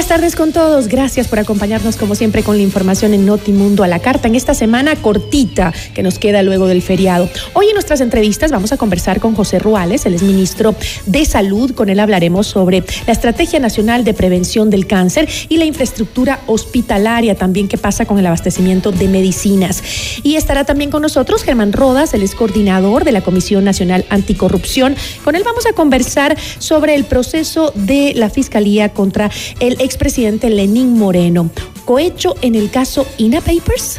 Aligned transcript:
Buenas 0.00 0.18
tardes 0.18 0.34
con 0.34 0.52
todos. 0.52 0.88
Gracias 0.88 1.28
por 1.28 1.40
acompañarnos 1.40 1.98
como 1.98 2.14
siempre 2.14 2.42
con 2.42 2.56
la 2.56 2.62
información 2.62 3.12
en 3.12 3.26
Notimundo 3.26 3.84
a 3.84 3.86
la 3.86 3.98
carta 3.98 4.28
en 4.28 4.34
esta 4.34 4.54
semana 4.54 4.96
cortita 4.96 5.74
que 5.92 6.02
nos 6.02 6.18
queda 6.18 6.42
luego 6.42 6.68
del 6.68 6.80
feriado. 6.80 7.28
Hoy 7.52 7.66
en 7.66 7.74
nuestras 7.74 8.00
entrevistas 8.00 8.50
vamos 8.50 8.72
a 8.72 8.78
conversar 8.78 9.20
con 9.20 9.34
José 9.34 9.58
Ruales, 9.58 10.06
el 10.06 10.14
exministro 10.14 10.74
de 11.04 11.26
Salud. 11.26 11.74
Con 11.74 11.90
él 11.90 12.00
hablaremos 12.00 12.46
sobre 12.46 12.82
la 13.06 13.12
Estrategia 13.12 13.58
Nacional 13.58 14.02
de 14.04 14.14
Prevención 14.14 14.70
del 14.70 14.86
Cáncer 14.86 15.28
y 15.50 15.58
la 15.58 15.66
infraestructura 15.66 16.40
hospitalaria, 16.46 17.34
también 17.34 17.68
qué 17.68 17.76
pasa 17.76 18.06
con 18.06 18.18
el 18.18 18.24
abastecimiento 18.24 18.92
de 18.92 19.06
medicinas. 19.06 19.82
Y 20.22 20.36
estará 20.36 20.64
también 20.64 20.90
con 20.90 21.02
nosotros 21.02 21.42
Germán 21.42 21.74
Rodas, 21.74 22.14
el 22.14 22.22
ex 22.22 22.34
coordinador 22.34 23.04
de 23.04 23.12
la 23.12 23.20
Comisión 23.20 23.64
Nacional 23.64 24.06
Anticorrupción. 24.08 24.96
Con 25.24 25.36
él 25.36 25.42
vamos 25.44 25.66
a 25.66 25.74
conversar 25.74 26.38
sobre 26.58 26.94
el 26.94 27.04
proceso 27.04 27.74
de 27.74 28.14
la 28.16 28.30
Fiscalía 28.30 28.94
contra 28.94 29.30
el 29.60 29.78
expresidente 29.90 30.50
Lenín 30.50 30.96
Moreno. 30.96 31.50
Cohecho 31.84 32.36
en 32.42 32.54
el 32.54 32.70
caso 32.70 33.04
INA 33.18 33.40
Papers. 33.40 33.98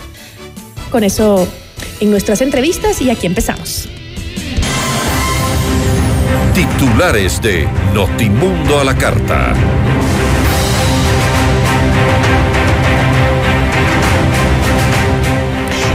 Con 0.89 1.03
eso 1.03 1.45
en 1.99 2.09
nuestras 2.09 2.39
entrevistas 2.39 3.01
y 3.01 3.09
aquí 3.09 3.27
empezamos. 3.27 3.89
Titulares 6.53 7.41
de 7.41 7.67
Notimundo 7.93 8.79
a 8.79 8.85
la 8.85 8.97
carta. 8.97 9.53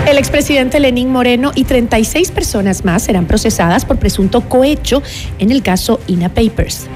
El 0.07 0.19
expresidente 0.19 0.79
Lenín 0.79 1.11
Moreno 1.11 1.53
y 1.55 1.65
36 1.65 2.33
personas 2.33 2.85
más 2.85 3.05
serán 3.05 3.27
procesadas 3.27 3.87
por 3.87 3.99
presunto 3.99 4.43
cohecho 4.43 5.03
en 5.39 5.51
el 5.51 5.63
caso 5.63 6.01
INA 6.07 6.29
Papers. 6.29 6.87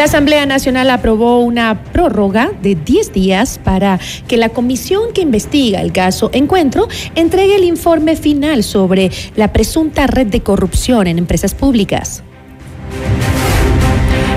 La 0.00 0.04
Asamblea 0.04 0.46
Nacional 0.46 0.88
aprobó 0.88 1.40
una 1.40 1.84
prórroga 1.92 2.52
de 2.62 2.74
10 2.74 3.12
días 3.12 3.60
para 3.62 4.00
que 4.26 4.38
la 4.38 4.48
comisión 4.48 5.12
que 5.12 5.20
investiga 5.20 5.82
el 5.82 5.92
caso 5.92 6.30
Encuentro 6.32 6.88
entregue 7.16 7.56
el 7.56 7.64
informe 7.64 8.16
final 8.16 8.64
sobre 8.64 9.10
la 9.36 9.52
presunta 9.52 10.06
red 10.06 10.28
de 10.28 10.40
corrupción 10.40 11.06
en 11.06 11.18
empresas 11.18 11.54
públicas. 11.54 12.22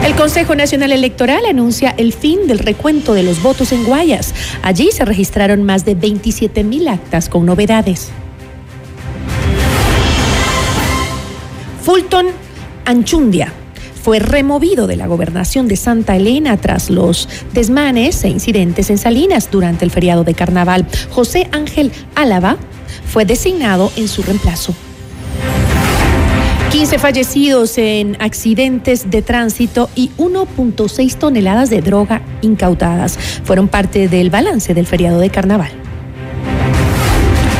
El 0.05 0.13
Consejo 0.15 0.53
Nacional 0.53 0.91
Electoral 0.91 1.45
anuncia 1.45 1.95
el 1.95 2.11
fin 2.11 2.45
del 2.45 2.59
recuento 2.59 3.13
de 3.13 3.23
los 3.23 3.41
votos 3.41 3.71
en 3.71 3.85
Guayas. 3.85 4.33
Allí 4.63 4.91
se 4.91 5.05
registraron 5.05 5.63
más 5.63 5.85
de 5.85 5.95
27 5.95 6.65
mil 6.65 6.89
actas 6.89 7.29
con 7.29 7.45
novedades. 7.45 8.11
Fulton 11.81 12.25
Anchundia 12.83 13.53
fue 14.03 14.19
removido 14.19 14.85
de 14.85 14.97
la 14.97 15.07
gobernación 15.07 15.69
de 15.69 15.77
Santa 15.77 16.17
Elena 16.17 16.57
tras 16.57 16.89
los 16.89 17.29
desmanes 17.53 18.21
e 18.25 18.27
incidentes 18.27 18.89
en 18.89 18.97
Salinas 18.97 19.49
durante 19.49 19.85
el 19.85 19.91
feriado 19.91 20.25
de 20.25 20.33
carnaval. 20.33 20.85
José 21.09 21.47
Ángel 21.53 21.93
Álava 22.13 22.57
fue 23.05 23.23
designado 23.23 23.93
en 23.95 24.09
su 24.09 24.21
reemplazo. 24.21 24.75
15 26.71 26.99
fallecidos 26.99 27.77
en 27.77 28.17
accidentes 28.19 29.09
de 29.09 29.21
tránsito 29.21 29.89
y 29.95 30.09
1.6 30.17 31.15
toneladas 31.15 31.69
de 31.69 31.81
droga 31.81 32.21
incautadas 32.41 33.17
fueron 33.45 33.69
parte 33.69 34.09
del 34.09 34.29
balance 34.29 34.73
del 34.73 34.85
feriado 34.85 35.19
de 35.19 35.29
carnaval. 35.29 35.82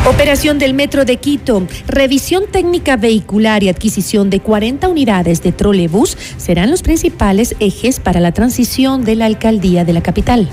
Operación 0.05 0.59
del 0.59 0.73
Metro 0.73 1.05
de 1.05 1.15
Quito, 1.15 1.65
revisión 1.87 2.43
técnica 2.51 2.97
vehicular 2.97 3.63
y 3.63 3.69
adquisición 3.69 4.29
de 4.29 4.41
40 4.41 4.89
unidades 4.89 5.41
de 5.41 5.53
trolebús 5.53 6.17
serán 6.35 6.69
los 6.69 6.81
principales 6.81 7.55
ejes 7.61 8.01
para 8.01 8.19
la 8.19 8.33
transición 8.33 9.05
de 9.05 9.15
la 9.15 9.27
alcaldía 9.27 9.85
de 9.85 9.93
la 9.93 10.03
capital. 10.03 10.49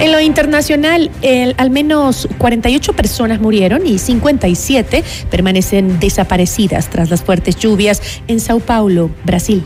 En 0.00 0.12
lo 0.12 0.20
internacional, 0.20 1.10
el, 1.22 1.54
al 1.56 1.70
menos 1.70 2.28
48 2.36 2.92
personas 2.92 3.40
murieron 3.40 3.86
y 3.86 3.98
57 3.98 5.02
permanecen 5.30 5.98
desaparecidas 6.00 6.90
tras 6.90 7.08
las 7.08 7.22
fuertes 7.22 7.56
lluvias 7.56 8.02
en 8.28 8.38
Sao 8.38 8.60
Paulo, 8.60 9.10
Brasil. 9.24 9.62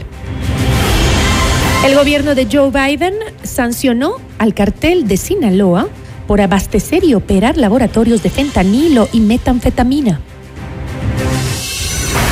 El 1.85 1.97
gobierno 1.97 2.37
de 2.37 2.47
Joe 2.51 2.71
Biden 2.71 3.15
sancionó 3.43 4.15
al 4.39 4.55
cartel 4.55 5.09
de 5.09 5.17
Sinaloa 5.17 5.89
por 6.33 6.41
abastecer 6.41 7.05
y 7.05 7.13
operar 7.13 7.59
laboratorios 7.59 8.23
de 8.23 8.31
fentanilo 8.31 9.07
y 9.13 9.21
metanfetamina. 9.21 10.19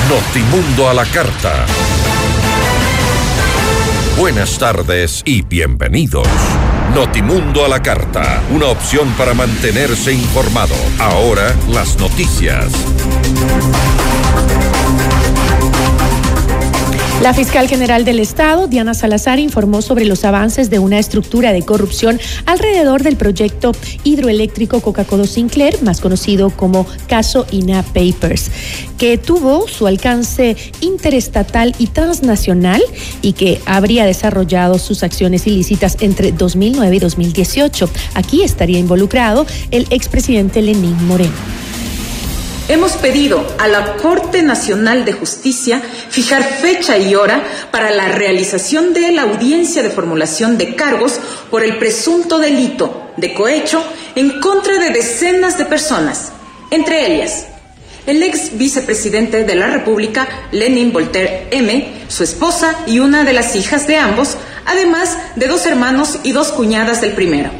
Notimundo 0.08 0.88
a 0.88 0.94
la 0.94 1.04
carta. 1.04 1.66
Buenas 4.18 4.56
tardes 4.56 5.20
y 5.26 5.42
bienvenidos. 5.42 6.26
Notimundo 6.94 7.62
a 7.62 7.68
la 7.68 7.82
carta, 7.82 8.42
una 8.50 8.68
opción 8.68 9.06
para 9.18 9.34
mantenerse 9.34 10.14
informado. 10.14 10.76
Ahora 10.98 11.54
las 11.68 11.98
noticias. 11.98 12.72
La 17.20 17.34
fiscal 17.34 17.68
general 17.68 18.06
del 18.06 18.18
Estado, 18.18 18.66
Diana 18.66 18.94
Salazar, 18.94 19.38
informó 19.38 19.82
sobre 19.82 20.06
los 20.06 20.24
avances 20.24 20.70
de 20.70 20.78
una 20.78 20.98
estructura 20.98 21.52
de 21.52 21.60
corrupción 21.60 22.18
alrededor 22.46 23.02
del 23.02 23.16
proyecto 23.16 23.72
hidroeléctrico 24.04 24.80
Coca-Cola 24.80 25.26
Sinclair, 25.26 25.82
más 25.82 26.00
conocido 26.00 26.48
como 26.48 26.86
caso 27.08 27.44
INA 27.50 27.82
Papers, 27.82 28.50
que 28.96 29.18
tuvo 29.18 29.68
su 29.68 29.86
alcance 29.86 30.56
interestatal 30.80 31.74
y 31.78 31.88
transnacional 31.88 32.82
y 33.20 33.34
que 33.34 33.60
habría 33.66 34.06
desarrollado 34.06 34.78
sus 34.78 35.02
acciones 35.02 35.46
ilícitas 35.46 35.98
entre 36.00 36.32
2009 36.32 36.96
y 36.96 37.00
2018. 37.00 37.90
Aquí 38.14 38.42
estaría 38.42 38.78
involucrado 38.78 39.44
el 39.70 39.86
expresidente 39.90 40.62
Lenín 40.62 41.06
Moreno. 41.06 41.36
Hemos 42.70 42.92
pedido 42.92 43.44
a 43.58 43.66
la 43.66 43.96
Corte 43.96 44.42
Nacional 44.42 45.04
de 45.04 45.12
Justicia 45.12 45.82
fijar 46.08 46.44
fecha 46.44 46.96
y 46.98 47.16
hora 47.16 47.42
para 47.72 47.90
la 47.90 48.06
realización 48.10 48.92
de 48.92 49.10
la 49.10 49.22
audiencia 49.22 49.82
de 49.82 49.90
formulación 49.90 50.56
de 50.56 50.76
cargos 50.76 51.18
por 51.50 51.64
el 51.64 51.78
presunto 51.78 52.38
delito 52.38 53.10
de 53.16 53.34
cohecho 53.34 53.82
en 54.14 54.38
contra 54.38 54.78
de 54.78 54.90
decenas 54.90 55.58
de 55.58 55.64
personas, 55.64 56.30
entre 56.70 57.12
ellas 57.12 57.48
el 58.06 58.22
ex 58.22 58.56
vicepresidente 58.56 59.42
de 59.42 59.54
la 59.56 59.66
República, 59.66 60.28
Lenin 60.52 60.92
Voltaire 60.92 61.48
M., 61.50 62.04
su 62.06 62.22
esposa 62.22 62.76
y 62.86 63.00
una 63.00 63.24
de 63.24 63.32
las 63.32 63.56
hijas 63.56 63.88
de 63.88 63.96
ambos, 63.96 64.36
además 64.64 65.18
de 65.34 65.48
dos 65.48 65.66
hermanos 65.66 66.20
y 66.22 66.30
dos 66.30 66.52
cuñadas 66.52 67.00
del 67.00 67.14
primero. 67.14 67.50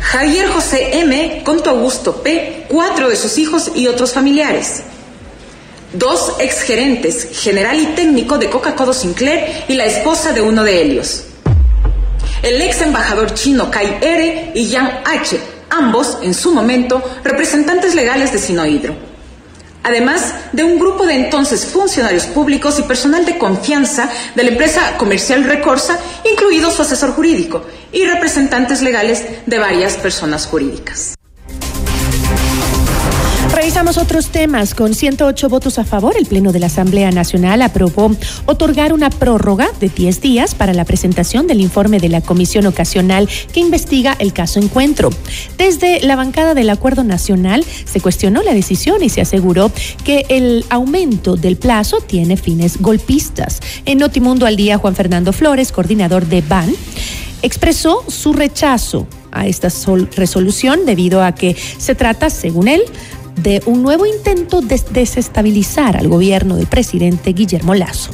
Javier 0.00 0.48
José 0.48 0.98
M., 1.00 1.42
Conto 1.44 1.70
Augusto 1.70 2.22
P., 2.22 2.64
cuatro 2.68 3.08
de 3.08 3.16
sus 3.16 3.38
hijos 3.38 3.72
y 3.74 3.86
otros 3.86 4.12
familiares. 4.12 4.82
Dos 5.92 6.34
exgerentes, 6.38 7.28
general 7.32 7.80
y 7.80 7.86
técnico 7.86 8.38
de 8.38 8.50
Coca-Cola 8.50 8.92
Sinclair 8.92 9.64
y 9.68 9.74
la 9.74 9.86
esposa 9.86 10.32
de 10.32 10.42
uno 10.42 10.64
de 10.64 10.82
ellos. 10.82 11.24
el 12.42 12.60
ex 12.62 12.80
embajador 12.82 13.34
chino 13.34 13.70
Kai 13.70 13.98
R 14.00 14.52
y 14.54 14.68
Yang 14.68 14.90
H, 15.04 15.40
ambos, 15.70 16.18
en 16.22 16.34
su 16.34 16.52
momento, 16.52 17.02
representantes 17.24 17.94
legales 17.94 18.32
de 18.32 18.38
Sinohidro. 18.38 19.07
Además 19.82 20.34
de 20.52 20.64
un 20.64 20.78
grupo 20.78 21.06
de 21.06 21.14
entonces 21.14 21.66
funcionarios 21.66 22.26
públicos 22.26 22.78
y 22.78 22.82
personal 22.82 23.24
de 23.24 23.38
confianza 23.38 24.10
de 24.34 24.42
la 24.42 24.50
empresa 24.50 24.96
comercial 24.96 25.44
Recorsa, 25.44 25.98
incluido 26.30 26.70
su 26.70 26.82
asesor 26.82 27.12
jurídico, 27.12 27.64
y 27.92 28.04
representantes 28.04 28.82
legales 28.82 29.24
de 29.46 29.58
varias 29.58 29.96
personas 29.96 30.46
jurídicas. 30.46 31.17
Revisamos 33.58 33.98
otros 33.98 34.28
temas. 34.28 34.72
Con 34.72 34.94
108 34.94 35.48
votos 35.48 35.80
a 35.80 35.84
favor, 35.84 36.16
el 36.16 36.26
Pleno 36.26 36.52
de 36.52 36.60
la 36.60 36.66
Asamblea 36.66 37.10
Nacional 37.10 37.60
aprobó 37.60 38.12
otorgar 38.46 38.92
una 38.92 39.10
prórroga 39.10 39.68
de 39.80 39.88
10 39.88 40.20
días 40.20 40.54
para 40.54 40.72
la 40.72 40.84
presentación 40.84 41.48
del 41.48 41.60
informe 41.60 41.98
de 41.98 42.08
la 42.08 42.20
Comisión 42.20 42.66
Ocasional 42.66 43.28
que 43.52 43.58
investiga 43.58 44.14
el 44.20 44.32
caso 44.32 44.60
Encuentro. 44.60 45.10
Desde 45.56 45.98
la 46.02 46.14
bancada 46.14 46.54
del 46.54 46.70
Acuerdo 46.70 47.02
Nacional 47.02 47.64
se 47.84 48.00
cuestionó 48.00 48.44
la 48.44 48.54
decisión 48.54 49.02
y 49.02 49.08
se 49.08 49.22
aseguró 49.22 49.72
que 50.04 50.24
el 50.28 50.64
aumento 50.70 51.34
del 51.34 51.56
plazo 51.56 52.00
tiene 52.00 52.36
fines 52.36 52.80
golpistas. 52.80 53.58
En 53.86 53.98
Notimundo 53.98 54.46
al 54.46 54.54
día, 54.54 54.78
Juan 54.78 54.94
Fernando 54.94 55.32
Flores, 55.32 55.72
coordinador 55.72 56.26
de 56.26 56.42
BAN, 56.42 56.72
expresó 57.42 58.04
su 58.06 58.34
rechazo 58.34 59.08
a 59.32 59.48
esta 59.48 59.68
resolución 60.14 60.86
debido 60.86 61.22
a 61.24 61.32
que 61.32 61.56
se 61.76 61.96
trata, 61.96 62.30
según 62.30 62.68
él, 62.68 62.82
de 63.42 63.62
un 63.66 63.82
nuevo 63.82 64.06
intento 64.06 64.60
de 64.60 64.80
desestabilizar 64.90 65.96
al 65.96 66.08
gobierno 66.08 66.56
del 66.56 66.66
presidente 66.66 67.32
Guillermo 67.32 67.74
Lazo. 67.74 68.12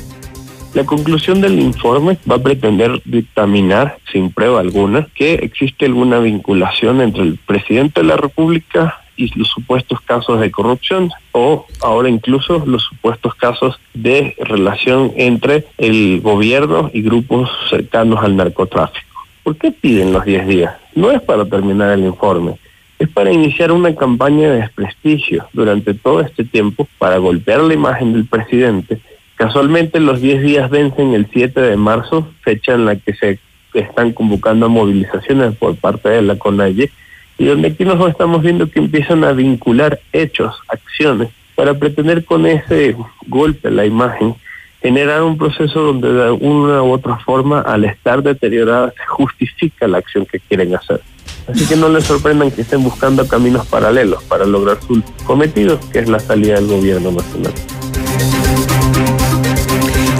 La 0.74 0.84
conclusión 0.84 1.40
del 1.40 1.60
informe 1.60 2.18
va 2.28 2.36
a 2.36 2.42
pretender 2.42 3.00
dictaminar, 3.04 3.98
sin 4.10 4.32
prueba 4.32 4.60
alguna, 4.60 5.06
que 5.14 5.34
existe 5.34 5.86
alguna 5.86 6.18
vinculación 6.18 7.00
entre 7.00 7.22
el 7.22 7.38
presidente 7.38 8.00
de 8.00 8.08
la 8.08 8.16
República 8.16 9.00
y 9.16 9.32
los 9.38 9.48
supuestos 9.48 10.00
casos 10.00 10.40
de 10.40 10.50
corrupción 10.50 11.10
o 11.30 11.66
ahora 11.80 12.08
incluso 12.08 12.64
los 12.66 12.82
supuestos 12.82 13.34
casos 13.36 13.78
de 13.94 14.34
relación 14.40 15.12
entre 15.16 15.66
el 15.78 16.20
gobierno 16.20 16.90
y 16.92 17.02
grupos 17.02 17.50
cercanos 17.70 18.24
al 18.24 18.34
narcotráfico. 18.36 19.22
¿Por 19.44 19.56
qué 19.56 19.70
piden 19.70 20.12
los 20.12 20.24
10 20.24 20.46
días? 20.48 20.74
No 20.94 21.12
es 21.12 21.22
para 21.22 21.44
terminar 21.44 21.92
el 21.92 22.04
informe, 22.04 22.56
es 22.98 23.08
para 23.08 23.32
iniciar 23.32 23.72
una 23.72 23.94
campaña 23.94 24.50
de 24.50 24.60
desprestigio 24.60 25.46
durante 25.52 25.94
todo 25.94 26.20
este 26.20 26.44
tiempo 26.44 26.86
para 26.98 27.18
golpear 27.18 27.60
la 27.60 27.74
imagen 27.74 28.12
del 28.12 28.24
presidente. 28.26 29.00
Casualmente 29.36 29.98
los 30.00 30.20
10 30.20 30.42
días 30.42 30.70
vencen 30.70 31.12
el 31.12 31.26
7 31.32 31.60
de 31.60 31.76
marzo, 31.76 32.28
fecha 32.42 32.74
en 32.74 32.86
la 32.86 32.96
que 32.96 33.14
se 33.14 33.38
están 33.74 34.12
convocando 34.12 34.68
movilizaciones 34.68 35.56
por 35.56 35.76
parte 35.76 36.08
de 36.08 36.22
la 36.22 36.36
CONAIE, 36.36 36.90
y 37.36 37.44
donde 37.46 37.68
aquí 37.68 37.84
nos 37.84 38.08
estamos 38.08 38.42
viendo 38.42 38.70
que 38.70 38.78
empiezan 38.78 39.24
a 39.24 39.32
vincular 39.32 39.98
hechos, 40.12 40.54
acciones, 40.68 41.30
para 41.56 41.74
pretender 41.74 42.24
con 42.24 42.46
ese 42.46 42.96
golpe 43.26 43.68
a 43.68 43.70
la 43.72 43.86
imagen 43.86 44.34
generar 44.80 45.22
un 45.22 45.38
proceso 45.38 45.80
donde 45.80 46.12
de 46.12 46.30
una 46.30 46.82
u 46.82 46.92
otra 46.92 47.16
forma, 47.16 47.60
al 47.60 47.86
estar 47.86 48.22
deteriorada, 48.22 48.92
se 48.94 49.06
justifica 49.06 49.88
la 49.88 49.98
acción 49.98 50.26
que 50.26 50.38
quieren 50.38 50.74
hacer. 50.76 51.00
Así 51.46 51.66
que 51.66 51.76
no 51.76 51.88
les 51.88 52.04
sorprendan 52.04 52.50
que 52.50 52.62
estén 52.62 52.82
buscando 52.82 53.26
caminos 53.28 53.66
paralelos 53.66 54.22
para 54.24 54.46
lograr 54.46 54.78
su 54.86 55.02
cometido, 55.26 55.78
que 55.92 56.00
es 56.00 56.08
la 56.08 56.18
salida 56.18 56.54
del 56.54 56.66
gobierno 56.66 57.12
nacional. 57.12 57.52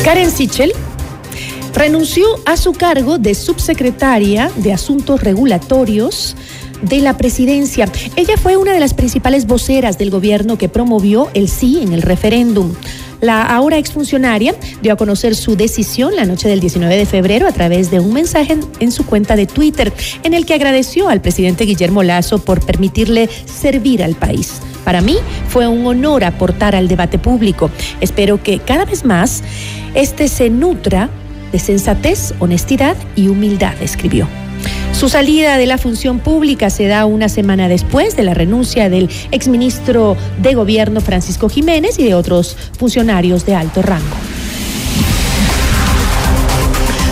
Karen 0.04 0.30
Sichel 0.30 0.72
renunció 1.74 2.26
a 2.44 2.56
su 2.56 2.72
cargo 2.72 3.18
de 3.18 3.34
subsecretaria 3.34 4.50
de 4.56 4.72
Asuntos 4.72 5.22
Regulatorios 5.22 6.36
de 6.82 7.00
la 7.00 7.16
presidencia. 7.16 7.90
Ella 8.16 8.36
fue 8.36 8.56
una 8.56 8.72
de 8.72 8.80
las 8.80 8.94
principales 8.94 9.46
voceras 9.46 9.98
del 9.98 10.10
gobierno 10.10 10.58
que 10.58 10.68
promovió 10.68 11.30
el 11.34 11.48
sí 11.48 11.80
en 11.82 11.92
el 11.92 12.02
referéndum. 12.02 12.74
La 13.24 13.42
ahora 13.42 13.78
exfuncionaria 13.78 14.54
dio 14.82 14.92
a 14.92 14.96
conocer 14.96 15.34
su 15.34 15.56
decisión 15.56 16.14
la 16.14 16.26
noche 16.26 16.46
del 16.46 16.60
19 16.60 16.94
de 16.94 17.06
febrero 17.06 17.48
a 17.48 17.52
través 17.52 17.90
de 17.90 17.98
un 17.98 18.12
mensaje 18.12 18.58
en 18.80 18.92
su 18.92 19.06
cuenta 19.06 19.34
de 19.34 19.46
Twitter 19.46 19.94
en 20.24 20.34
el 20.34 20.44
que 20.44 20.52
agradeció 20.52 21.08
al 21.08 21.22
presidente 21.22 21.64
Guillermo 21.64 22.02
Lazo 22.02 22.44
por 22.44 22.62
permitirle 22.66 23.30
servir 23.46 24.04
al 24.04 24.14
país. 24.14 24.60
Para 24.84 25.00
mí 25.00 25.16
fue 25.48 25.66
un 25.66 25.86
honor 25.86 26.22
aportar 26.22 26.76
al 26.76 26.86
debate 26.86 27.18
público. 27.18 27.70
Espero 28.02 28.42
que 28.42 28.58
cada 28.58 28.84
vez 28.84 29.06
más 29.06 29.42
este 29.94 30.28
se 30.28 30.50
nutra 30.50 31.08
de 31.50 31.58
sensatez, 31.58 32.34
honestidad 32.40 32.94
y 33.16 33.28
humildad, 33.28 33.72
escribió. 33.80 34.28
Su 34.92 35.08
salida 35.08 35.58
de 35.58 35.66
la 35.66 35.78
función 35.78 36.18
pública 36.18 36.70
se 36.70 36.86
da 36.86 37.04
una 37.04 37.28
semana 37.28 37.68
después 37.68 38.16
de 38.16 38.22
la 38.22 38.34
renuncia 38.34 38.88
del 38.88 39.10
exministro 39.32 40.16
de 40.40 40.54
Gobierno 40.54 41.00
Francisco 41.00 41.48
Jiménez 41.48 41.98
y 41.98 42.04
de 42.04 42.14
otros 42.14 42.56
funcionarios 42.78 43.44
de 43.44 43.54
alto 43.54 43.82
rango. 43.82 44.16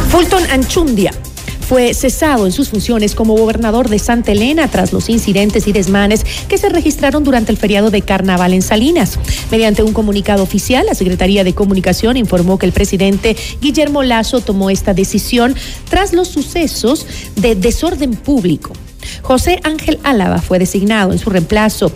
Fulton 0.08 0.44
Anchundia 0.50 1.12
fue 1.72 1.94
cesado 1.94 2.44
en 2.44 2.52
sus 2.52 2.68
funciones 2.68 3.14
como 3.14 3.34
gobernador 3.34 3.88
de 3.88 3.98
Santa 3.98 4.32
Elena 4.32 4.68
tras 4.68 4.92
los 4.92 5.08
incidentes 5.08 5.66
y 5.66 5.72
desmanes 5.72 6.22
que 6.46 6.58
se 6.58 6.68
registraron 6.68 7.24
durante 7.24 7.50
el 7.50 7.56
feriado 7.56 7.90
de 7.90 8.02
Carnaval 8.02 8.52
en 8.52 8.60
Salinas. 8.60 9.18
Mediante 9.50 9.82
un 9.82 9.94
comunicado 9.94 10.42
oficial, 10.42 10.84
la 10.84 10.94
Secretaría 10.94 11.44
de 11.44 11.54
Comunicación 11.54 12.18
informó 12.18 12.58
que 12.58 12.66
el 12.66 12.72
presidente 12.72 13.38
Guillermo 13.62 14.02
Lazo 14.02 14.42
tomó 14.42 14.68
esta 14.68 14.92
decisión 14.92 15.56
tras 15.88 16.12
los 16.12 16.28
sucesos 16.28 17.06
de 17.36 17.54
desorden 17.54 18.16
público. 18.16 18.74
José 19.22 19.58
Ángel 19.64 19.98
Álava 20.02 20.42
fue 20.42 20.58
designado 20.58 21.12
en 21.12 21.18
su 21.18 21.30
reemplazo. 21.30 21.90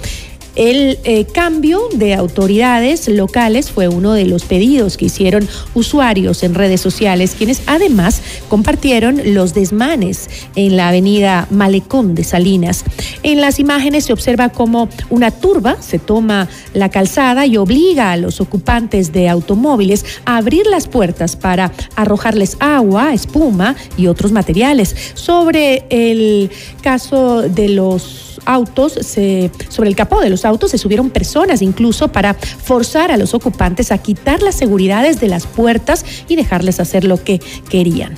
El 0.57 0.99
eh, 1.05 1.27
cambio 1.27 1.83
de 1.93 2.15
autoridades 2.15 3.09
locales 3.09 3.71
fue 3.71 3.89
uno 3.89 4.15
de 4.15 4.25
los 4.25 4.45
pedidos 4.45 4.97
que 4.97 5.05
hicieron 5.05 5.47
usuarios 5.75 6.43
en 6.43 6.55
redes 6.55 6.81
sociales, 6.81 7.35
quienes 7.37 7.63
además 7.67 8.23
compartieron 8.49 9.35
los 9.35 9.53
desmanes 9.53 10.31
en 10.55 10.79
la 10.79 10.89
avenida 10.89 11.47
Malecón 11.51 12.15
de 12.15 12.25
Salinas. 12.25 12.85
En 13.23 13.43
las 13.43 13.61
imágenes 13.61 14.07
se 14.07 14.15
observa 14.15 14.49
cómo 14.49 14.89
una 15.11 15.31
turba 15.31 15.77
se 15.81 15.99
toma 15.99 16.49
la 16.73 16.91
calzada 16.91 17.45
y 17.45 17.59
obliga 17.59 18.13
a 18.13 18.17
los 18.17 18.41
ocupantes 18.41 19.13
de 19.13 19.29
automóviles 19.29 20.07
a 20.25 20.39
abrir 20.39 20.67
las 20.67 20.89
puertas 20.89 21.37
para 21.37 21.71
arrojarles 21.97 22.57
agua, 22.61 23.13
espuma 23.13 23.77
y 23.99 24.07
otros 24.07 24.33
materiales. 24.33 24.97
Sobre 25.13 25.85
el 25.91 26.51
caso 26.81 27.43
de 27.43 27.69
los 27.69 28.36
autos, 28.47 28.95
se, 28.95 29.51
sobre 29.69 29.91
el 29.91 29.97
capó 29.97 30.21
de 30.21 30.31
los 30.31 30.45
autos 30.45 30.71
se 30.71 30.79
subieron 30.79 31.11
personas 31.11 31.63
incluso 31.63 32.09
para 32.09 32.35
forzar 32.35 33.11
a 33.11 33.17
los 33.17 33.35
ocupantes 33.35 33.93
a 33.93 33.99
quitar 33.99 34.43
las 34.43 34.55
seguridades 34.55 35.21
de 35.21 35.29
las 35.29 35.47
puertas 35.47 36.05
y 36.29 36.37
dejarles 36.37 36.81
hacer 36.81 37.05
lo 37.05 37.23
que 37.23 37.41
querían. 37.69 38.15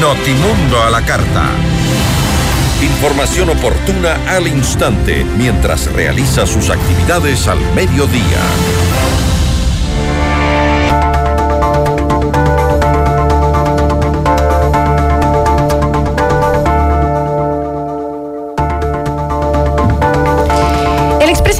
Notimundo 0.00 0.82
a 0.82 0.90
la 0.90 1.04
carta. 1.04 1.50
Información 2.82 3.48
oportuna 3.48 4.16
al 4.28 4.46
instante 4.46 5.24
mientras 5.36 5.90
realiza 5.92 6.46
sus 6.46 6.68
actividades 6.68 7.48
al 7.48 7.58
mediodía. 7.74 8.42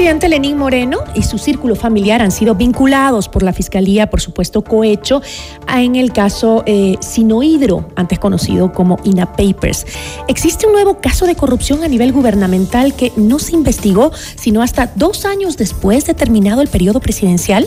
Presidente 0.07 0.29
Lenín 0.29 0.57
Moreno 0.57 1.03
y 1.17 1.25
su 1.25 1.37
círculo 1.37 1.75
familiar 1.75 2.23
han 2.23 2.31
sido 2.31 2.55
vinculados 2.55 3.29
por 3.29 3.43
la 3.43 3.53
Fiscalía, 3.53 4.09
por 4.09 4.21
supuesto, 4.21 4.63
cohecho, 4.63 5.21
en 5.67 5.97
el 5.97 6.13
caso 6.13 6.63
eh, 6.65 6.95
Sinohidro, 7.01 7.89
antes 7.97 8.21
conocido 8.21 8.73
como 8.73 9.01
INA 9.03 9.33
Papers. 9.33 9.85
¿Existe 10.29 10.69
un 10.69 10.75
nuevo 10.75 11.01
caso 11.01 11.27
de 11.27 11.35
corrupción 11.35 11.83
a 11.83 11.89
nivel 11.89 12.13
gubernamental 12.13 12.95
que 12.95 13.11
no 13.17 13.41
se 13.41 13.57
investigó 13.57 14.13
sino 14.37 14.63
hasta 14.63 14.93
dos 14.95 15.25
años 15.25 15.57
después 15.57 16.07
de 16.07 16.15
terminado 16.15 16.63
el 16.63 16.69
periodo 16.69 17.01
presidencial? 17.01 17.67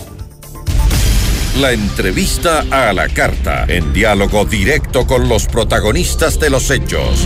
La 1.59 1.73
entrevista 1.73 2.63
a 2.71 2.93
la 2.93 3.09
carta, 3.09 3.65
en 3.67 3.91
diálogo 3.91 4.45
directo 4.45 5.05
con 5.05 5.27
los 5.27 5.45
protagonistas 5.45 6.39
de 6.39 6.49
los 6.49 6.71
hechos. 6.71 7.25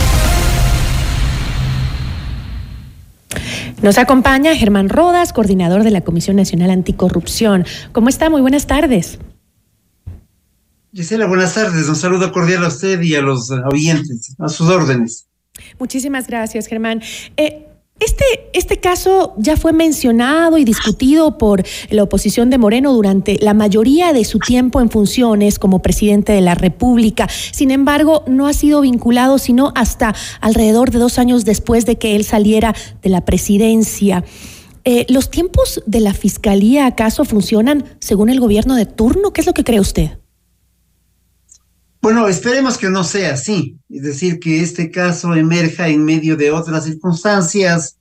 Nos 3.84 3.98
acompaña 3.98 4.56
Germán 4.56 4.88
Rodas, 4.88 5.34
coordinador 5.34 5.84
de 5.84 5.90
la 5.90 6.00
Comisión 6.00 6.36
Nacional 6.36 6.70
Anticorrupción. 6.70 7.66
¿Cómo 7.92 8.08
está? 8.08 8.30
Muy 8.30 8.40
buenas 8.40 8.66
tardes. 8.66 9.18
Gisela, 10.94 11.26
buenas 11.26 11.52
tardes. 11.52 11.86
Un 11.86 11.94
saludo 11.94 12.32
cordial 12.32 12.64
a 12.64 12.68
usted 12.68 13.02
y 13.02 13.14
a 13.14 13.20
los 13.20 13.50
oyentes, 13.50 14.34
a 14.38 14.48
sus 14.48 14.70
órdenes. 14.70 15.26
Muchísimas 15.78 16.26
gracias, 16.28 16.66
Germán. 16.66 17.02
Eh, 17.36 17.68
Este, 18.00 18.24
este 18.52 18.80
caso 18.80 19.34
ya 19.38 19.56
fue 19.56 19.72
mencionado 19.72 20.58
y 20.58 20.64
discutido 20.64 21.38
por 21.38 21.62
la 21.90 22.02
oposición 22.02 22.50
de 22.50 22.58
Moreno 22.58 22.92
durante 22.92 23.38
la 23.40 23.54
mayoría 23.54 24.12
de 24.12 24.24
su 24.24 24.40
tiempo 24.40 24.80
en 24.80 24.90
funciones 24.90 25.58
como 25.58 25.80
presidente 25.80 26.32
de 26.32 26.40
la 26.40 26.54
República. 26.54 27.28
Sin 27.28 27.70
embargo, 27.70 28.24
no 28.26 28.48
ha 28.48 28.52
sido 28.52 28.80
vinculado 28.80 29.38
sino 29.38 29.72
hasta 29.76 30.14
alrededor 30.40 30.90
de 30.90 30.98
dos 30.98 31.18
años 31.18 31.44
después 31.44 31.86
de 31.86 31.96
que 31.96 32.16
él 32.16 32.24
saliera 32.24 32.74
de 33.00 33.10
la 33.10 33.24
presidencia. 33.24 34.24
Eh, 34.84 35.06
¿Los 35.08 35.30
tiempos 35.30 35.82
de 35.86 36.00
la 36.00 36.12
fiscalía 36.12 36.86
acaso 36.86 37.24
funcionan 37.24 37.84
según 38.00 38.28
el 38.28 38.40
gobierno 38.40 38.74
de 38.74 38.86
turno? 38.86 39.32
¿Qué 39.32 39.40
es 39.40 39.46
lo 39.46 39.54
que 39.54 39.64
cree 39.64 39.80
usted? 39.80 40.18
Bueno, 42.04 42.28
esperemos 42.28 42.76
que 42.76 42.90
no 42.90 43.02
sea 43.02 43.32
así, 43.32 43.78
es 43.88 44.02
decir, 44.02 44.38
que 44.38 44.60
este 44.60 44.90
caso 44.90 45.34
emerja 45.34 45.88
en 45.88 46.04
medio 46.04 46.36
de 46.36 46.50
otras 46.50 46.84
circunstancias 46.84 47.96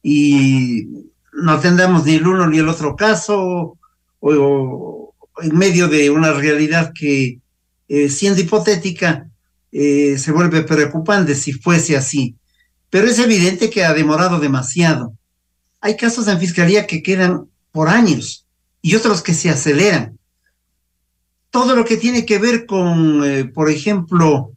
y 0.00 0.86
no 1.32 1.58
tendamos 1.58 2.04
ni 2.04 2.14
el 2.14 2.26
uno 2.28 2.46
ni 2.46 2.58
el 2.58 2.68
otro 2.68 2.94
caso, 2.94 3.76
o, 4.20 5.12
en 5.42 5.58
medio 5.58 5.88
de 5.88 6.08
una 6.08 6.34
realidad 6.34 6.92
que, 6.94 7.40
eh, 7.88 8.08
siendo 8.08 8.40
hipotética, 8.40 9.28
eh, 9.72 10.16
se 10.18 10.30
vuelve 10.30 10.62
preocupante 10.62 11.34
si 11.34 11.52
fuese 11.52 11.96
así. 11.96 12.36
Pero 12.90 13.08
es 13.08 13.18
evidente 13.18 13.70
que 13.70 13.84
ha 13.84 13.92
demorado 13.92 14.38
demasiado. 14.38 15.14
Hay 15.80 15.96
casos 15.96 16.28
en 16.28 16.38
fiscalía 16.38 16.86
que 16.86 17.02
quedan 17.02 17.48
por 17.72 17.88
años 17.88 18.46
y 18.82 18.94
otros 18.94 19.20
que 19.20 19.34
se 19.34 19.50
aceleran 19.50 20.16
todo 21.50 21.74
lo 21.74 21.84
que 21.84 21.96
tiene 21.96 22.26
que 22.26 22.38
ver 22.38 22.66
con, 22.66 23.24
eh, 23.24 23.44
por 23.44 23.70
ejemplo, 23.70 24.52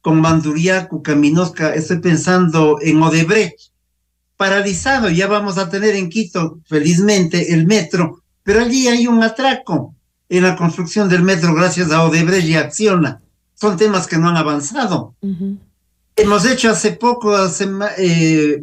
con 0.00 0.20
Manduriaco, 0.20 1.02
Caminosca, 1.02 1.74
estoy 1.74 1.98
pensando 1.98 2.78
en 2.80 3.02
Odebrecht, 3.02 3.72
paralizado, 4.36 5.08
ya 5.08 5.26
vamos 5.26 5.58
a 5.58 5.68
tener 5.68 5.96
en 5.96 6.08
Quito, 6.08 6.60
felizmente, 6.66 7.52
el 7.52 7.66
metro, 7.66 8.22
pero 8.42 8.60
allí 8.60 8.86
hay 8.86 9.06
un 9.06 9.22
atraco 9.22 9.94
en 10.28 10.44
la 10.44 10.56
construcción 10.56 11.08
del 11.08 11.22
metro 11.22 11.54
gracias 11.54 11.90
a 11.90 12.04
Odebrecht 12.04 12.46
y 12.46 12.54
Acciona. 12.54 13.20
Son 13.54 13.76
temas 13.76 14.06
que 14.06 14.18
no 14.18 14.28
han 14.28 14.36
avanzado. 14.36 15.14
Hemos 16.14 16.44
hecho 16.44 16.70
hace 16.70 16.92
poco, 16.92 17.34
hace, 17.34 17.68
eh, 17.98 18.62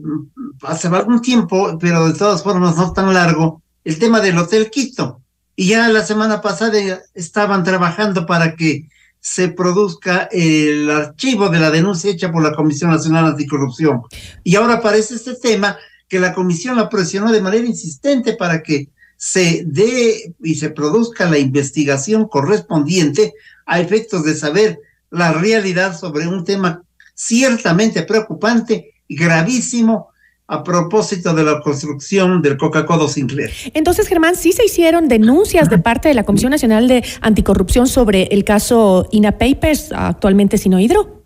hace 0.61 0.87
algún 0.87 1.21
tiempo, 1.21 1.77
pero 1.79 2.07
de 2.07 2.13
todas 2.13 2.43
formas 2.43 2.77
no 2.77 2.93
tan 2.93 3.13
largo, 3.13 3.61
el 3.83 3.99
tema 3.99 4.21
del 4.21 4.37
Hotel 4.37 4.69
Quito 4.69 5.22
y 5.55 5.69
ya 5.69 5.87
la 5.89 6.05
semana 6.05 6.41
pasada 6.41 7.03
estaban 7.13 7.63
trabajando 7.63 8.25
para 8.25 8.55
que 8.55 8.89
se 9.19 9.49
produzca 9.49 10.27
el 10.31 10.89
archivo 10.89 11.49
de 11.49 11.59
la 11.59 11.71
denuncia 11.71 12.11
hecha 12.11 12.31
por 12.31 12.43
la 12.43 12.53
Comisión 12.53 12.91
Nacional 12.91 13.25
Anticorrupción. 13.25 14.01
Y 14.43 14.55
ahora 14.55 14.75
aparece 14.75 15.15
este 15.15 15.35
tema 15.35 15.77
que 16.09 16.19
la 16.19 16.33
Comisión 16.33 16.75
la 16.75 16.89
presionó 16.89 17.31
de 17.31 17.41
manera 17.41 17.65
insistente 17.65 18.33
para 18.33 18.61
que 18.61 18.89
se 19.15 19.63
dé 19.65 20.33
y 20.43 20.55
se 20.55 20.71
produzca 20.71 21.29
la 21.29 21.37
investigación 21.37 22.27
correspondiente 22.27 23.33
a 23.65 23.79
efectos 23.79 24.25
de 24.25 24.35
saber 24.35 24.79
la 25.09 25.31
realidad 25.31 25.97
sobre 25.97 26.27
un 26.27 26.43
tema 26.43 26.83
ciertamente 27.13 28.03
preocupante 28.03 28.95
y 29.07 29.15
gravísimo 29.15 30.09
a 30.53 30.63
propósito 30.63 31.33
de 31.33 31.43
la 31.43 31.61
construcción 31.61 32.41
del 32.43 32.57
Coca-Cola 32.57 33.07
Sinclair. 33.07 33.49
Entonces, 33.73 34.07
Germán, 34.07 34.35
sí 34.35 34.51
se 34.51 34.63
hicieron 34.63 35.07
denuncias 35.07 35.67
de 35.67 35.79
parte 35.79 36.09
de 36.09 36.13
la 36.13 36.23
Comisión 36.23 36.51
Nacional 36.51 36.87
de 36.87 37.03
Anticorrupción 37.21 37.87
sobre 37.87 38.23
el 38.25 38.43
caso 38.43 39.07
INA 39.11 39.31
Papers, 39.39 39.91
actualmente 39.91 40.59
Sinohidro. 40.59 41.23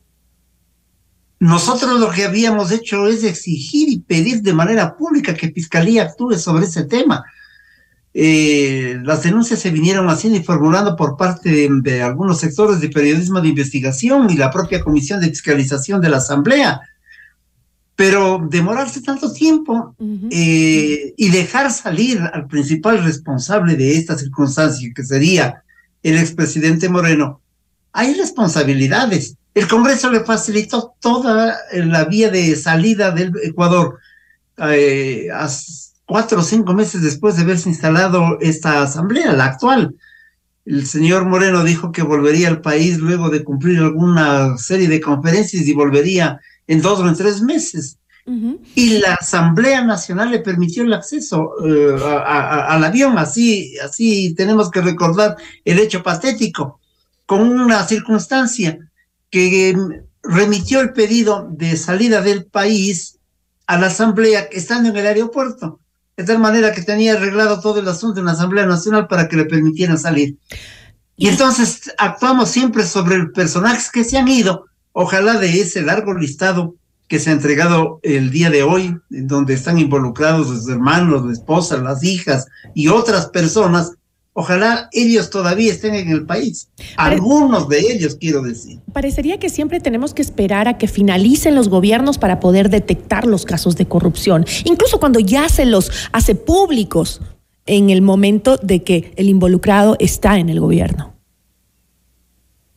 Nosotros 1.40 2.00
lo 2.00 2.10
que 2.10 2.24
habíamos 2.24 2.72
hecho 2.72 3.08
es 3.08 3.26
exigir 3.26 3.90
y 3.90 4.00
pedir 4.00 4.42
de 4.42 4.54
manera 4.54 4.96
pública 4.96 5.34
que 5.34 5.52
Fiscalía 5.52 6.04
actúe 6.04 6.36
sobre 6.36 6.66
ese 6.66 6.86
tema. 6.86 7.26
Eh, 8.14 8.98
las 9.04 9.24
denuncias 9.24 9.60
se 9.60 9.72
vinieron 9.72 10.10
haciendo 10.10 10.40
y 10.40 10.44
formulando 10.44 10.96
por 10.96 11.18
parte 11.18 11.52
de, 11.52 11.70
de 11.82 12.02
algunos 12.02 12.40
sectores 12.40 12.80
de 12.80 12.90
periodismo 12.90 13.42
de 13.42 13.50
investigación 13.50 14.30
y 14.30 14.38
la 14.38 14.50
propia 14.50 14.82
Comisión 14.82 15.20
de 15.20 15.28
Fiscalización 15.28 16.00
de 16.00 16.10
la 16.10 16.18
Asamblea 16.18 16.82
pero 17.98 18.40
demorarse 18.48 19.02
tanto 19.02 19.34
tiempo 19.34 19.96
eh, 20.30 21.16
y 21.18 21.30
dejar 21.32 21.72
salir 21.72 22.22
al 22.32 22.46
principal 22.46 23.04
responsable 23.04 23.76
de 23.76 23.98
esta 23.98 24.16
circunstancia, 24.16 24.92
que 24.96 25.04
sería 25.04 25.64
el 26.04 26.16
expresidente 26.20 26.90
Moreno, 26.90 27.42
hay 27.92 28.14
responsabilidades. 28.14 29.36
El 29.56 29.68
Congreso 29.68 30.12
le 30.12 30.24
facilitó 30.24 30.94
toda 31.02 31.58
la 31.74 32.06
vía 32.06 32.30
de 32.30 32.56
salida 32.56 33.10
del 33.10 33.34
Ecuador 33.42 33.98
eh, 34.60 35.30
cuatro 36.06 36.42
o 36.42 36.44
cinco 36.44 36.76
meses 36.76 37.02
después 37.02 37.36
de 37.36 37.42
haberse 37.42 37.68
instalado 37.68 38.38
esta 38.42 38.84
asamblea, 38.84 39.34
la 39.34 39.46
actual. 39.46 39.96
El 40.66 40.86
señor 40.86 41.26
Moreno 41.26 41.64
dijo 41.64 41.92
que 41.92 42.04
volvería 42.04 42.50
al 42.50 42.62
país 42.62 43.00
luego 43.00 43.32
de 43.32 43.44
cumplir 43.44 43.80
alguna 43.80 44.56
serie 44.60 44.88
de 44.88 45.02
conferencias 45.02 45.66
y 45.66 45.74
volvería 45.74 46.40
en 46.68 46.82
dos 46.82 47.00
o 47.00 47.08
en 47.08 47.16
tres 47.16 47.42
meses. 47.42 47.98
Y 48.76 49.00
la 49.00 49.14
Asamblea 49.14 49.86
Nacional 49.86 50.32
le 50.32 50.40
permitió 50.40 50.84
el 50.84 50.92
acceso 50.92 51.54
eh, 51.66 51.96
al 52.04 52.84
avión, 52.84 53.18
así, 53.18 53.78
así 53.78 54.34
tenemos 54.36 54.70
que 54.70 54.82
recordar 54.82 55.38
el 55.64 55.80
hecho 55.80 56.04
patético, 56.04 56.82
con 57.26 57.40
una 57.40 57.88
circunstancia 57.88 58.80
que 59.30 59.70
em, 59.70 60.04
remitió 60.24 60.82
el 60.82 60.92
pedido 60.92 61.48
de 61.50 61.78
salida 61.78 62.22
del 62.22 62.46
país 62.46 63.18
a 63.66 63.78
la 63.78 63.88
Asamblea 63.88 64.50
estando 64.52 64.90
en 64.90 64.98
el 64.98 65.08
aeropuerto, 65.08 65.80
de 66.18 66.26
tal 66.26 66.40
manera 66.40 66.74
que 66.74 66.82
tenía 66.82 67.14
arreglado 67.14 67.62
todo 67.62 67.80
el 67.80 67.88
asunto 67.88 68.20
en 68.20 68.26
la 68.26 68.34
Asamblea 68.34 68.66
Nacional 68.66 69.08
para 69.08 69.30
que 69.30 69.38
le 69.38 69.46
permitieran 69.46 69.98
salir. 69.98 70.36
Y 71.16 71.30
entonces 71.30 71.94
actuamos 71.98 72.50
siempre 72.50 72.86
sobre 72.86 73.26
personajes 73.28 73.90
que 73.90 74.04
se 74.04 74.18
han 74.18 74.28
ido, 74.28 74.66
Ojalá 75.00 75.38
de 75.38 75.62
ese 75.62 75.84
largo 75.84 76.16
listado 76.16 76.74
que 77.08 77.20
se 77.20 77.30
ha 77.30 77.34
entregado 77.34 78.00
el 78.02 78.32
día 78.32 78.50
de 78.50 78.64
hoy, 78.64 78.98
en 79.12 79.28
donde 79.28 79.54
están 79.54 79.78
involucrados 79.78 80.50
los 80.50 80.68
hermanos, 80.68 81.24
la 81.24 81.34
esposa, 81.34 81.78
las 81.78 82.04
hijas 82.04 82.48
y 82.74 82.88
otras 82.88 83.28
personas, 83.28 83.92
ojalá 84.34 84.90
ellos 84.92 85.30
todavía 85.30 85.72
estén 85.72 85.94
en 85.94 86.10
el 86.10 86.26
país. 86.26 86.70
Algunos 86.96 87.70
de 87.70 87.80
ellos, 87.80 88.18
quiero 88.20 88.42
decir. 88.42 88.80
Parecería 88.92 89.38
que 89.38 89.50
siempre 89.50 89.80
tenemos 89.80 90.16
que 90.16 90.24
esperar 90.24 90.68
a 90.68 90.80
que 90.80 90.88
finalicen 90.88 91.54
los 91.54 91.70
gobiernos 91.70 92.18
para 92.18 92.40
poder 92.40 92.72
detectar 92.72 93.28
los 93.28 93.46
casos 93.46 93.76
de 93.76 93.86
corrupción, 93.86 94.48
incluso 94.64 95.00
cuando 95.00 95.20
ya 95.20 95.48
se 95.48 95.68
los 95.68 95.92
hace 96.12 96.34
públicos 96.34 97.22
en 97.68 97.92
el 97.92 98.02
momento 98.02 98.58
de 98.58 98.82
que 98.82 99.14
el 99.16 99.30
involucrado 99.30 99.96
está 100.00 100.40
en 100.40 100.50
el 100.50 100.60
gobierno 100.60 101.17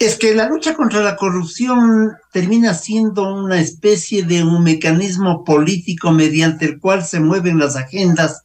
es 0.00 0.16
que 0.16 0.34
la 0.34 0.48
lucha 0.48 0.74
contra 0.74 1.02
la 1.02 1.16
corrupción 1.16 2.12
termina 2.32 2.72
siendo 2.72 3.34
una 3.34 3.60
especie 3.60 4.22
de 4.22 4.42
un 4.42 4.64
mecanismo 4.64 5.44
político 5.44 6.10
mediante 6.10 6.64
el 6.64 6.80
cual 6.80 7.04
se 7.04 7.20
mueven 7.20 7.58
las 7.58 7.76
agendas 7.76 8.44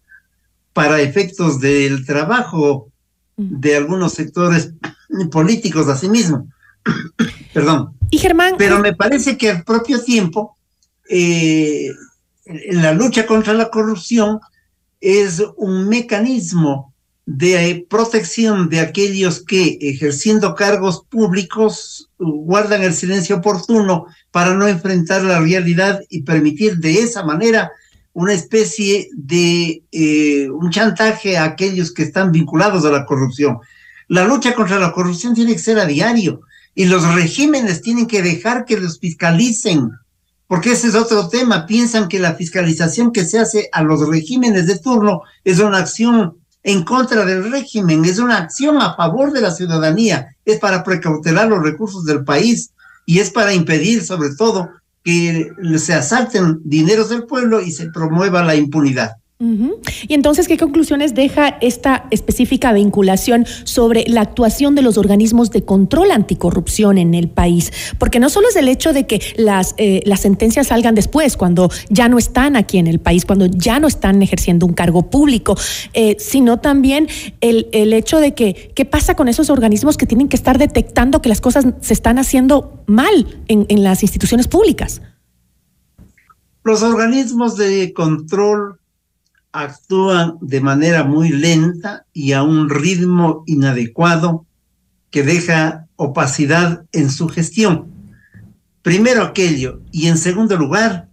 para 0.73 0.99
efectos 0.99 1.61
del 1.61 2.05
trabajo 2.05 2.89
de 3.37 3.77
algunos 3.77 4.11
sectores 4.11 4.73
políticos 5.31 5.87
a 5.87 5.95
sí 5.95 6.09
mismo. 6.09 6.45
Perdón. 7.53 7.95
Y 8.11 8.17
Germán. 8.17 8.55
Pero 8.57 8.79
me 8.79 8.93
parece 8.93 9.37
que 9.37 9.49
al 9.49 9.63
propio 9.63 10.03
tiempo, 10.03 10.57
eh, 11.09 11.89
la 12.71 12.91
lucha 12.91 13.25
contra 13.25 13.53
la 13.53 13.69
corrupción 13.69 14.41
es 14.99 15.41
un 15.55 15.87
mecanismo 15.87 16.93
de 17.25 17.85
protección 17.89 18.69
de 18.69 18.79
aquellos 18.79 19.43
que, 19.43 19.79
ejerciendo 19.81 20.53
cargos 20.53 21.03
públicos, 21.09 22.09
guardan 22.19 22.83
el 22.83 22.93
silencio 22.93 23.37
oportuno 23.37 24.05
para 24.31 24.53
no 24.53 24.67
enfrentar 24.67 25.23
la 25.23 25.39
realidad 25.39 26.01
y 26.09 26.21
permitir 26.21 26.77
de 26.77 26.99
esa 26.99 27.23
manera 27.23 27.71
una 28.13 28.33
especie 28.33 29.09
de 29.13 29.83
eh, 29.91 30.49
un 30.49 30.69
chantaje 30.69 31.37
a 31.37 31.45
aquellos 31.45 31.91
que 31.91 32.03
están 32.03 32.31
vinculados 32.31 32.85
a 32.85 32.91
la 32.91 33.05
corrupción. 33.05 33.57
La 34.07 34.25
lucha 34.25 34.53
contra 34.53 34.79
la 34.79 34.93
corrupción 34.93 35.33
tiene 35.33 35.53
que 35.53 35.59
ser 35.59 35.79
a 35.79 35.85
diario 35.85 36.41
y 36.75 36.85
los 36.85 37.03
regímenes 37.15 37.81
tienen 37.81 38.05
que 38.05 38.21
dejar 38.21 38.65
que 38.65 38.77
los 38.77 38.99
fiscalicen, 38.99 39.89
porque 40.47 40.73
ese 40.73 40.87
es 40.87 40.95
otro 40.95 41.27
tema. 41.27 41.65
Piensan 41.65 42.07
que 42.07 42.19
la 42.19 42.35
fiscalización 42.35 43.11
que 43.11 43.25
se 43.25 43.39
hace 43.39 43.69
a 43.71 43.81
los 43.81 44.07
regímenes 44.07 44.67
de 44.67 44.77
turno 44.77 45.23
es 45.43 45.59
una 45.59 45.79
acción 45.79 46.37
en 46.65 46.83
contra 46.83 47.25
del 47.25 47.51
régimen, 47.51 48.05
es 48.05 48.17
una 48.17 48.37
acción 48.37 48.81
a 48.81 48.95
favor 48.95 49.31
de 49.31 49.39
la 49.39 49.51
ciudadanía, 49.51 50.35
es 50.45 50.59
para 50.59 50.83
precautelar 50.83 51.47
los 51.47 51.61
recursos 51.61 52.05
del 52.05 52.23
país 52.23 52.71
y 53.05 53.19
es 53.19 53.29
para 53.29 53.53
impedir 53.53 54.03
sobre 54.03 54.33
todo 54.35 54.71
que 55.03 55.51
se 55.77 55.93
asalten 55.93 56.59
dineros 56.63 57.09
del 57.09 57.25
pueblo 57.25 57.61
y 57.61 57.71
se 57.71 57.91
promueva 57.91 58.43
la 58.43 58.55
impunidad. 58.55 59.17
Y 59.37 60.13
entonces, 60.13 60.47
¿qué 60.47 60.57
conclusiones 60.57 61.13
deja 61.13 61.57
esta 61.59 62.05
específica 62.09 62.71
vinculación 62.71 63.45
sobre 63.65 64.05
la 64.07 64.21
actuación 64.21 64.75
de 64.75 64.81
los 64.81 64.97
organismos 64.97 65.51
de 65.51 65.65
control 65.65 66.11
anticorrupción 66.11 66.97
en 66.97 67.13
el 67.13 67.27
país? 67.27 67.73
Porque 67.97 68.21
no 68.21 68.29
solo 68.29 68.47
es 68.47 68.55
el 68.55 68.69
hecho 68.69 68.93
de 68.93 69.07
que 69.07 69.21
las, 69.35 69.75
eh, 69.77 70.01
las 70.05 70.21
sentencias 70.21 70.67
salgan 70.67 70.95
después, 70.95 71.35
cuando 71.35 71.69
ya 71.89 72.07
no 72.07 72.17
están 72.17 72.55
aquí 72.55 72.77
en 72.77 72.87
el 72.87 72.99
país, 72.99 73.25
cuando 73.25 73.47
ya 73.47 73.77
no 73.81 73.87
están 73.87 74.21
ejerciendo 74.21 74.65
un 74.65 74.73
cargo 74.73 75.09
público, 75.09 75.57
eh, 75.93 76.15
sino 76.17 76.61
también 76.61 77.09
el, 77.41 77.67
el 77.73 77.91
hecho 77.91 78.21
de 78.21 78.33
que, 78.33 78.71
¿qué 78.73 78.85
pasa 78.85 79.15
con 79.15 79.27
esos 79.27 79.49
organismos 79.49 79.97
que 79.97 80.05
tienen 80.05 80.29
que 80.29 80.37
estar 80.37 80.57
detectando 80.57 81.21
que 81.21 81.27
las 81.27 81.41
cosas 81.41 81.65
se 81.81 81.93
están 81.93 82.19
haciendo 82.19 82.83
mal 82.87 83.43
en, 83.49 83.65
en 83.67 83.83
las 83.83 84.01
instituciones 84.01 84.47
públicas? 84.47 85.01
Los 86.63 86.83
organismos 86.83 87.57
de 87.57 87.91
control 87.93 88.79
actúan 89.55 90.37
de 90.41 90.59
manera 90.59 91.05
muy 91.05 91.29
lenta 91.29 92.05
y 92.11 92.33
a 92.33 92.43
un 92.43 92.69
ritmo 92.69 93.43
inadecuado 93.45 94.45
que 95.09 95.23
deja 95.23 95.87
opacidad 95.95 96.85
en 96.91 97.09
su 97.09 97.29
gestión. 97.29 97.89
Primero 98.81 99.23
aquello 99.23 99.81
y 99.91 100.07
en 100.07 100.17
segundo 100.17 100.57
lugar, 100.57 101.09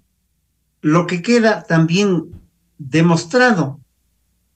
lo 0.81 1.07
que 1.07 1.23
queda 1.23 1.63
también 1.63 2.33
demostrado 2.79 3.79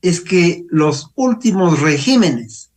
es 0.02 0.20
que 0.20 0.66
los 0.68 1.12
últimos 1.14 1.80
regímenes 1.80 2.72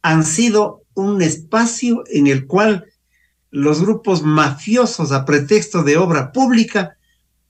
han 0.00 0.24
sido 0.24 0.82
un 0.94 1.20
espacio 1.20 2.02
en 2.06 2.28
el 2.28 2.46
cual 2.46 2.86
los 3.50 3.82
grupos 3.82 4.22
mafiosos 4.22 5.12
a 5.12 5.26
pretexto 5.26 5.82
de 5.82 5.98
obra 5.98 6.32
pública 6.32 6.96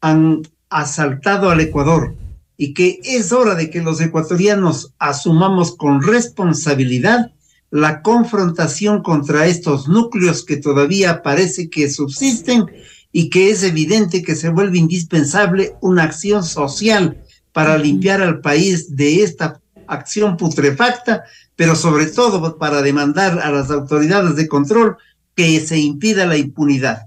han 0.00 0.42
asaltado 0.68 1.50
al 1.50 1.60
Ecuador 1.60 2.14
y 2.56 2.74
que 2.74 3.00
es 3.04 3.32
hora 3.32 3.54
de 3.54 3.70
que 3.70 3.82
los 3.82 4.00
ecuatorianos 4.00 4.94
asumamos 4.98 5.76
con 5.76 6.02
responsabilidad 6.02 7.32
la 7.70 8.00
confrontación 8.02 9.02
contra 9.02 9.46
estos 9.46 9.88
núcleos 9.88 10.44
que 10.44 10.56
todavía 10.56 11.22
parece 11.22 11.68
que 11.68 11.90
subsisten 11.90 12.66
y 13.12 13.28
que 13.28 13.50
es 13.50 13.62
evidente 13.62 14.22
que 14.22 14.34
se 14.34 14.48
vuelve 14.48 14.78
indispensable 14.78 15.74
una 15.80 16.04
acción 16.04 16.44
social 16.44 17.22
para 17.52 17.76
limpiar 17.78 18.22
al 18.22 18.40
país 18.40 18.96
de 18.96 19.22
esta 19.22 19.60
acción 19.86 20.36
putrefacta, 20.36 21.24
pero 21.54 21.74
sobre 21.74 22.06
todo 22.06 22.58
para 22.58 22.82
demandar 22.82 23.40
a 23.40 23.50
las 23.50 23.70
autoridades 23.70 24.36
de 24.36 24.48
control 24.48 24.96
que 25.34 25.60
se 25.60 25.78
impida 25.78 26.26
la 26.26 26.36
impunidad. 26.36 27.06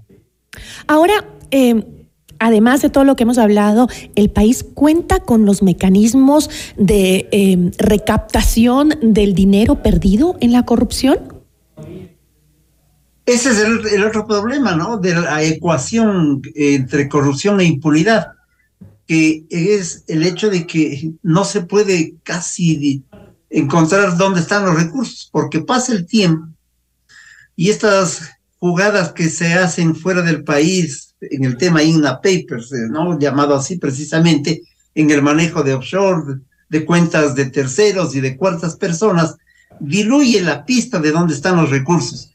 Ahora, 0.86 1.24
eh, 1.50 1.84
además 2.40 2.82
de 2.82 2.90
todo 2.90 3.04
lo 3.04 3.14
que 3.14 3.22
hemos 3.22 3.38
hablado, 3.38 3.88
el 4.16 4.30
país 4.30 4.64
cuenta 4.74 5.20
con 5.20 5.46
los 5.46 5.62
mecanismos 5.62 6.50
de 6.76 7.28
eh, 7.30 7.70
recaptación 7.78 8.94
del 9.00 9.34
dinero 9.34 9.82
perdido 9.82 10.36
en 10.40 10.52
la 10.52 10.64
corrupción. 10.64 11.18
Ese 13.26 13.50
es 13.50 13.58
el, 13.92 14.04
otro 14.04 14.26
problema, 14.26 14.74
¿no? 14.74 14.98
De 14.98 15.14
la 15.14 15.42
ecuación 15.44 16.42
entre 16.56 17.08
corrupción 17.08 17.60
e 17.60 17.64
impunidad, 17.64 18.32
que 19.06 19.44
es 19.50 20.02
el 20.08 20.24
hecho 20.24 20.50
de 20.50 20.66
que 20.66 21.12
no 21.22 21.44
se 21.44 21.60
puede 21.60 22.14
casi 22.24 23.04
encontrar 23.48 24.16
dónde 24.16 24.40
están 24.40 24.64
los 24.64 24.74
recursos, 24.74 25.28
porque 25.30 25.60
pasa 25.60 25.92
el 25.92 26.06
tiempo 26.06 26.48
y 27.60 27.68
estas 27.68 28.22
jugadas 28.58 29.12
que 29.12 29.28
se 29.28 29.52
hacen 29.52 29.94
fuera 29.94 30.22
del 30.22 30.44
país, 30.44 31.09
en 31.20 31.44
el 31.44 31.56
tema 31.56 31.82
INA 31.82 32.20
Papers, 32.20 32.72
eh, 32.72 32.88
¿no? 32.90 33.18
Llamado 33.18 33.54
así 33.54 33.76
precisamente, 33.76 34.62
en 34.94 35.10
el 35.10 35.22
manejo 35.22 35.62
de 35.62 35.74
offshore, 35.74 36.40
de 36.68 36.84
cuentas 36.84 37.34
de 37.34 37.46
terceros 37.46 38.14
y 38.14 38.20
de 38.20 38.36
cuartas 38.36 38.76
personas, 38.76 39.36
diluye 39.80 40.40
la 40.40 40.64
pista 40.64 40.98
de 41.00 41.10
dónde 41.10 41.34
están 41.34 41.56
los 41.56 41.70
recursos. 41.70 42.32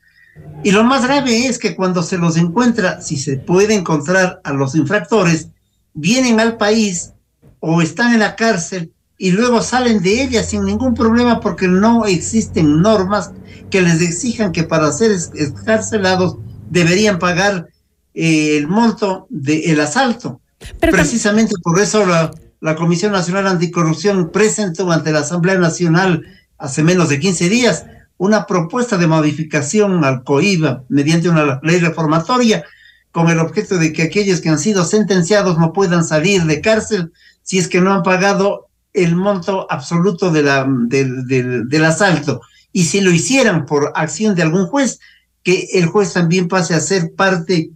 Y 0.63 0.71
lo 0.71 0.83
más 0.83 1.03
grave 1.03 1.47
es 1.47 1.57
que 1.57 1.75
cuando 1.75 2.03
se 2.03 2.17
los 2.17 2.37
encuentra, 2.37 3.01
si 3.01 3.17
se 3.17 3.37
puede 3.37 3.73
encontrar 3.73 4.41
a 4.43 4.53
los 4.53 4.75
infractores, 4.75 5.49
vienen 5.93 6.39
al 6.39 6.57
país 6.57 7.11
o 7.59 7.81
están 7.81 8.13
en 8.13 8.19
la 8.19 8.35
cárcel 8.35 8.91
y 9.17 9.31
luego 9.31 9.61
salen 9.61 10.01
de 10.01 10.23
ella 10.23 10.43
sin 10.43 10.65
ningún 10.65 10.93
problema 10.93 11.39
porque 11.39 11.67
no 11.67 12.05
existen 12.05 12.81
normas 12.81 13.31
que 13.69 13.81
les 13.81 14.01
exijan 14.01 14.51
que 14.51 14.63
para 14.63 14.91
ser 14.91 15.11
escarcelados 15.11 16.37
deberían 16.69 17.17
pagar 17.17 17.69
eh, 18.15 18.57
el 18.57 18.67
monto 18.67 19.27
del 19.29 19.79
asalto. 19.79 20.41
Precisamente 20.79 21.53
por 21.61 21.79
eso 21.79 22.05
la, 22.05 22.31
la 22.61 22.75
Comisión 22.75 23.11
Nacional 23.11 23.45
Anticorrupción 23.45 24.31
presentó 24.31 24.89
ante 24.91 25.11
la 25.11 25.19
Asamblea 25.19 25.57
Nacional 25.57 26.25
hace 26.57 26.81
menos 26.81 27.09
de 27.09 27.19
15 27.19 27.49
días 27.49 27.85
una 28.17 28.47
propuesta 28.47 28.97
de 28.97 29.07
modificación 29.07 30.03
al 30.05 30.23
COIBA 30.23 30.85
mediante 30.87 31.29
una 31.29 31.59
ley 31.61 31.79
reformatoria 31.79 32.63
con 33.11 33.29
el 33.29 33.39
objeto 33.39 33.77
de 33.77 33.91
que 33.91 34.03
aquellos 34.03 34.41
que 34.41 34.49
han 34.49 34.59
sido 34.59 34.85
sentenciados 34.85 35.57
no 35.57 35.73
puedan 35.73 36.03
salir 36.03 36.43
de 36.43 36.61
cárcel 36.61 37.11
si 37.43 37.57
es 37.57 37.67
que 37.67 37.81
no 37.81 37.93
han 37.93 38.03
pagado 38.03 38.67
el 38.93 39.15
monto 39.15 39.67
absoluto 39.69 40.31
de 40.31 40.43
la, 40.43 40.65
del, 40.67 41.27
del 41.27 41.85
asalto. 41.85 42.41
Y 42.71 42.85
si 42.85 43.01
lo 43.01 43.11
hicieran 43.11 43.65
por 43.65 43.91
acción 43.95 44.35
de 44.35 44.41
algún 44.41 44.67
juez, 44.67 44.99
que 45.43 45.67
el 45.73 45.85
juez 45.85 46.13
también 46.13 46.47
pase 46.47 46.73
a 46.73 46.79
ser 46.79 47.13
parte 47.15 47.71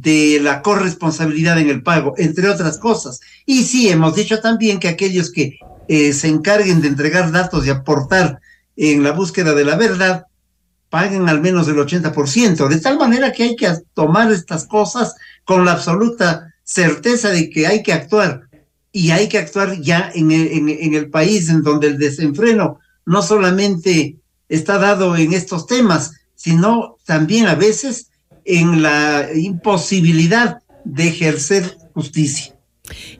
de 0.00 0.40
la 0.40 0.62
corresponsabilidad 0.62 1.58
en 1.58 1.68
el 1.68 1.82
pago, 1.82 2.14
entre 2.16 2.48
otras 2.48 2.78
cosas. 2.78 3.20
Y 3.44 3.64
sí, 3.64 3.90
hemos 3.90 4.14
dicho 4.14 4.40
también 4.40 4.80
que 4.80 4.88
aquellos 4.88 5.30
que 5.30 5.58
eh, 5.86 6.14
se 6.14 6.28
encarguen 6.28 6.80
de 6.80 6.88
entregar 6.88 7.30
datos 7.30 7.66
y 7.66 7.70
aportar 7.70 8.40
en 8.76 9.02
la 9.02 9.12
búsqueda 9.12 9.54
de 9.54 9.66
la 9.66 9.76
verdad, 9.76 10.26
paguen 10.88 11.28
al 11.28 11.42
menos 11.42 11.68
el 11.68 11.76
80%, 11.76 12.68
de 12.68 12.80
tal 12.80 12.96
manera 12.96 13.32
que 13.32 13.42
hay 13.42 13.56
que 13.56 13.70
tomar 13.92 14.32
estas 14.32 14.66
cosas 14.66 15.14
con 15.44 15.66
la 15.66 15.72
absoluta 15.72 16.54
certeza 16.64 17.28
de 17.28 17.50
que 17.50 17.66
hay 17.66 17.82
que 17.82 17.92
actuar 17.92 18.48
y 18.92 19.10
hay 19.10 19.28
que 19.28 19.38
actuar 19.38 19.78
ya 19.80 20.10
en 20.14 20.30
en 20.30 20.94
el 20.94 21.10
país 21.10 21.48
en 21.50 21.62
donde 21.62 21.88
el 21.88 21.98
desenfreno 21.98 22.78
no 23.04 23.22
solamente 23.22 24.16
está 24.48 24.78
dado 24.78 25.16
en 25.16 25.32
estos 25.32 25.66
temas, 25.66 26.12
sino 26.34 26.96
también 27.04 27.46
a 27.46 27.54
veces 27.54 28.08
en 28.44 28.82
la 28.82 29.28
imposibilidad 29.34 30.58
de 30.84 31.08
ejercer 31.08 31.76
justicia. 31.94 32.54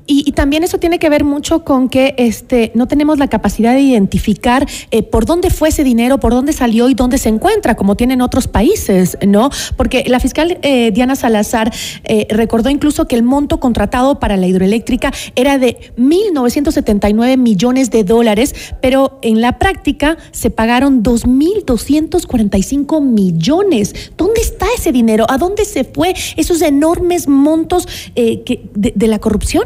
Y, 0.06 0.32
también 0.32 0.64
eso 0.64 0.78
tiene 0.78 0.98
que 0.98 1.08
ver 1.08 1.22
mucho 1.22 1.62
con 1.62 1.88
que 1.88 2.14
este, 2.18 2.72
no 2.74 2.88
tenemos 2.88 3.18
la 3.18 3.28
capacidad 3.28 3.74
de 3.74 3.80
identificar 3.80 4.66
eh, 4.90 5.04
por 5.04 5.24
dónde 5.24 5.50
fue 5.50 5.68
ese 5.68 5.84
dinero, 5.84 6.18
por 6.18 6.32
dónde 6.32 6.52
salió 6.52 6.88
y 6.88 6.94
dónde 6.94 7.18
se 7.18 7.28
encuentra, 7.28 7.76
como 7.76 7.94
tienen 7.94 8.20
otros 8.22 8.48
países, 8.48 9.16
¿no? 9.24 9.50
Porque 9.76 10.02
la 10.08 10.18
fiscal 10.18 10.58
eh, 10.62 10.90
Diana 10.92 11.14
Salazar 11.14 11.72
eh, 12.04 12.26
recordó 12.30 12.70
incluso 12.70 13.06
que 13.06 13.14
el 13.14 13.22
monto 13.22 13.60
contratado 13.60 14.18
para 14.18 14.36
la 14.36 14.48
hidroeléctrica 14.48 15.12
era 15.36 15.58
de 15.58 15.92
1.979 15.96 17.36
millones 17.36 17.90
de 17.90 18.02
dólares, 18.02 18.54
pero 18.80 19.20
en 19.22 19.40
la 19.40 19.60
práctica 19.60 20.18
se 20.32 20.50
pagaron 20.50 21.04
2.245 21.04 23.00
millones. 23.00 24.10
¿Dónde 24.16 24.40
está 24.40 24.66
ese 24.76 24.90
dinero? 24.90 25.26
¿A 25.28 25.38
dónde 25.38 25.64
se 25.64 25.84
fue 25.84 26.14
esos 26.36 26.62
enormes 26.62 27.28
montos 27.28 27.86
de 28.14 29.06
la 29.06 29.20
corrupción? 29.20 29.61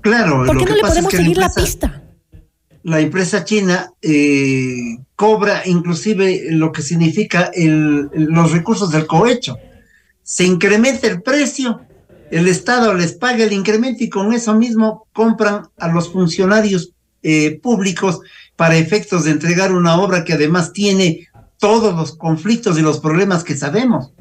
Claro. 0.00 0.44
¿Por 0.46 0.58
qué 0.58 0.64
no 0.64 0.74
le 0.76 0.80
podemos 0.80 1.12
seguir 1.12 1.36
la, 1.36 1.50
pista? 1.50 2.02
La 2.82 3.00
empresa 3.00 3.44
china 3.44 3.92
eh, 4.02 4.98
cobra 5.16 5.62
inclusive 5.66 6.46
lo 6.50 6.70
que 6.70 6.82
significa 6.82 7.50
el, 7.54 8.08
los 8.14 8.52
recursos 8.52 8.90
del 8.92 9.06
cohecho. 9.06 9.58
Se 10.22 10.44
incrementa 10.44 11.08
el 11.08 11.22
precio, 11.22 11.80
el 12.30 12.46
Estado 12.48 12.94
les 12.94 13.14
paga 13.14 13.44
el 13.44 13.52
incremento 13.52 14.04
y 14.04 14.08
con 14.08 14.32
eso 14.32 14.54
mismo 14.54 15.06
compran 15.12 15.68
a 15.78 15.88
los 15.88 16.12
funcionarios 16.12 16.92
eh, 17.22 17.58
públicos 17.60 18.20
para 18.54 18.76
efectos 18.76 19.24
de 19.24 19.32
entregar 19.32 19.72
una 19.72 20.00
obra 20.00 20.24
que 20.24 20.34
además 20.34 20.72
tiene 20.72 21.28
todos 21.58 21.96
los 21.96 22.16
conflictos 22.16 22.78
y 22.78 22.82
los 22.82 23.00
problemas 23.00 23.42
que 23.42 23.56
sabemos. 23.56 24.12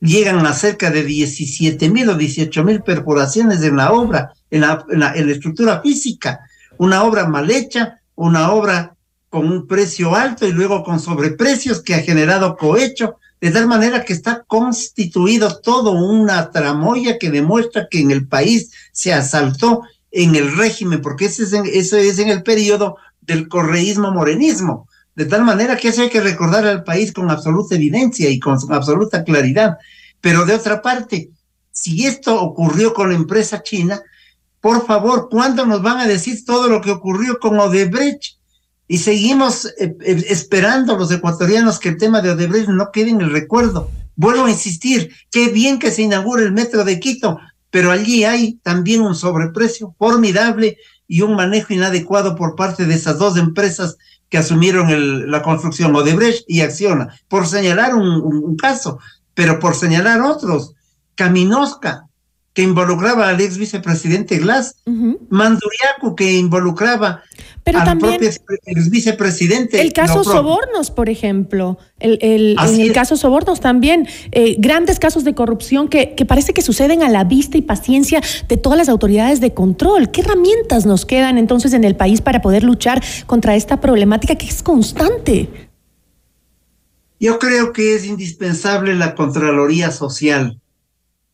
Llegan 0.00 0.46
a 0.46 0.52
cerca 0.52 0.90
de 0.90 1.04
17 1.04 1.90
mil 1.90 2.08
o 2.08 2.14
18 2.14 2.64
mil 2.64 2.82
perforaciones 2.82 3.62
en 3.62 3.76
la 3.76 3.92
obra 3.92 4.32
en 4.50 4.60
la, 4.62 5.14
estructura 5.14 5.80
física. 5.80 6.40
Una 6.78 7.04
obra 7.04 7.28
mal 7.28 7.50
hecha, 7.50 8.00
una 8.14 8.52
obra 8.52 8.96
con 9.28 9.46
un 9.46 9.66
precio 9.66 10.14
alto 10.14 10.46
y 10.46 10.52
luego 10.52 10.82
con 10.82 10.98
sobreprecios 10.98 11.82
que 11.82 11.94
ha 11.94 12.02
generado 12.02 12.56
cohecho, 12.56 13.16
de 13.40 13.50
tal 13.50 13.66
manera 13.66 14.04
que 14.04 14.12
está 14.12 14.42
constituido 14.46 15.60
todo 15.60 15.92
una 15.92 16.50
tramoya 16.50 17.18
que 17.18 17.30
demuestra 17.30 17.86
que 17.90 18.00
en 18.00 18.10
el 18.10 18.26
país 18.26 18.72
se 18.92 19.12
asaltó 19.12 19.82
en 20.10 20.34
el 20.34 20.56
régimen, 20.56 21.00
porque 21.00 21.26
ese 21.26 21.44
es 21.44 21.52
en, 21.52 21.64
eso 21.66 21.96
es 21.96 22.18
en 22.18 22.28
el 22.28 22.42
periodo 22.42 22.96
del 23.20 23.48
correísmo 23.48 24.10
morenismo, 24.10 24.88
de 25.20 25.26
tal 25.26 25.44
manera 25.44 25.76
que 25.76 25.88
eso 25.88 26.00
hay 26.00 26.08
que 26.08 26.22
recordar 26.22 26.66
al 26.66 26.82
país 26.82 27.12
con 27.12 27.30
absoluta 27.30 27.74
evidencia 27.74 28.30
y 28.30 28.40
con 28.40 28.56
absoluta 28.70 29.22
claridad. 29.22 29.76
Pero 30.22 30.46
de 30.46 30.54
otra 30.54 30.80
parte, 30.80 31.28
si 31.70 32.06
esto 32.06 32.40
ocurrió 32.40 32.94
con 32.94 33.10
la 33.10 33.16
empresa 33.16 33.62
china, 33.62 34.00
por 34.62 34.86
favor, 34.86 35.28
¿cuándo 35.30 35.66
nos 35.66 35.82
van 35.82 35.98
a 35.98 36.06
decir 36.06 36.42
todo 36.46 36.70
lo 36.70 36.80
que 36.80 36.90
ocurrió 36.90 37.38
con 37.38 37.60
Odebrecht? 37.60 38.38
Y 38.88 38.96
seguimos 38.96 39.66
eh, 39.66 39.94
eh, 40.00 40.24
esperando 40.30 40.96
los 40.96 41.12
ecuatorianos 41.12 41.78
que 41.78 41.90
el 41.90 41.98
tema 41.98 42.22
de 42.22 42.30
Odebrecht 42.30 42.70
no 42.70 42.90
quede 42.90 43.10
en 43.10 43.20
el 43.20 43.30
recuerdo. 43.30 43.90
Vuelvo 44.16 44.46
a 44.46 44.50
insistir, 44.50 45.12
qué 45.30 45.50
bien 45.50 45.78
que 45.78 45.90
se 45.90 46.00
inaugure 46.00 46.44
el 46.44 46.52
metro 46.52 46.82
de 46.82 46.98
Quito, 46.98 47.38
pero 47.70 47.90
allí 47.90 48.24
hay 48.24 48.54
también 48.62 49.02
un 49.02 49.14
sobreprecio 49.14 49.94
formidable 49.98 50.78
y 51.06 51.20
un 51.20 51.36
manejo 51.36 51.74
inadecuado 51.74 52.36
por 52.36 52.56
parte 52.56 52.86
de 52.86 52.94
esas 52.94 53.18
dos 53.18 53.36
empresas 53.36 53.98
que 54.30 54.38
asumieron 54.38 55.30
la 55.30 55.42
construcción 55.42 55.94
Odebrecht 55.94 56.44
y 56.48 56.62
Acciona, 56.62 57.14
por 57.28 57.46
señalar 57.46 57.94
un, 57.94 58.56
caso, 58.56 59.00
pero 59.34 59.58
por 59.58 59.74
señalar 59.74 60.20
otros. 60.22 60.74
Caminosca, 61.16 62.08
que 62.52 62.62
involucraba 62.62 63.28
al 63.28 63.40
ex 63.40 63.58
vicepresidente 63.58 64.38
Glass, 64.38 64.76
Manduriaco, 65.28 66.16
que 66.16 66.32
involucraba 66.32 67.22
pero 67.62 67.78
al 67.78 67.84
también 67.84 68.18
propio 68.18 68.30
ex 68.66 68.90
vicepresidente. 68.90 69.80
El 69.80 69.92
caso 69.92 70.24
Sobornos, 70.24 70.90
por 70.90 71.08
ejemplo, 71.08 71.78
el, 72.00 72.18
el, 72.22 72.56
en 72.58 72.80
el 72.80 72.92
caso 72.92 73.16
Sobornos 73.16 73.60
también, 73.60 74.08
eh, 74.32 74.56
grandes 74.58 74.98
casos 74.98 75.22
de 75.22 75.34
corrupción 75.34 75.88
que, 75.88 76.14
que 76.14 76.24
parece 76.24 76.52
que 76.52 76.62
suceden 76.62 77.02
a 77.02 77.08
la 77.08 77.22
vista 77.22 77.56
y 77.56 77.62
paciencia 77.62 78.20
de 78.48 78.56
todas 78.56 78.78
las 78.78 78.88
autoridades 78.88 79.40
de 79.40 79.54
control. 79.54 80.10
¿Qué 80.10 80.22
herramientas 80.22 80.86
nos 80.86 81.06
quedan 81.06 81.38
entonces 81.38 81.72
en 81.72 81.84
el 81.84 81.94
país 81.94 82.20
para 82.20 82.42
poder 82.42 82.64
luchar 82.64 83.02
contra 83.26 83.54
esta 83.54 83.80
problemática 83.80 84.34
que 84.34 84.46
es 84.46 84.62
constante? 84.62 85.48
Yo 87.20 87.38
creo 87.38 87.72
que 87.72 87.94
es 87.94 88.06
indispensable 88.06 88.94
la 88.94 89.14
Contraloría 89.14 89.92
Social 89.92 90.58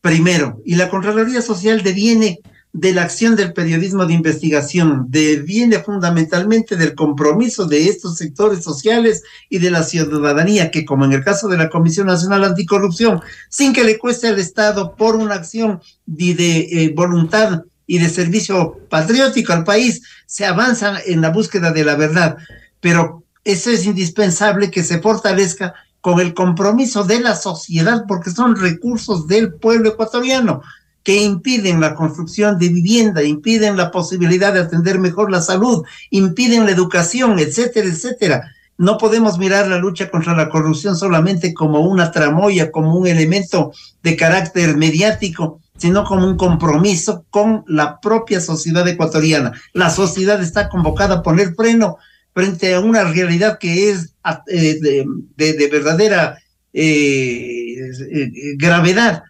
primero, 0.07 0.61
y 0.63 0.75
la 0.75 0.89
Contraloría 0.89 1.41
Social 1.41 1.83
deviene 1.83 2.39
de 2.71 2.93
la 2.93 3.01
acción 3.01 3.35
del 3.35 3.51
periodismo 3.51 4.05
de 4.05 4.13
investigación, 4.13 5.07
deviene 5.09 5.79
fundamentalmente 5.79 6.77
del 6.77 6.95
compromiso 6.95 7.65
de 7.65 7.89
estos 7.89 8.15
sectores 8.15 8.63
sociales 8.63 9.23
y 9.49 9.59
de 9.59 9.69
la 9.69 9.83
ciudadanía, 9.83 10.71
que 10.71 10.85
como 10.85 11.03
en 11.03 11.11
el 11.11 11.25
caso 11.25 11.49
de 11.49 11.57
la 11.57 11.69
Comisión 11.69 12.07
Nacional 12.07 12.45
Anticorrupción, 12.45 13.19
sin 13.49 13.73
que 13.73 13.83
le 13.83 13.97
cueste 13.97 14.29
al 14.29 14.39
Estado 14.39 14.95
por 14.95 15.17
una 15.17 15.35
acción 15.35 15.81
de, 16.05 16.31
eh, 16.71 16.93
voluntad 16.95 17.63
y 17.85 17.97
de 17.97 18.07
servicio 18.07 18.77
patriótico 18.89 19.51
al 19.51 19.65
país, 19.65 20.03
se 20.25 20.45
avanza 20.45 21.01
en 21.05 21.19
la 21.19 21.31
búsqueda 21.31 21.73
de 21.73 21.83
la 21.83 21.95
verdad. 21.95 22.37
Pero 22.79 23.25
eso 23.43 23.71
es 23.71 23.85
indispensable 23.85 24.71
que 24.71 24.85
se 24.85 25.01
fortalezca 25.01 25.73
con 26.07 26.21
el 26.21 26.33
compromiso 26.33 27.03
de 27.03 27.19
la 27.19 27.35
sociedad, 27.35 28.05
porque 28.07 28.31
son 28.31 28.55
recursos 28.55 29.27
del 29.27 29.55
pueblo 29.55 29.89
ecuatoriano 29.89 30.61
que 31.03 31.21
impiden 31.21 31.81
la 31.81 31.95
construcción 31.95 32.57
de 32.57 32.69
vivienda, 32.69 33.23
impiden 33.23 33.75
la 33.75 33.91
posibilidad 33.91 34.53
de 34.53 34.61
atender 34.61 34.99
mejor 34.99 35.29
la 35.29 35.41
salud, 35.41 35.83
impiden 36.09 36.63
la 36.63 36.71
educación, 36.71 37.39
etcétera, 37.39 37.89
etcétera. 37.89 38.51
No 38.77 38.97
podemos 38.97 39.37
mirar 39.37 39.67
la 39.67 39.79
lucha 39.79 40.09
contra 40.09 40.33
la 40.33 40.47
corrupción 40.47 40.95
solamente 40.95 41.53
como 41.53 41.81
una 41.81 42.09
tramoya, 42.09 42.71
como 42.71 42.95
un 42.95 43.05
elemento 43.05 43.73
de 44.01 44.15
carácter 44.15 44.77
mediático, 44.77 45.59
sino 45.75 46.05
como 46.05 46.25
un 46.25 46.37
compromiso 46.37 47.25
con 47.29 47.65
la 47.67 47.99
propia 47.99 48.39
sociedad 48.39 48.87
ecuatoriana. 48.87 49.51
La 49.73 49.89
sociedad 49.89 50.41
está 50.41 50.69
convocada 50.69 51.15
a 51.15 51.21
poner 51.21 51.53
freno 51.53 51.97
frente 52.37 52.75
a 52.75 52.81
una 52.81 53.03
realidad 53.03 53.57
que 53.57 53.89
es 53.89 54.13
eh, 54.45 54.79
de, 54.79 55.69
verdadera 55.71 56.37
eh, 56.71 57.79
eh, 57.79 58.31
gravedad. 58.57 59.23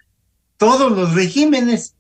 Todos 0.57 0.91
los 0.91 1.15
regímenes, 1.15 1.95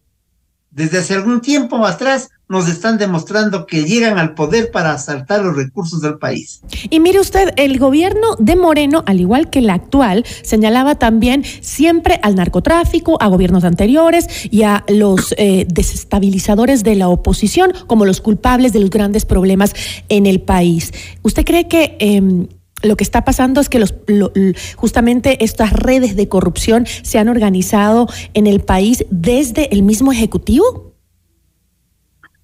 desde 0.77 0.99
hace 0.99 1.15
algún 1.15 1.41
tiempo 1.41 1.83
atrás, 1.87 2.29
nos 2.47 2.69
están 2.69 2.99
demostrando 2.99 3.65
que 3.65 3.83
llegan 3.83 4.19
al 4.19 4.35
poder 4.35 4.69
para 4.71 4.93
asaltar 4.93 5.43
los 5.43 5.55
recursos 5.55 6.01
del 6.01 6.19
país. 6.19 6.61
Y 6.91 6.99
mire 6.99 7.19
usted, 7.19 7.49
el 7.57 7.79
gobierno 7.79 8.35
de 8.37 8.55
Moreno, 8.55 9.03
al 9.07 9.19
igual 9.19 9.49
que 9.49 9.59
el 9.59 9.71
actual, 9.71 10.23
señalaba 10.43 10.93
también 10.95 11.43
siempre 11.61 12.19
al 12.21 12.35
narcotráfico, 12.35 13.17
a 13.19 13.27
gobiernos 13.27 13.63
anteriores 13.63 14.27
y 14.51 14.63
a 14.63 14.85
los 14.87 15.33
eh, 15.39 15.65
desestabilizadores 15.67 16.83
de 16.83 16.95
la 16.95 17.09
oposición 17.09 17.73
como 17.87 18.05
los 18.05 18.21
culpables 18.21 18.71
de 18.71 18.79
los 18.79 18.91
grandes 18.91 19.25
problemas 19.25 19.73
en 20.09 20.27
el 20.27 20.41
país. 20.41 20.93
¿Usted 21.23 21.43
cree 21.43 21.67
que... 21.67 21.97
Em, 21.99 22.47
lo 22.83 22.95
que 22.95 23.03
está 23.03 23.25
pasando 23.25 23.59
es 23.59 23.69
que 23.69 23.79
los, 23.79 23.93
justamente 24.75 25.43
estas 25.43 25.73
redes 25.73 26.15
de 26.15 26.29
corrupción 26.29 26.85
se 27.03 27.17
han 27.17 27.29
organizado 27.29 28.07
en 28.33 28.47
el 28.47 28.61
país 28.61 29.05
desde 29.09 29.73
el 29.73 29.83
mismo 29.83 30.11
Ejecutivo. 30.11 30.93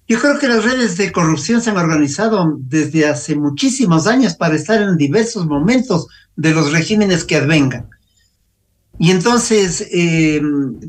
Yo 0.06 0.20
creo 0.20 0.38
que 0.38 0.48
las 0.48 0.64
redes 0.64 0.96
de 0.98 1.12
corrupción 1.12 1.62
se 1.62 1.70
han 1.70 1.78
organizado 1.78 2.58
desde 2.58 3.06
hace 3.06 3.36
muchísimos 3.36 4.06
años 4.06 4.34
para 4.34 4.54
estar 4.54 4.82
en 4.82 4.96
diversos 4.98 5.46
momentos 5.46 6.08
de 6.36 6.50
los 6.50 6.72
regímenes 6.72 7.24
que 7.24 7.36
advengan. 7.36 7.88
Y 8.98 9.10
entonces, 9.10 9.88
eh, 9.92 10.40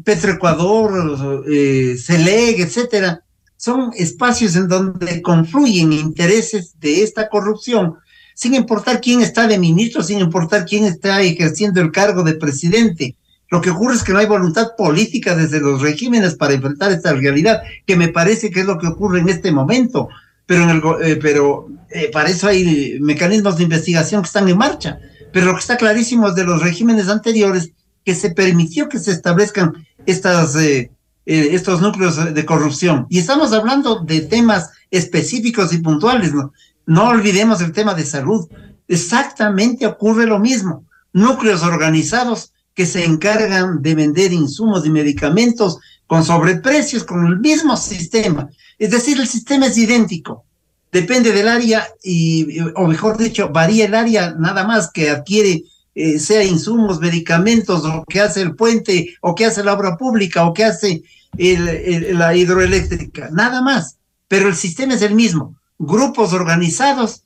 Petroecuador, 0.04 1.44
eh, 1.50 1.96
CELEG, 1.98 2.60
etcétera, 2.62 3.24
son 3.58 3.92
espacios 3.96 4.56
en 4.56 4.68
donde 4.68 5.22
confluyen 5.22 5.94
intereses 5.94 6.76
de 6.80 7.02
esta 7.02 7.30
corrupción, 7.30 7.96
sin 8.36 8.54
importar 8.54 9.02
quién 9.02 9.22
está 9.22 9.48
de 9.48 9.58
ministro, 9.58 10.04
sin 10.04 10.20
importar 10.20 10.66
quién 10.66 10.84
está 10.84 11.22
ejerciendo 11.22 11.82
el 11.82 11.92
cargo 11.92 12.22
de 12.22 12.36
presidente. 12.36 13.16
Lo 13.50 13.62
que 13.62 13.70
ocurre 13.70 13.96
es 13.96 14.04
que 14.04 14.12
no 14.12 14.20
hay 14.20 14.26
voluntad 14.26 14.76
política 14.78 15.36
desde 15.36 15.62
los 15.62 15.82
regímenes 15.82 16.36
para 16.36 16.54
enfrentar 16.54 16.92
esta 16.92 17.14
realidad, 17.14 17.62
que 17.88 17.96
me 17.96 18.10
parece 18.10 18.52
que 18.52 18.60
es 18.60 18.66
lo 18.66 18.78
que 18.78 18.88
ocurre 18.88 19.22
en 19.22 19.30
este 19.30 19.52
momento. 19.52 20.10
Pero, 20.46 20.64
en 20.64 20.70
el, 20.70 20.82
eh, 21.02 21.16
pero 21.20 21.70
eh, 21.90 22.12
para 22.12 22.30
eso 22.30 22.48
hay 22.48 22.98
mecanismos 23.00 23.58
de 23.58 23.64
investigación 23.64 24.22
que 24.22 24.28
están 24.28 24.50
en 24.50 24.58
marcha. 24.58 25.00
Pero 25.32 25.46
lo 25.46 25.54
que 25.54 25.62
está 25.62 25.78
clarísimo 25.78 26.28
es 26.28 26.36
de 26.36 26.44
los 26.44 26.62
regímenes 26.62 27.08
anteriores 27.08 27.72
que 28.04 28.16
se 28.16 28.32
permitió 28.32 28.90
que 28.90 29.00
se 29.00 29.12
establezcan 29.12 29.74
estas, 30.06 30.56
eh, 30.58 30.92
estos 31.26 31.82
núcleos 31.82 32.34
de 32.34 32.46
corrupción. 32.46 33.08
Y 33.10 33.20
estamos 33.20 33.54
hablando 33.54 34.02
de 34.02 34.22
temas 34.22 34.72
específicos 34.92 35.72
y 35.74 35.78
puntuales. 35.78 36.34
¿no? 36.34 36.52
No 36.86 37.10
olvidemos 37.10 37.62
el 37.62 37.72
tema 37.72 37.94
de 37.94 38.06
salud. 38.06 38.48
Exactamente 38.88 39.88
ocurre 39.88 40.26
lo 40.26 40.40
mismo. 40.40 40.86
Núcleos 41.14 41.64
organizados 41.64 42.52
que 42.74 42.86
se 42.86 43.06
encargan 43.06 43.82
de 43.82 43.96
vender 43.96 44.34
insumos 44.34 44.86
y 44.86 44.90
medicamentos 44.90 45.80
con 46.08 46.24
sobreprecios, 46.24 47.04
con 47.04 47.26
el 47.26 47.40
mismo 47.40 47.78
sistema. 47.78 48.50
Es 48.78 48.92
decir, 48.92 49.20
el 49.20 49.28
sistema 49.28 49.68
es 49.68 49.78
idéntico. 49.78 50.44
Depende 50.92 51.32
del 51.32 51.48
área 51.48 51.88
y, 52.04 52.60
o 52.76 52.88
mejor 52.88 53.18
dicho, 53.18 53.50
varía 53.50 53.86
el 53.86 53.96
área 53.96 54.36
nada 54.38 54.66
más 54.66 54.92
que 54.92 55.10
adquiere, 55.10 55.64
eh, 55.96 56.20
sea 56.20 56.44
insumos, 56.44 57.00
medicamentos, 57.00 57.84
o 57.86 58.04
que 58.08 58.22
hace 58.22 58.42
el 58.42 58.56
puente, 58.56 59.16
o 59.22 59.34
que 59.34 59.46
hace 59.46 59.64
la 59.64 59.74
obra 59.74 59.98
pública, 59.98 60.46
o 60.46 60.54
que 60.54 60.66
hace 60.66 61.04
la 61.38 62.36
hidroeléctrica, 62.36 63.30
nada 63.32 63.62
más. 63.62 63.98
Pero 64.28 64.48
el 64.48 64.56
sistema 64.56 64.94
es 64.94 65.02
el 65.02 65.16
mismo. 65.16 65.56
Grupos 65.78 66.34
organizados 66.34 67.24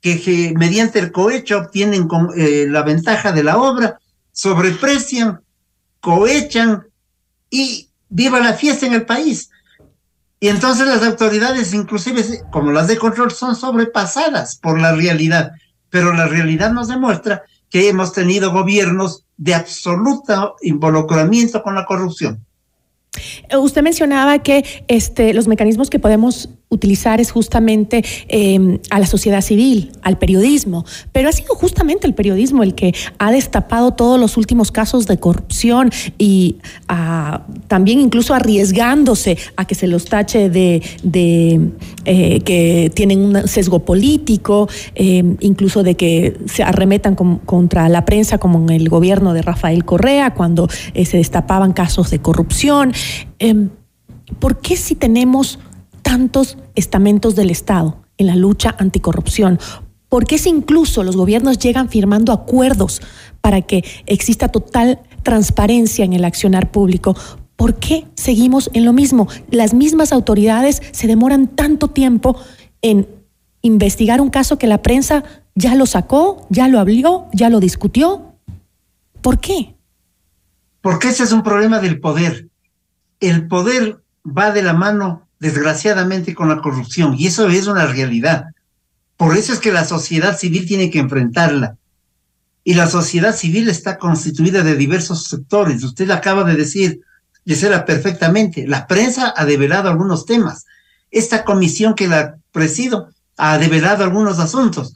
que, 0.00 0.54
mediante 0.56 0.98
el 0.98 1.12
cohecho 1.12 1.58
obtienen 1.58 2.08
eh, 2.36 2.66
la 2.68 2.82
ventaja 2.82 3.32
de 3.32 3.42
la 3.42 3.58
obra 3.58 3.98
sobreprecian, 4.32 5.40
cohechan 6.00 6.84
y 7.50 7.88
viva 8.08 8.38
la 8.38 8.52
fiesta 8.52 8.86
en 8.86 8.92
el 8.92 9.06
país. 9.06 9.50
Y 10.38 10.48
entonces 10.48 10.86
las 10.86 11.02
autoridades, 11.02 11.72
inclusive 11.72 12.22
como 12.52 12.70
las 12.70 12.88
de 12.88 12.98
control, 12.98 13.30
son 13.30 13.56
sobrepasadas 13.56 14.56
por 14.56 14.80
la 14.80 14.94
realidad. 14.94 15.52
Pero 15.88 16.12
la 16.12 16.26
realidad 16.26 16.72
nos 16.72 16.88
demuestra 16.88 17.44
que 17.70 17.88
hemos 17.88 18.12
tenido 18.12 18.52
gobiernos 18.52 19.24
de 19.36 19.54
absoluto 19.54 20.56
involucramiento 20.62 21.62
con 21.62 21.74
la 21.74 21.86
corrupción. 21.86 22.44
Usted 23.58 23.82
mencionaba 23.82 24.42
que 24.42 24.84
este, 24.88 25.32
los 25.32 25.48
mecanismos 25.48 25.88
que 25.88 25.98
podemos 25.98 26.50
utilizar 26.68 27.20
es 27.20 27.30
justamente 27.30 28.04
em, 28.28 28.78
a 28.90 28.98
la 28.98 29.06
sociedad 29.06 29.40
civil, 29.40 29.92
al 30.02 30.18
periodismo, 30.18 30.84
pero 31.12 31.28
ha 31.28 31.32
sido 31.32 31.54
justamente 31.54 32.08
el 32.08 32.14
periodismo 32.14 32.64
el 32.64 32.74
que 32.74 32.92
ha 33.18 33.30
destapado 33.30 33.92
todos 33.92 34.18
los 34.18 34.36
últimos 34.36 34.72
casos 34.72 35.06
de 35.06 35.18
corrupción 35.18 35.90
y 36.18 36.56
ah, 36.88 37.46
también 37.68 38.00
incluso 38.00 38.34
arriesgándose 38.34 39.38
a 39.56 39.64
que 39.64 39.76
se 39.76 39.86
los 39.86 40.06
tache 40.06 40.50
de, 40.50 40.82
eh, 42.04 42.40
que 42.40 42.90
tienen 42.94 43.20
un 43.20 43.46
sesgo 43.46 43.84
político, 43.84 44.68
em, 44.96 45.36
incluso 45.40 45.84
de 45.84 45.94
que 45.94 46.36
se 46.46 46.64
arremetan 46.64 47.14
contra 47.14 47.88
la 47.88 48.04
prensa 48.04 48.38
como 48.38 48.58
en 48.58 48.70
el 48.70 48.88
gobierno 48.88 49.34
de 49.34 49.42
Rafael 49.42 49.84
Correa 49.84 50.34
cuando 50.34 50.68
eh, 50.94 51.04
se 51.04 51.16
destapaban 51.16 51.72
casos 51.72 52.10
de 52.10 52.18
corrupción. 52.18 52.92
Em, 53.38 53.70
¿Por 54.40 54.60
qué 54.60 54.76
si 54.76 54.96
tenemos 54.96 55.60
tantos 56.06 56.56
estamentos 56.76 57.34
del 57.34 57.50
Estado 57.50 58.00
en 58.16 58.28
la 58.28 58.36
lucha 58.36 58.76
anticorrupción? 58.78 59.58
¿Por 60.08 60.24
qué 60.24 60.38
si 60.38 60.50
incluso 60.50 61.02
los 61.02 61.16
gobiernos 61.16 61.58
llegan 61.58 61.88
firmando 61.88 62.32
acuerdos 62.32 63.02
para 63.40 63.60
que 63.62 63.84
exista 64.06 64.46
total 64.46 65.00
transparencia 65.24 66.04
en 66.04 66.12
el 66.12 66.24
accionar 66.24 66.70
público? 66.70 67.16
¿Por 67.56 67.74
qué 67.74 68.06
seguimos 68.14 68.70
en 68.72 68.84
lo 68.84 68.92
mismo? 68.92 69.26
Las 69.50 69.74
mismas 69.74 70.12
autoridades 70.12 70.80
se 70.92 71.08
demoran 71.08 71.48
tanto 71.48 71.88
tiempo 71.88 72.36
en 72.82 73.08
investigar 73.62 74.20
un 74.20 74.30
caso 74.30 74.58
que 74.58 74.68
la 74.68 74.82
prensa 74.82 75.24
ya 75.56 75.74
lo 75.74 75.86
sacó, 75.86 76.46
ya 76.50 76.68
lo 76.68 76.78
habló, 76.78 77.26
ya 77.32 77.50
lo 77.50 77.58
discutió. 77.58 78.36
¿Por 79.22 79.40
qué? 79.40 79.74
Porque 80.82 81.08
ese 81.08 81.24
es 81.24 81.32
un 81.32 81.42
problema 81.42 81.80
del 81.80 81.98
poder. 81.98 82.48
El 83.18 83.48
poder 83.48 84.04
va 84.24 84.52
de 84.52 84.62
la 84.62 84.72
mano, 84.72 85.25
desgraciadamente, 85.46 86.34
con 86.34 86.48
la 86.48 86.60
corrupción 86.60 87.14
y 87.16 87.28
eso 87.28 87.48
es 87.48 87.68
una 87.68 87.86
realidad. 87.86 88.46
Por 89.16 89.36
eso 89.36 89.52
es 89.52 89.60
que 89.60 89.72
la 89.72 89.84
sociedad 89.84 90.36
civil 90.36 90.66
tiene 90.66 90.90
que 90.90 90.98
enfrentarla. 90.98 91.76
Y 92.64 92.74
la 92.74 92.88
sociedad 92.88 93.34
civil 93.34 93.68
está 93.68 93.96
constituida 93.96 94.64
de 94.64 94.74
diversos 94.74 95.28
sectores. 95.28 95.84
Usted 95.84 96.10
acaba 96.10 96.42
de 96.42 96.56
decir, 96.56 97.00
Gisela, 97.46 97.84
perfectamente, 97.84 98.66
la 98.66 98.88
prensa 98.88 99.32
ha 99.36 99.44
develado 99.44 99.88
algunos 99.88 100.26
temas. 100.26 100.66
Esta 101.12 101.44
comisión 101.44 101.94
que 101.94 102.08
la 102.08 102.38
presido 102.50 103.10
ha 103.36 103.56
develado 103.58 104.02
algunos 104.02 104.40
asuntos. 104.40 104.94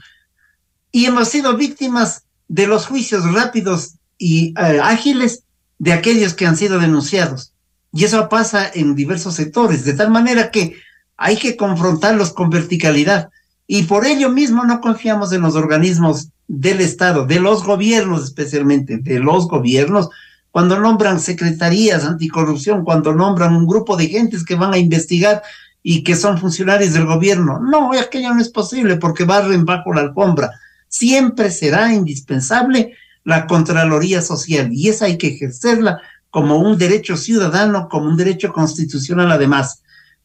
Y 0.91 1.05
hemos 1.05 1.29
sido 1.29 1.57
víctimas 1.57 2.25
de 2.49 2.67
los 2.67 2.87
juicios 2.87 3.33
rápidos 3.33 3.95
y 4.19 4.53
eh, 4.59 4.81
ágiles 4.83 5.45
de 5.79 5.93
aquellos 5.93 6.35
que 6.35 6.47
han 6.47 6.57
sido 6.57 6.81
denunciados. 6.81 7.53
Y 7.93 8.05
eso 8.05 8.29
pasa 8.29 8.71
en 8.73 8.95
diversos 8.95 9.35
sectores, 9.35 9.85
de 9.85 9.95
tal 9.95 10.11
manera 10.11 10.51
que 10.51 10.77
hay 11.17 11.37
que 11.37 11.57
confrontarlos 11.57 12.33
con 12.33 12.51
verticalidad. 12.51 13.31
Y 13.67 13.85
por 13.85 14.07
ello 14.07 14.31
mismo 14.31 14.65
no 14.65 14.81
confiamos 14.81 15.33
en 15.33 15.43
los 15.43 15.55
organismos 15.55 16.29
del 16.49 16.81
Estado, 16.81 17.27
de 17.27 17.41
los 17.41 17.65
gobiernos 17.65 18.25
especialmente, 18.25 18.99
de 18.99 19.21
los 19.21 19.47
gobiernos, 19.49 20.09
cuando 20.51 20.81
nombran 20.81 21.21
secretarías 21.21 22.05
anticorrupción, 22.05 22.85
cuando 22.85 23.15
nombran 23.15 23.55
un 23.55 23.67
grupo 23.67 23.97
de 23.97 24.09
gentes 24.09 24.45
que 24.45 24.57
van 24.57 24.73
a 24.75 24.79
investigar 24.79 25.43
y 25.83 26.03
que 26.03 26.17
son 26.17 26.39
funcionarios 26.39 26.93
del 26.93 27.07
gobierno. 27.07 27.61
No, 27.61 27.93
aquello 27.93 28.35
no 28.35 28.41
es 28.41 28.49
posible 28.49 28.97
porque 28.97 29.25
barren 29.25 29.65
bajo 29.65 29.95
la 29.95 30.03
alfombra. 30.03 30.51
Siempre 30.89 31.51
será 31.51 31.93
indispensable 31.93 32.95
la 33.25 33.47
Contraloría 33.47 34.23
Social 34.23 34.71
y 34.73 34.89
esa 34.89 35.05
hay 35.05 35.19
que 35.19 35.29
ejercerla 35.29 36.01
como 36.31 36.59
un 36.59 36.79
derecho 36.79 37.17
ciudadano, 37.17 37.89
como 37.89 38.09
un 38.09 38.17
derecho 38.17 38.53
constitucional 38.53 39.31
además, 39.33 39.83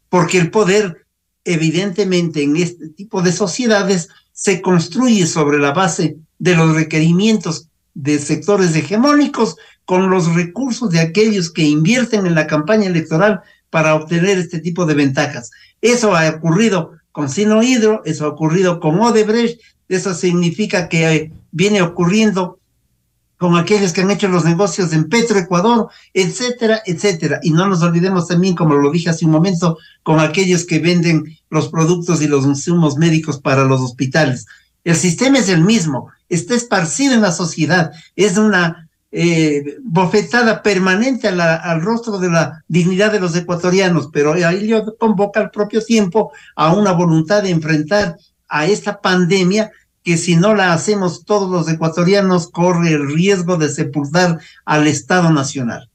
porque 0.10 0.38
el 0.38 0.52
poder 0.52 1.06
evidentemente 1.44 2.44
en 2.44 2.58
este 2.58 2.90
tipo 2.90 3.22
de 3.22 3.32
sociedades 3.32 4.10
se 4.34 4.62
construye 4.62 5.28
sobre 5.28 5.60
la 5.60 5.72
base 5.72 6.18
de 6.40 6.56
los 6.56 6.76
requerimientos 6.76 7.70
de 7.94 8.20
sectores 8.20 8.76
hegemónicos 8.76 9.56
con 9.86 10.10
los 10.10 10.34
recursos 10.34 10.90
de 10.90 11.00
aquellos 11.00 11.52
que 11.52 11.64
invierten 11.64 12.26
en 12.26 12.36
la 12.36 12.48
campaña 12.48 12.88
electoral 12.88 13.42
para 13.70 13.96
obtener 13.96 14.38
este 14.38 14.60
tipo 14.60 14.86
de 14.86 14.96
ventajas. 14.96 15.52
Eso 15.82 16.16
ha 16.16 16.28
ocurrido 16.30 16.92
con 17.12 17.30
Sino 17.30 17.64
Hidro, 17.64 18.02
eso 18.06 18.26
ha 18.26 18.30
ocurrido 18.30 18.80
con 18.80 19.00
Odebrecht, 19.00 19.62
eso 19.88 20.14
significa 20.14 20.90
que 20.90 21.32
viene 21.52 21.82
ocurriendo 21.82 22.60
con 23.38 23.58
aquellos 23.58 23.94
que 23.94 24.02
han 24.02 24.12
hecho 24.12 24.28
los 24.28 24.46
negocios 24.46 24.94
en 24.94 25.10
Petroecuador, 25.10 25.90
etcétera, 26.14 26.82
etcétera. 26.86 27.40
Y 27.44 27.52
no 27.52 27.68
nos 27.68 27.82
olvidemos 27.82 28.28
también, 28.28 28.56
como 28.56 28.76
lo 28.76 28.92
dije 28.92 29.10
hace 29.10 29.26
un 29.26 29.32
momento, 29.32 29.78
con 30.04 30.20
aquellos 30.20 30.66
que 30.66 30.80
venden 30.80 31.38
los 31.50 31.70
productos 31.70 32.22
y 32.22 32.28
los 32.28 32.46
insumos 32.46 32.98
médicos 32.98 33.40
para 33.40 33.66
los 33.66 33.82
hospitales. 33.82 34.46
El 34.84 34.96
sistema 34.96 35.40
es 35.40 35.50
el 35.50 35.62
mismo, 35.62 36.10
está 36.30 36.56
esparcido 36.56 37.14
en 37.14 37.22
la 37.22 37.32
sociedad, 37.32 37.92
es 38.16 38.38
una 38.38 38.88
eh, 39.12 39.78
bofetada 39.82 40.62
permanente 40.62 41.28
al 41.28 41.82
rostro 41.82 42.20
de 42.20 42.30
la 42.30 42.64
dignidad 42.68 43.12
de 43.12 43.20
los 43.20 43.36
ecuatorianos, 43.36 44.10
pero 44.12 44.34
ahí 44.34 44.72
convoca 45.00 45.40
al 45.40 45.52
propio 45.52 45.82
tiempo 45.82 46.32
a 46.56 46.74
una 46.74 46.92
voluntad 46.92 47.42
de 47.44 47.50
enfrentar 47.50 48.18
a 48.48 48.66
esta 48.66 49.02
pandemia 49.02 49.72
que 50.06 50.18
si 50.18 50.36
no 50.36 50.54
la 50.54 50.72
hacemos 50.72 51.26
todos 51.26 51.50
los 51.50 51.68
ecuatorianos 51.68 52.48
corre 52.48 52.92
el 52.92 53.14
riesgo 53.14 53.58
de 53.58 53.70
sepultar 53.70 54.40
al 54.64 54.88
Estado 54.88 55.32
Nacional. 55.32 55.90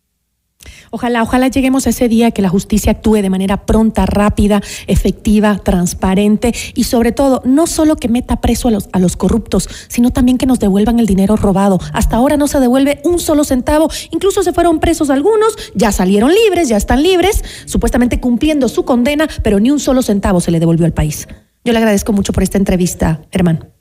Ojalá, 0.91 1.23
ojalá 1.23 1.47
lleguemos 1.47 1.87
a 1.87 1.91
ese 1.91 2.09
día 2.09 2.33
que 2.33 2.43
la 2.43 2.49
justicia 2.49 2.91
actúe 2.91 3.23
de 3.23 3.31
manera 3.31 3.65
pronta, 3.65 4.07
rápida, 4.07 4.61
efectiva, 4.89 5.59
transparente 5.59 6.53
y 6.75 6.85
sobre 6.85 7.13
todo, 7.13 7.41
no 7.45 7.69
solo 7.69 7.95
que 7.95 8.09
meta 8.09 8.41
preso 8.41 8.67
a 8.67 8.73
los, 8.73 8.89
a 8.93 8.99
los 8.99 9.17
corruptos, 9.17 9.69
sino 9.87 10.11
también 10.11 10.37
que 10.37 10.47
nos 10.47 10.59
devuelvan 10.59 10.99
el 10.99 11.07
dinero 11.07 11.37
robado. 11.37 11.79
Hasta 11.93 12.17
ahora 12.17 12.37
no 12.37 12.49
se 12.49 12.59
devuelve 12.59 13.01
un 13.05 13.21
solo 13.21 13.45
centavo, 13.45 13.89
incluso 14.11 14.43
se 14.43 14.53
fueron 14.53 14.81
presos 14.81 15.09
algunos, 15.11 15.57
ya 15.77 15.93
salieron 15.93 16.33
libres, 16.35 16.69
ya 16.69 16.77
están 16.77 17.05
libres, 17.05 17.45
supuestamente 17.67 18.19
cumpliendo 18.19 18.69
su 18.69 18.85
condena, 18.85 19.29
pero 19.45 19.61
ni 19.61 19.71
un 19.71 19.79
solo 19.79 20.03
centavo 20.03 20.41
se 20.41 20.51
le 20.51 20.59
devolvió 20.59 20.85
al 20.85 20.93
país. 20.93 21.29
Yo 21.65 21.73
le 21.73 21.79
agradezco 21.79 22.13
mucho 22.13 22.33
por 22.33 22.43
esta 22.43 22.59
entrevista, 22.59 23.23
hermano. 23.31 23.80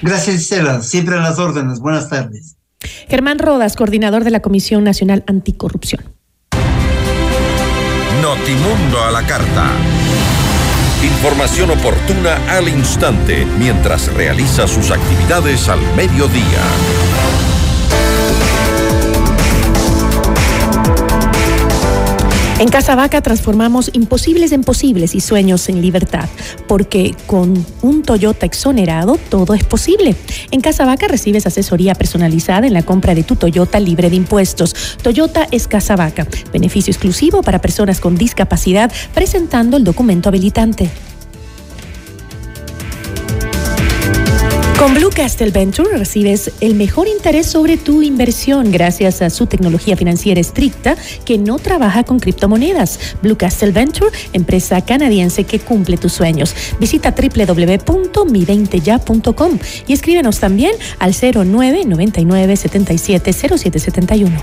Gracias, 0.00 0.36
Gisela. 0.36 0.80
Siempre 0.82 1.16
a 1.16 1.20
las 1.20 1.38
órdenes. 1.38 1.80
Buenas 1.80 2.08
tardes. 2.08 2.56
Germán 3.08 3.38
Rodas, 3.38 3.76
coordinador 3.76 4.24
de 4.24 4.30
la 4.30 4.40
Comisión 4.40 4.84
Nacional 4.84 5.24
Anticorrupción. 5.26 6.02
Notimundo 8.22 9.02
a 9.04 9.10
la 9.10 9.26
carta. 9.26 9.70
Información 11.02 11.70
oportuna 11.70 12.36
al 12.48 12.68
instante 12.68 13.44
mientras 13.58 14.12
realiza 14.14 14.68
sus 14.68 14.90
actividades 14.90 15.68
al 15.68 15.80
mediodía. 15.96 16.62
En 22.58 22.68
Vaca 22.96 23.20
transformamos 23.20 23.90
imposibles 23.92 24.52
en 24.52 24.62
posibles 24.62 25.14
y 25.14 25.20
sueños 25.20 25.68
en 25.68 25.82
libertad, 25.82 26.28
porque 26.68 27.14
con 27.26 27.66
un 27.82 28.02
Toyota 28.02 28.46
exonerado 28.46 29.18
todo 29.30 29.54
es 29.54 29.64
posible. 29.64 30.14
En 30.50 30.60
Vaca 30.60 31.08
recibes 31.08 31.46
asesoría 31.46 31.94
personalizada 31.94 32.66
en 32.66 32.74
la 32.74 32.82
compra 32.82 33.14
de 33.14 33.24
tu 33.24 33.36
Toyota 33.36 33.80
libre 33.80 34.10
de 34.10 34.16
impuestos. 34.16 34.96
Toyota 35.02 35.48
es 35.50 35.68
Vaca, 35.96 36.26
beneficio 36.52 36.92
exclusivo 36.92 37.42
para 37.42 37.60
personas 37.60 38.00
con 38.00 38.16
discapacidad 38.16 38.92
presentando 39.12 39.76
el 39.76 39.84
documento 39.84 40.28
habilitante. 40.28 40.90
Con 44.82 44.94
Blue 44.94 45.10
Castle 45.14 45.52
Venture 45.52 45.96
recibes 45.96 46.50
el 46.60 46.74
mejor 46.74 47.06
interés 47.06 47.46
sobre 47.46 47.76
tu 47.76 48.02
inversión 48.02 48.72
gracias 48.72 49.22
a 49.22 49.30
su 49.30 49.46
tecnología 49.46 49.96
financiera 49.96 50.40
estricta 50.40 50.96
que 51.24 51.38
no 51.38 51.60
trabaja 51.60 52.02
con 52.02 52.18
criptomonedas. 52.18 52.98
Blue 53.22 53.36
Castle 53.36 53.70
Venture, 53.70 54.10
empresa 54.32 54.84
canadiense 54.84 55.44
que 55.44 55.60
cumple 55.60 55.98
tus 55.98 56.12
sueños. 56.12 56.56
Visita 56.80 57.12
www.mi20ya.com 57.12 59.58
y 59.86 59.92
escríbenos 59.92 60.40
también 60.40 60.74
al 60.98 61.14
0999 61.14 62.56
77 62.56 63.32
0771. 63.32 64.42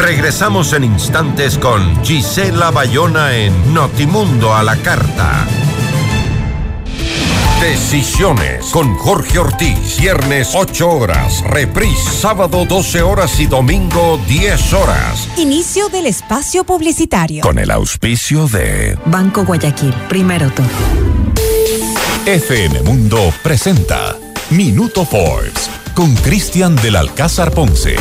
Regresamos 0.00 0.72
en 0.74 0.84
instantes 0.84 1.58
con 1.58 2.04
Gisela 2.04 2.70
Bayona 2.70 3.34
en 3.34 3.74
Notimundo 3.74 4.54
a 4.54 4.62
la 4.62 4.76
Carta. 4.76 5.44
Decisiones 7.66 8.66
con 8.66 8.94
Jorge 8.94 9.40
Ortiz. 9.40 9.98
Viernes 9.98 10.52
8 10.54 10.88
horas. 10.88 11.42
Reprise 11.42 12.12
sábado 12.12 12.64
12 12.64 13.02
horas 13.02 13.40
y 13.40 13.46
domingo 13.46 14.20
10 14.28 14.72
horas. 14.72 15.28
Inicio 15.36 15.88
del 15.88 16.06
espacio 16.06 16.62
publicitario. 16.62 17.42
Con 17.42 17.58
el 17.58 17.72
auspicio 17.72 18.46
de 18.46 18.96
Banco 19.06 19.44
Guayaquil. 19.44 19.92
Primero 20.08 20.48
todo. 20.52 20.68
FM 22.24 22.82
Mundo 22.82 23.34
presenta 23.42 24.16
Minuto 24.50 25.04
Forbes 25.04 25.68
con 25.92 26.14
Cristian 26.14 26.76
del 26.76 26.94
Alcázar 26.94 27.50
Ponce. 27.50 27.96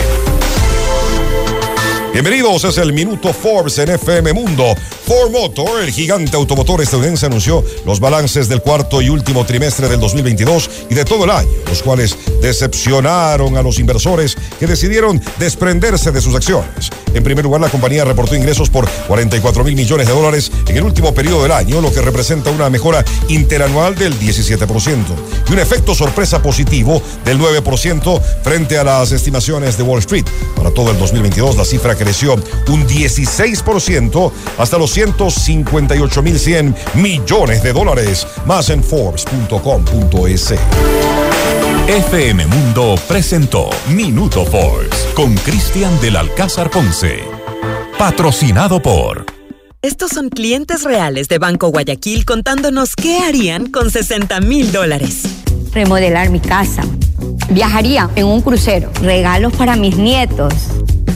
Bienvenidos, 2.16 2.64
es 2.64 2.78
el 2.78 2.94
Minuto 2.94 3.34
Forbes 3.34 3.78
en 3.78 3.90
FM 3.90 4.32
Mundo. 4.32 4.74
Ford 5.06 5.32
Motor, 5.32 5.82
el 5.82 5.92
gigante 5.92 6.38
automotor 6.38 6.82
estadounidense, 6.82 7.26
anunció 7.26 7.62
los 7.86 8.00
balances 8.00 8.48
del 8.48 8.62
cuarto 8.62 9.02
y 9.02 9.10
último 9.10 9.46
trimestre 9.46 9.90
del 9.90 10.00
2022 10.00 10.70
y 10.90 10.96
de 10.96 11.04
todo 11.04 11.26
el 11.26 11.32
año, 11.32 11.50
los 11.68 11.84
cuales 11.84 12.18
decepcionaron 12.42 13.58
a 13.58 13.62
los 13.62 13.80
inversores 13.80 14.38
que 14.58 14.66
decidieron 14.66 15.22
desprenderse 15.40 16.14
de 16.14 16.22
sus 16.22 16.34
acciones. 16.34 16.90
En 17.14 17.24
primer 17.24 17.44
lugar, 17.44 17.60
la 17.60 17.70
compañía 17.70 18.06
reportó 18.06 18.34
ingresos 18.34 18.70
por 18.70 18.90
44 19.08 19.64
mil 19.66 19.76
millones 19.76 20.08
de 20.08 20.14
dólares 20.14 20.52
en 20.68 20.78
el 20.78 20.84
último 20.84 21.14
periodo 21.14 21.44
del 21.44 21.52
año, 21.52 21.82
lo 21.82 21.92
que 21.92 22.02
representa 22.02 22.50
una 22.50 22.70
mejora 22.70 23.04
interanual 23.28 23.94
del 23.96 24.18
17% 24.18 24.98
y 25.50 25.54
un 25.54 25.60
efecto 25.60 25.94
sorpresa 25.94 26.42
positivo 26.42 27.02
del 27.26 27.40
9% 27.40 28.22
frente 28.42 28.78
a 28.78 28.86
las 28.86 29.12
estimaciones 29.12 29.78
de 29.78 29.84
Wall 29.84 30.00
Street. 30.00 30.26
Para 30.56 30.72
todo 30.72 30.92
el 30.92 30.98
2022, 30.98 31.58
la 31.58 31.66
cifra 31.66 31.96
que 31.96 32.05
creció 32.06 32.36
un 32.68 32.88
16% 32.88 34.32
hasta 34.60 34.78
los 34.78 34.96
158.100 34.96 36.76
millones 36.94 37.64
de 37.64 37.74
dólares, 37.74 38.28
más 38.46 38.70
en 38.70 38.84
Forbes.com.es. 38.84 40.54
FM 41.88 42.46
Mundo 42.46 42.94
presentó 43.08 43.72
Minuto 43.90 44.46
Forbes. 44.46 45.08
con 45.16 45.34
Cristian 45.38 46.00
del 46.00 46.18
Alcázar 46.18 46.70
Ponce. 46.70 47.24
Patrocinado 47.98 48.80
por... 48.80 49.26
Estos 49.82 50.12
son 50.12 50.30
clientes 50.30 50.84
reales 50.84 51.28
de 51.28 51.40
Banco 51.40 51.70
Guayaquil 51.70 52.24
contándonos 52.26 52.96
qué 52.96 53.18
harían 53.20 53.72
con 53.72 53.90
60 53.90 54.42
mil 54.42 54.72
dólares. 54.72 55.24
Remodelar 55.74 56.30
mi 56.30 56.40
casa. 56.40 56.84
Viajaría 57.50 58.10
en 58.16 58.26
un 58.26 58.42
crucero. 58.42 58.92
Regalos 59.02 59.54
para 59.54 59.76
mis 59.76 59.98
nietos. 59.98 60.54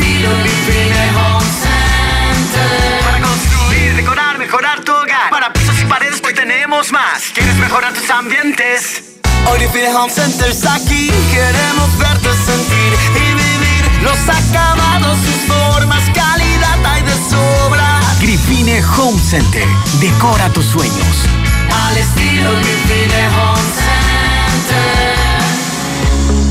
estilo 0.00 0.30
Home 1.16 1.46
Center. 1.62 3.00
Para 3.04 3.20
construir, 3.20 3.96
decorar, 3.96 4.38
mejorar 4.38 4.80
tu 4.84 4.92
hogar. 4.92 5.30
Para 5.30 5.52
pisos 5.52 5.78
y 5.80 5.84
paredes 5.84 6.20
hoy 6.24 6.34
tenemos 6.34 6.90
más. 6.92 7.24
¿Quieres 7.34 7.56
mejorar 7.56 7.92
tus 7.92 8.08
ambientes? 8.10 9.02
Hoy 9.46 9.58
Vivine 9.60 9.94
Home 9.94 10.10
Center 10.12 10.50
está 10.50 10.74
aquí. 10.74 11.10
Queremos 11.32 11.98
verte 11.98 12.28
sentir 12.46 12.92
y 13.14 13.34
vivir 13.34 14.02
los 14.02 14.18
acabados, 14.28 15.18
sus 15.18 15.54
formas, 15.54 16.02
calidad 16.14 16.78
hay 16.84 17.02
de 17.02 17.14
sobra. 17.28 18.00
Grifine 18.20 18.82
Home 18.96 19.18
Center. 19.18 19.66
Decora 20.00 20.48
tus 20.50 20.66
sueños. 20.66 21.26
Al 21.86 21.96
estilo 21.96 22.50
Grifine 22.56 23.28
Home 23.28 23.60
Center. 23.76 25.29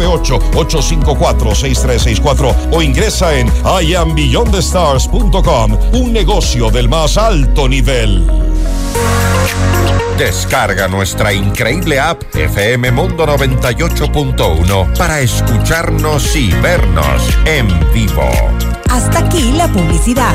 098-854-6364 0.00 2.54
o 2.72 2.82
ingresa 2.82 3.38
en 3.38 3.52
iambeyondthestars.com, 3.82 5.78
un 5.94 6.12
negocio 6.12 6.70
del 6.70 6.88
más 6.88 7.16
alto 7.16 7.68
nivel. 7.68 8.26
Descarga 10.18 10.86
nuestra 10.86 11.32
increíble 11.32 11.98
app 11.98 12.22
FM 12.34 12.92
Mundo 12.92 13.26
98.1 13.26 14.98
para 14.98 15.20
escucharnos 15.20 16.36
y 16.36 16.52
vernos 16.60 17.22
en 17.46 17.68
vivo. 17.94 18.28
Hasta 18.90 19.20
aquí 19.20 19.52
la 19.52 19.66
publicidad. 19.68 20.34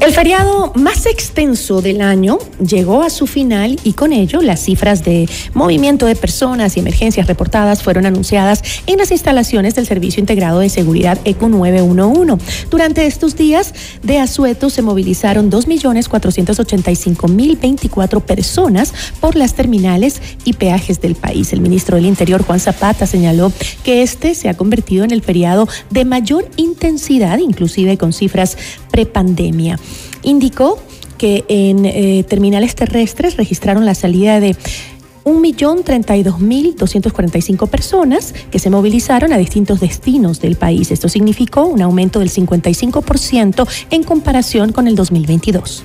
El 0.00 0.12
feriado 0.12 0.72
más 0.76 1.06
extenso 1.06 1.82
del 1.82 2.00
año 2.00 2.38
llegó 2.64 3.02
a 3.02 3.10
su 3.10 3.26
final 3.26 3.80
y 3.82 3.94
con 3.94 4.12
ello 4.12 4.40
las 4.40 4.60
cifras 4.60 5.04
de 5.04 5.28
movimiento 5.54 6.06
de 6.06 6.14
personas 6.14 6.76
y 6.76 6.80
emergencias 6.80 7.26
reportadas 7.26 7.82
fueron 7.82 8.06
anunciadas 8.06 8.62
en 8.86 8.98
las 8.98 9.10
instalaciones 9.10 9.74
del 9.74 9.86
Servicio 9.86 10.20
Integrado 10.20 10.60
de 10.60 10.68
Seguridad 10.68 11.18
ECO 11.24 11.48
911. 11.48 12.68
Durante 12.70 13.06
estos 13.06 13.36
días 13.36 13.74
de 14.02 14.18
asueto 14.18 14.70
se 14.70 14.82
movilizaron 14.82 15.50
2.485.024 15.50 18.22
personas 18.22 18.94
por 19.20 19.34
las 19.34 19.54
terminales 19.54 20.22
y 20.44 20.52
peajes 20.52 21.00
del 21.00 21.16
país. 21.16 21.52
El 21.52 21.60
ministro 21.60 21.96
del 21.96 22.06
Interior, 22.06 22.44
Juan 22.44 22.60
Zapata, 22.60 23.04
señaló 23.04 23.50
que 23.82 24.02
este 24.02 24.36
se 24.36 24.48
ha 24.48 24.56
convertido 24.56 25.04
en 25.04 25.10
el 25.10 25.22
feriado 25.22 25.66
de 25.90 26.04
mayor 26.04 26.48
intensidad, 26.56 27.38
inclusive 27.38 27.98
con 27.98 28.12
cifras 28.12 28.56
prepandemia. 28.92 29.76
Indicó 30.22 30.78
que 31.18 31.44
en 31.48 31.84
eh, 31.84 32.24
terminales 32.28 32.74
terrestres 32.74 33.36
registraron 33.36 33.84
la 33.84 33.94
salida 33.94 34.40
de 34.40 34.56
1.032.245 35.24 37.68
personas 37.68 38.34
que 38.50 38.58
se 38.58 38.70
movilizaron 38.70 39.32
a 39.32 39.38
distintos 39.38 39.78
destinos 39.80 40.40
del 40.40 40.56
país. 40.56 40.90
Esto 40.90 41.08
significó 41.08 41.66
un 41.66 41.80
aumento 41.82 42.18
del 42.20 42.30
55% 42.30 43.68
en 43.90 44.02
comparación 44.04 44.72
con 44.72 44.88
el 44.88 44.96
2022. 44.96 45.84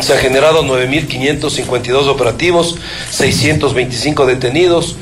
Se 0.00 0.14
han 0.14 0.20
generado 0.20 0.64
9.552 0.64 2.08
operativos, 2.08 2.76
625 3.10 4.26
detenidos, 4.26 4.96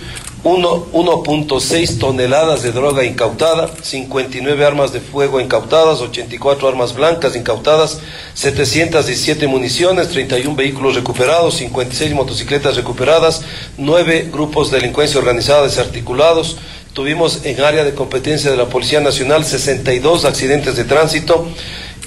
1.6 0.44 1.98
toneladas 1.98 2.62
de 2.62 2.70
droga 2.70 3.04
incautada, 3.04 3.68
59 3.82 4.64
armas 4.64 4.92
de 4.92 5.00
fuego 5.00 5.40
incautadas, 5.40 6.00
84 6.00 6.68
armas 6.68 6.94
blancas 6.94 7.34
incautadas, 7.34 8.00
717 8.34 9.46
municiones, 9.48 10.08
31 10.08 10.54
vehículos 10.54 10.94
recuperados, 10.94 11.56
56 11.56 12.14
motocicletas 12.14 12.76
recuperadas, 12.76 13.42
9 13.76 14.30
grupos 14.32 14.70
de 14.70 14.78
delincuencia 14.78 15.18
organizada 15.18 15.62
desarticulados. 15.62 16.58
Tuvimos 16.92 17.44
en 17.44 17.60
área 17.60 17.84
de 17.84 17.94
competencia 17.94 18.50
de 18.50 18.56
la 18.56 18.68
Policía 18.68 19.00
Nacional 19.00 19.44
62 19.44 20.24
accidentes 20.24 20.76
de 20.76 20.84
tránsito. 20.84 21.46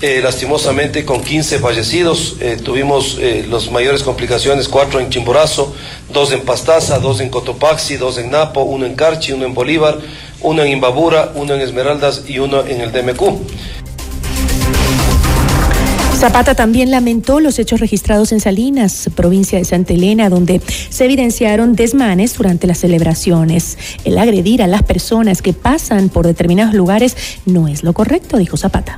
Eh, 0.02 0.22
lastimosamente 0.24 1.04
con 1.04 1.22
15 1.22 1.60
fallecidos. 1.60 2.38
Eh, 2.40 2.58
tuvimos 2.64 3.18
eh, 3.20 3.46
las 3.50 3.70
mayores 3.70 4.02
complicaciones, 4.02 4.70
cuatro 4.70 5.02
en 5.02 5.10
Chimborazo, 5.10 5.76
dos 6.14 6.32
en 6.32 6.40
Pastaza, 6.42 7.00
dos 7.00 7.20
en 7.20 7.28
Cotopaxi, 7.28 7.98
dos 7.98 8.18
en 8.18 8.32
Napo, 8.32 8.62
uno 8.62 8.86
en 8.86 8.96
Carchi, 8.96 9.34
uno 9.34 9.44
en 9.46 9.54
Bolívar, 9.54 9.98
uno 10.40 10.64
en 10.64 10.72
Imbabura, 10.72 11.34
uno 11.36 11.54
en 11.54 11.60
Esmeraldas 11.60 12.24
y 12.30 12.40
uno 12.40 12.66
en 12.66 12.80
el 12.80 12.94
DMQ. 12.94 13.40
Zapata 16.18 16.56
también 16.56 16.92
lamentó 16.92 17.42
los 17.42 17.60
hechos 17.60 17.82
registrados 17.82 18.32
en 18.32 18.40
Salinas, 18.40 19.10
provincia 19.16 19.58
de 19.58 19.66
Santa 19.66 19.94
Elena, 19.94 20.30
donde 20.30 20.62
se 20.90 21.06
evidenciaron 21.06 21.76
desmanes 21.76 22.38
durante 22.38 22.68
las 22.68 22.78
celebraciones. 22.78 23.78
El 24.06 24.18
agredir 24.18 24.64
a 24.64 24.68
las 24.68 24.84
personas 24.84 25.42
que 25.42 25.52
pasan 25.52 26.08
por 26.08 26.26
determinados 26.26 26.74
lugares 26.74 27.18
no 27.46 27.68
es 27.68 27.84
lo 27.84 27.92
correcto, 27.92 28.38
dijo 28.38 28.56
Zapata. 28.56 28.98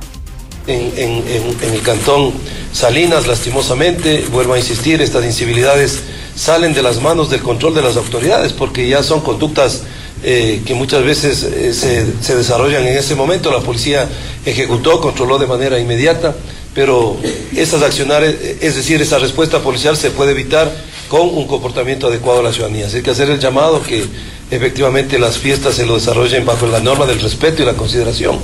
En, 0.66 1.24
el 1.62 1.82
cantón 1.82 2.32
Salinas, 2.72 3.26
lastimosamente, 3.26 4.24
vuelvo 4.30 4.54
a 4.54 4.58
insistir, 4.58 5.02
estas 5.02 5.24
incivilidades 5.24 6.00
salen 6.36 6.72
de 6.72 6.82
las 6.82 7.02
manos 7.02 7.30
del 7.30 7.42
control 7.42 7.74
de 7.74 7.82
las 7.82 7.96
autoridades 7.96 8.52
porque 8.52 8.88
ya 8.88 9.02
son 9.02 9.20
conductas 9.20 9.82
eh, 10.22 10.62
que 10.64 10.74
muchas 10.74 11.04
veces 11.04 11.42
eh, 11.42 11.74
se, 11.74 12.06
se, 12.22 12.36
desarrollan 12.36 12.86
en 12.86 12.96
ese 12.96 13.14
momento. 13.14 13.50
La 13.50 13.60
policía 13.60 14.08
ejecutó, 14.46 15.00
controló 15.00 15.38
de 15.38 15.46
manera 15.46 15.80
inmediata, 15.80 16.34
pero 16.74 17.16
esas 17.56 17.82
acciones, 17.82 18.36
es 18.60 18.76
decir, 18.76 19.02
esa 19.02 19.18
respuesta 19.18 19.58
policial 19.60 19.96
se 19.96 20.10
puede 20.10 20.30
evitar 20.30 20.72
con 21.08 21.28
un 21.28 21.46
comportamiento 21.46 22.06
adecuado 22.06 22.40
a 22.40 22.42
la 22.44 22.52
ciudadanía. 22.52 22.86
Así 22.86 23.02
que 23.02 23.10
hacer 23.10 23.28
el 23.28 23.40
llamado 23.40 23.82
que 23.82 24.04
efectivamente 24.50 25.18
las 25.18 25.38
fiestas 25.38 25.74
se 25.74 25.84
lo 25.84 25.96
desarrollen 25.96 26.46
bajo 26.46 26.66
la 26.66 26.80
norma 26.80 27.04
del 27.04 27.20
respeto 27.20 27.62
y 27.62 27.66
la 27.66 27.74
consideración 27.74 28.38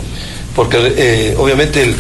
porque 0.59 0.76
eh, 0.96 1.36
obviamente 1.38 1.80
el, 1.84 1.94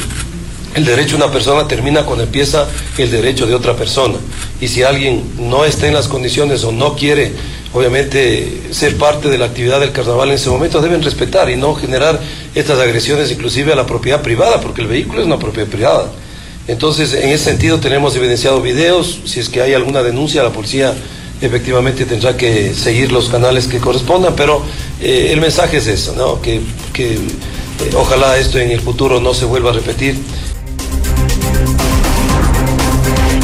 el 0.74 0.84
derecho 0.84 1.16
de 1.16 1.22
una 1.22 1.32
persona 1.32 1.68
termina 1.68 2.02
cuando 2.02 2.24
empieza 2.24 2.66
el 2.98 3.08
derecho 3.08 3.46
de 3.46 3.54
otra 3.54 3.76
persona. 3.76 4.16
Y 4.60 4.66
si 4.66 4.82
alguien 4.82 5.22
no 5.38 5.64
está 5.64 5.86
en 5.86 5.94
las 5.94 6.08
condiciones 6.08 6.64
o 6.64 6.72
no 6.72 6.96
quiere, 6.96 7.30
obviamente, 7.72 8.62
ser 8.72 8.96
parte 8.96 9.28
de 9.28 9.38
la 9.38 9.44
actividad 9.44 9.78
del 9.78 9.92
carnaval 9.92 10.30
en 10.30 10.34
ese 10.34 10.50
momento, 10.50 10.80
deben 10.80 11.04
respetar 11.04 11.48
y 11.50 11.56
no 11.56 11.76
generar 11.76 12.18
estas 12.52 12.80
agresiones 12.80 13.30
inclusive 13.30 13.74
a 13.74 13.76
la 13.76 13.86
propiedad 13.86 14.22
privada, 14.22 14.60
porque 14.60 14.80
el 14.80 14.88
vehículo 14.88 15.20
es 15.20 15.26
una 15.26 15.38
propiedad 15.38 15.68
privada. 15.68 16.10
Entonces, 16.66 17.14
en 17.14 17.28
ese 17.28 17.44
sentido 17.44 17.78
tenemos 17.78 18.16
evidenciado 18.16 18.60
videos, 18.60 19.20
si 19.24 19.38
es 19.38 19.48
que 19.48 19.62
hay 19.62 19.74
alguna 19.74 20.02
denuncia, 20.02 20.42
la 20.42 20.50
policía 20.50 20.94
efectivamente 21.40 22.06
tendrá 22.06 22.36
que 22.36 22.74
seguir 22.74 23.12
los 23.12 23.28
canales 23.28 23.68
que 23.68 23.78
correspondan, 23.78 24.34
pero 24.34 24.64
eh, 25.00 25.28
el 25.30 25.40
mensaje 25.40 25.76
es 25.76 25.86
eso, 25.86 26.16
¿no? 26.16 26.42
que, 26.42 26.60
que 26.92 27.20
ojalá 27.96 28.38
esto 28.38 28.58
en 28.58 28.70
el 28.70 28.80
futuro 28.80 29.20
no 29.20 29.34
se 29.34 29.44
vuelva 29.44 29.70
a 29.70 29.74
repetir. 29.74 30.16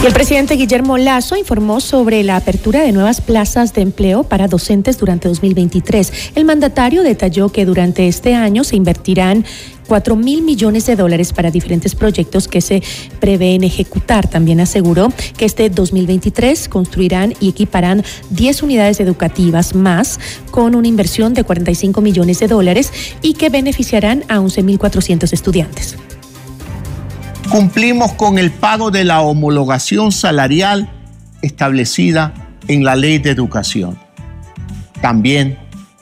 el 0.07 0.13
presidente 0.13 0.57
Guillermo 0.57 0.99
Lazo 0.99 1.35
informó 1.35 1.81
sobre 1.81 2.23
la 2.25 2.37
apertura 2.37 2.83
de 2.83 2.93
nuevas 2.93 3.23
plazas 3.23 3.73
de 3.73 3.81
empleo 3.81 4.23
para 4.23 4.49
docentes 4.49 4.99
durante 4.99 5.29
2023. 5.29 6.33
El 6.35 6.45
mandatario 6.45 7.03
detalló 7.03 7.49
que 7.49 7.65
durante 7.65 8.07
este 8.07 8.35
año 8.35 8.65
se 8.65 8.77
invertirán 8.77 9.47
4 9.87 10.17
mil 10.17 10.43
millones 10.43 10.87
de 10.87 10.97
dólares 10.97 11.33
para 11.33 11.51
diferentes 11.51 11.95
proyectos 11.95 12.49
que 12.49 12.61
se 12.61 12.83
prevén 13.21 13.65
ejecutar. 13.65 14.29
También 14.29 14.61
aseguró 14.61 15.13
que 15.37 15.45
este 15.45 15.71
2023 15.71 16.69
construirán 16.69 17.35
y 17.41 17.51
equiparán 17.51 18.03
10 18.31 18.63
unidades 18.63 19.01
educativas 19.01 19.75
más 19.75 20.19
con 20.51 20.75
una 20.75 20.89
inversión 20.89 21.35
de 21.35 21.45
45 21.45 22.01
millones 22.01 22.41
de 22.41 22.49
dólares 22.49 22.93
y 23.23 23.35
que 23.35 23.51
beneficiarán 23.51 24.25
a 24.29 24.39
11.400 24.39 25.33
estudiantes. 25.33 25.97
Cumplimos 27.51 28.13
con 28.15 28.39
el 28.39 28.51
pago 28.51 28.91
de 28.91 29.05
la 29.05 29.21
homologación 29.21 30.13
salarial 30.13 30.91
establecida 31.43 32.33
en 32.69 32.85
la 32.85 32.97
ley 32.97 33.19
de 33.19 33.31
educación. 33.31 33.99
También, 35.01 35.59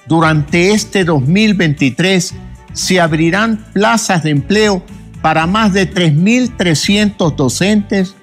durante 0.06 0.70
este 0.70 1.04
2023, 1.04 2.34
se 2.72 3.00
abrirán 3.00 3.58
plazas 3.72 4.22
de 4.22 4.30
empleo 4.30 4.84
para 5.20 5.46
más 5.46 5.72
de 5.72 5.92
3.300 5.92 7.34
docentes 7.34 8.14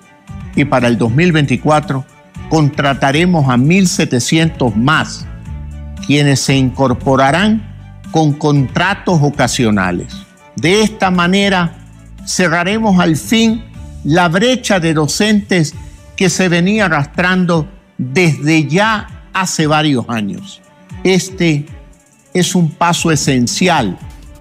y 0.56 0.66
para 0.66 0.88
el 0.88 0.98
2024 0.98 2.06
contrataremos 2.50 3.48
a 3.50 3.58
1.700 3.58 4.76
más, 4.76 5.26
quienes 6.06 6.42
se 6.42 6.56
incorporarán 6.56 7.70
con 8.12 8.34
contratos 8.34 9.20
ocasionales. 9.22 10.14
De 10.56 10.82
esta 10.82 11.12
manera, 11.12 11.78
cerraremos 12.26 13.00
al 13.00 13.16
fin 13.16 13.64
la 14.04 14.28
brecha 14.28 14.80
de 14.80 14.94
docentes 14.94 15.76
que 16.16 16.30
se 16.30 16.50
venía 16.50 16.86
arrastrando 16.86 17.70
desde 17.98 18.68
ya 18.68 19.30
hace 19.34 19.68
varios 19.68 20.10
años. 20.10 20.62
Este 21.04 21.66
es 22.34 22.56
un 22.56 22.72
paso 22.72 23.12
esencial 23.12 23.98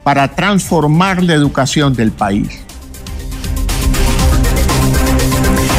para 0.09 0.27
transformar 0.35 1.23
la 1.23 1.35
educación 1.35 1.93
del 1.93 2.13
país. 2.13 2.65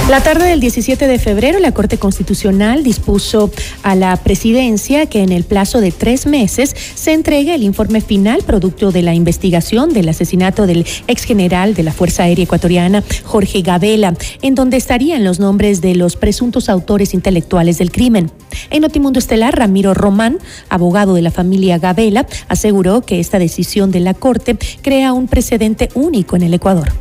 La 0.09 0.23
tarde 0.23 0.47
del 0.47 0.59
17 0.59 1.07
de 1.07 1.19
febrero, 1.19 1.59
la 1.59 1.71
Corte 1.71 1.99
Constitucional 1.99 2.83
dispuso 2.83 3.51
a 3.83 3.93
la 3.93 4.17
presidencia 4.17 5.05
que 5.05 5.21
en 5.21 5.31
el 5.31 5.43
plazo 5.43 5.81
de 5.81 5.91
tres 5.91 6.25
meses 6.25 6.75
se 6.95 7.13
entregue 7.13 7.53
el 7.53 7.61
informe 7.61 8.01
final 8.01 8.41
producto 8.41 8.91
de 8.91 9.03
la 9.03 9.13
investigación 9.13 9.93
del 9.93 10.09
asesinato 10.09 10.65
del 10.65 10.83
ex 11.07 11.25
general 11.25 11.75
de 11.75 11.83
la 11.83 11.91
Fuerza 11.91 12.23
Aérea 12.23 12.45
Ecuatoriana, 12.45 13.03
Jorge 13.23 13.61
Gabela, 13.61 14.15
en 14.41 14.55
donde 14.55 14.77
estarían 14.77 15.23
los 15.23 15.39
nombres 15.39 15.79
de 15.79 15.93
los 15.93 16.15
presuntos 16.15 16.69
autores 16.69 17.13
intelectuales 17.13 17.77
del 17.77 17.91
crimen. 17.91 18.31
En 18.71 18.81
Notimundo 18.81 19.19
Estelar, 19.19 19.55
Ramiro 19.55 19.93
Román, 19.93 20.39
abogado 20.69 21.13
de 21.13 21.21
la 21.21 21.29
familia 21.29 21.77
Gabela, 21.77 22.25
aseguró 22.47 23.01
que 23.01 23.19
esta 23.19 23.37
decisión 23.37 23.91
de 23.91 23.99
la 23.99 24.15
Corte 24.15 24.57
crea 24.81 25.13
un 25.13 25.27
precedente 25.27 25.89
único 25.93 26.35
en 26.35 26.41
el 26.41 26.55
Ecuador. 26.55 26.91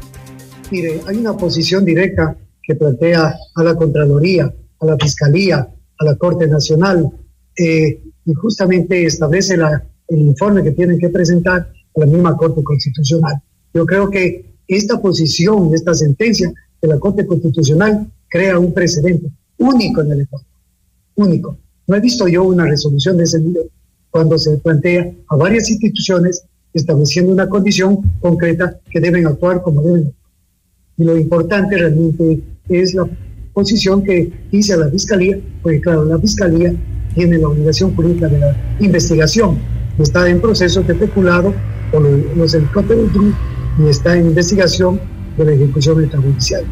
Mire, 0.70 1.00
hay 1.06 1.16
una 1.16 1.34
posición 1.34 1.86
directa 1.86 2.36
que 2.68 2.74
plantea 2.74 3.34
a 3.54 3.64
la 3.64 3.74
Contraloría, 3.74 4.54
a 4.80 4.86
la 4.86 4.98
Fiscalía, 4.98 5.66
a 5.98 6.04
la 6.04 6.16
Corte 6.16 6.46
Nacional, 6.46 7.10
eh, 7.58 8.02
y 8.26 8.34
justamente 8.34 9.06
establece 9.06 9.56
la, 9.56 9.82
el 10.08 10.18
informe 10.18 10.62
que 10.62 10.72
tienen 10.72 10.98
que 10.98 11.08
presentar 11.08 11.60
a 11.62 12.00
la 12.00 12.04
misma 12.04 12.36
Corte 12.36 12.62
Constitucional. 12.62 13.36
Yo 13.72 13.86
creo 13.86 14.10
que 14.10 14.44
esta 14.68 15.00
posición, 15.00 15.74
esta 15.74 15.94
sentencia 15.94 16.52
de 16.82 16.88
la 16.88 16.98
Corte 16.98 17.26
Constitucional 17.26 18.06
crea 18.28 18.58
un 18.58 18.74
precedente 18.74 19.30
único 19.56 20.02
en 20.02 20.12
el 20.12 20.20
Ecuador, 20.20 20.46
único. 21.14 21.56
No 21.86 21.96
he 21.96 22.00
visto 22.00 22.28
yo 22.28 22.44
una 22.44 22.66
resolución 22.66 23.16
de 23.16 23.24
ese 23.24 23.40
nivel 23.40 23.70
cuando 24.10 24.36
se 24.36 24.58
plantea 24.58 25.10
a 25.28 25.36
varias 25.36 25.70
instituciones 25.70 26.44
estableciendo 26.74 27.32
una 27.32 27.48
condición 27.48 28.02
concreta 28.20 28.78
que 28.90 29.00
deben 29.00 29.26
actuar 29.26 29.62
como 29.62 29.80
deben. 29.80 30.12
Y 30.98 31.04
lo 31.04 31.16
importante 31.16 31.78
realmente 31.78 32.42
es 32.68 32.94
la 32.94 33.08
posición 33.52 34.02
que 34.02 34.30
dice 34.52 34.76
la 34.76 34.88
Fiscalía, 34.88 35.38
porque 35.62 35.80
claro, 35.80 36.04
la 36.04 36.18
Fiscalía 36.18 36.74
tiene 37.14 37.38
la 37.38 37.48
obligación 37.48 37.94
jurídica 37.94 38.28
de 38.28 38.38
la 38.38 38.56
investigación, 38.80 39.58
está 39.98 40.28
en 40.28 40.40
proceso 40.40 40.82
de 40.82 40.94
peculado 40.94 41.52
por 41.90 42.02
los 42.02 42.54
helicópteros 42.54 43.10
y 43.78 43.88
está 43.88 44.16
en 44.16 44.26
investigación 44.26 45.00
de 45.36 45.44
la 45.44 45.52
ejecución 45.52 46.02
extrajudicial. 46.02 46.64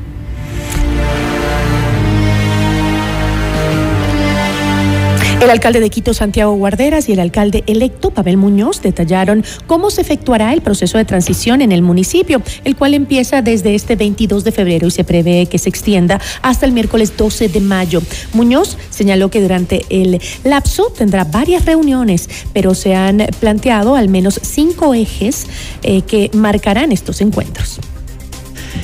El 5.47 5.53
alcalde 5.53 5.79
de 5.79 5.91
Quito, 5.91 6.13
Santiago 6.13 6.57
Guarderas, 6.57 7.09
y 7.09 7.13
el 7.13 7.21
alcalde 7.21 7.63
electo, 7.69 8.11
Pavel 8.11 8.37
Muñoz, 8.37 8.83
detallaron 8.83 9.45
cómo 9.69 9.91
se 9.91 10.01
efectuará 10.01 10.53
el 10.53 10.61
proceso 10.61 10.99
de 10.99 11.05
transición 11.05 11.63
en 11.63 11.71
el 11.71 11.83
municipio, 11.83 12.43
el 12.65 12.75
cual 12.75 12.95
empieza 12.95 13.43
desde 13.43 13.77
este 13.77 13.95
22 13.95 14.43
de 14.43 14.51
febrero 14.51 14.89
y 14.89 14.91
se 14.91 15.05
prevé 15.05 15.47
que 15.47 15.59
se 15.59 15.69
extienda 15.69 16.21
hasta 16.43 16.67
el 16.67 16.73
miércoles 16.73 17.17
12 17.17 17.49
de 17.49 17.61
mayo. 17.61 18.03
Muñoz 18.33 18.77
señaló 18.91 19.31
que 19.31 19.41
durante 19.41 19.85
el 19.89 20.21
lapso 20.43 20.91
tendrá 20.99 21.23
varias 21.23 21.65
reuniones, 21.65 22.29
pero 22.53 22.75
se 22.75 22.97
han 22.97 23.19
planteado 23.39 23.95
al 23.95 24.09
menos 24.09 24.41
cinco 24.43 24.95
ejes 24.95 25.47
eh, 25.85 26.03
que 26.03 26.29
marcarán 26.35 26.91
estos 26.91 27.21
encuentros. 27.21 27.79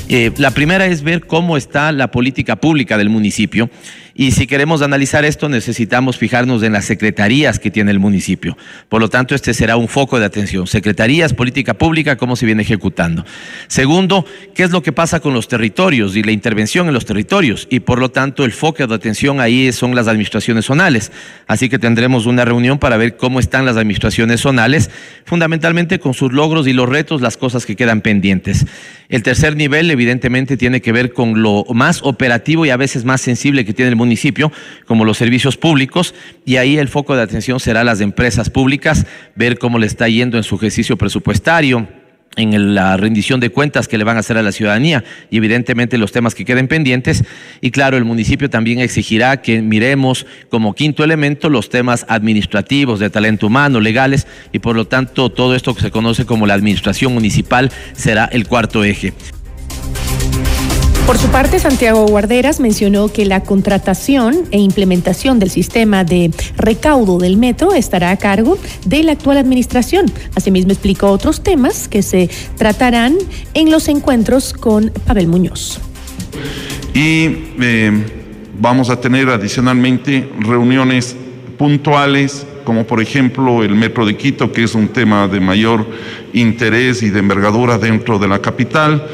Eh, 0.09 0.31
la 0.37 0.53
primera 0.53 0.87
es 0.87 1.03
ver 1.03 1.27
cómo 1.27 1.57
está 1.57 1.91
la 1.91 2.13
política 2.13 2.55
pública 2.55 2.99
del 2.99 3.09
municipio 3.09 3.69
y 4.15 4.33
si 4.33 4.47
queremos 4.47 4.83
analizar 4.83 5.25
esto, 5.25 5.49
necesitamos 5.49 6.19
fijarnos 6.19 6.63
en 6.63 6.73
las 6.73 6.85
secretarías 6.85 7.59
que 7.59 7.71
tiene 7.71 7.91
el 7.91 7.99
municipio. 7.99 8.57
Por 8.89 9.01
lo 9.01 9.09
tanto, 9.09 9.35
este 9.35 9.55
será 9.55 9.77
un 9.77 9.89
foco 9.89 10.19
de 10.19 10.27
atención. 10.27 10.67
Secretarías, 10.67 11.33
política 11.33 11.75
pública, 11.75 12.17
cómo 12.17 12.37
se 12.37 12.45
viene 12.45 12.63
ejecutando. 12.63 13.25
Segundo, 13.69 14.27
qué 14.55 14.65
es 14.65 14.71
lo 14.71 14.83
que 14.83 14.93
pasa 14.93 15.21
con 15.21 15.33
los 15.33 15.49
territorios 15.49 16.15
y 16.15 16.23
la 16.23 16.33
intervención 16.33 16.89
en 16.89 16.95
los 16.95 17.07
territorios. 17.07 17.67
Y 17.71 17.81
por 17.81 17.99
lo 17.99 18.11
tanto, 18.11 18.45
el 18.45 18.53
foco 18.53 18.87
de 18.87 18.95
atención 18.95 19.41
ahí 19.41 19.73
son 19.73 19.95
las 19.95 20.09
administraciones 20.09 20.67
zonales. 20.67 21.11
Así 21.47 21.69
que 21.69 21.79
tendremos 21.79 22.27
una 22.27 22.45
reunión 22.45 22.79
para 22.79 22.97
ver 22.97 23.17
cómo 23.17 23.41
están 23.41 23.65
las 23.65 23.77
administraciones 23.77 24.41
zonales, 24.41 24.91
fundamentalmente 25.25 25.99
con 25.99 26.13
sus 26.15 26.33
logros 26.33 26.67
y 26.67 26.73
los 26.73 26.89
retos, 26.89 27.23
las 27.23 27.37
cosas 27.37 27.65
que 27.65 27.77
quedan 27.77 28.03
pendientes. 28.03 28.67
El 29.09 29.23
tercer 29.23 29.57
nivel, 29.57 29.91
evidentemente, 29.91 30.57
tiene 30.57 30.81
que 30.81 30.91
ver 30.91 31.13
con 31.13 31.43
lo 31.43 31.65
más 31.75 32.01
operativo 32.03 32.65
y 32.65 32.71
a 32.71 32.79
veces 32.79 33.05
más 33.05 33.21
sensible 33.21 33.65
que 33.65 33.75
tiene 33.75 33.91
el 33.91 33.97
municipio, 33.97 34.02
como 34.87 35.05
los 35.05 35.19
servicios 35.19 35.57
públicos, 35.57 36.15
y 36.45 36.57
ahí 36.57 36.79
el 36.79 36.89
foco 36.89 37.17
de 37.17 37.23
atención 37.23 37.61
será 37.61 37.85
las 37.85 38.01
empresas 38.01 38.51
públicas, 38.51 39.07
ver 39.35 39.59
cómo 39.59 39.79
le 39.79 39.87
está 39.87 40.09
yendo 40.09 40.37
en 40.37 40.43
su 40.43 40.57
ejercicio 40.57 40.97
presupuestario 40.97 41.87
en 42.37 42.75
la 42.75 42.97
rendición 42.97 43.41
de 43.41 43.51
cuentas 43.51 43.89
que 43.89 43.99
le 43.99 44.05
van 44.05 44.17
a 44.17 44.21
hacer 44.21 44.39
a 44.39 44.43
la 44.43 44.53
ciudadanía 44.53 45.05
y 45.31 45.37
evidentemente 45.37 45.99
los 45.99 46.13
temas 46.13 46.35
que 46.35 46.45
queden 46.45 46.69
pendientes. 46.69 47.25
Y 47.61 47.71
claro, 47.71 47.97
el 47.97 48.05
municipio 48.05 48.49
también 48.49 48.79
exigirá 48.81 49.43
que 49.43 49.61
miremos 49.61 50.27
como 50.49 50.75
quinto 50.75 51.05
elemento 51.05 51.51
los 51.51 51.69
temas 51.69 52.07
administrativos, 52.09 53.01
de 53.01 53.11
talento 53.11 53.47
humano, 53.47 53.81
legales 53.81 54.27
y 54.53 54.61
por 54.61 54.77
lo 54.77 54.87
tanto 54.87 55.31
todo 55.31 55.55
esto 55.55 55.75
que 55.75 55.83
se 55.83 55.91
conoce 55.91 56.25
como 56.25 56.47
la 56.47 56.55
administración 56.55 57.13
municipal 57.13 57.71
será 57.93 58.25
el 58.27 58.47
cuarto 58.47 58.85
eje. 58.85 59.13
Por 61.13 61.21
su 61.21 61.29
parte, 61.29 61.59
Santiago 61.59 62.07
Guarderas 62.07 62.59
mencionó 62.59 63.13
que 63.13 63.27
la 63.27 63.43
contratación 63.43 64.47
e 64.51 64.59
implementación 64.59 65.39
del 65.39 65.51
sistema 65.51 66.05
de 66.05 66.31
recaudo 66.57 67.19
del 67.19 67.37
metro 67.37 67.75
estará 67.75 68.13
a 68.13 68.17
cargo 68.17 68.57
de 68.87 69.03
la 69.03 69.13
actual 69.13 69.37
administración. 69.37 70.07
Asimismo, 70.35 70.73
explicó 70.73 71.11
otros 71.11 71.43
temas 71.43 71.87
que 71.87 72.01
se 72.01 72.31
tratarán 72.57 73.19
en 73.53 73.71
los 73.71 73.89
encuentros 73.89 74.55
con 74.55 74.91
Pavel 75.07 75.29
Muñoz. 75.29 75.83
Y 76.95 77.29
eh, 77.61 77.93
vamos 78.59 78.89
a 78.89 78.99
tener 78.99 79.29
adicionalmente 79.29 80.31
reuniones 80.41 81.15
puntuales 81.59 82.47
como 82.65 82.87
por 82.87 83.03
ejemplo 83.03 83.63
el 83.63 83.75
Metro 83.75 84.07
de 84.07 84.17
Quito, 84.17 84.51
que 84.51 84.65
es 84.65 84.75
un 84.75 84.89
tema 84.89 85.29
de 85.29 85.41
mayor 85.41 85.87
interés 86.33 87.03
y 87.03 87.11
de 87.11 87.19
envergadura 87.19 87.77
dentro 87.77 88.19
de 88.19 88.29
la 88.29 88.39
capital. 88.39 89.07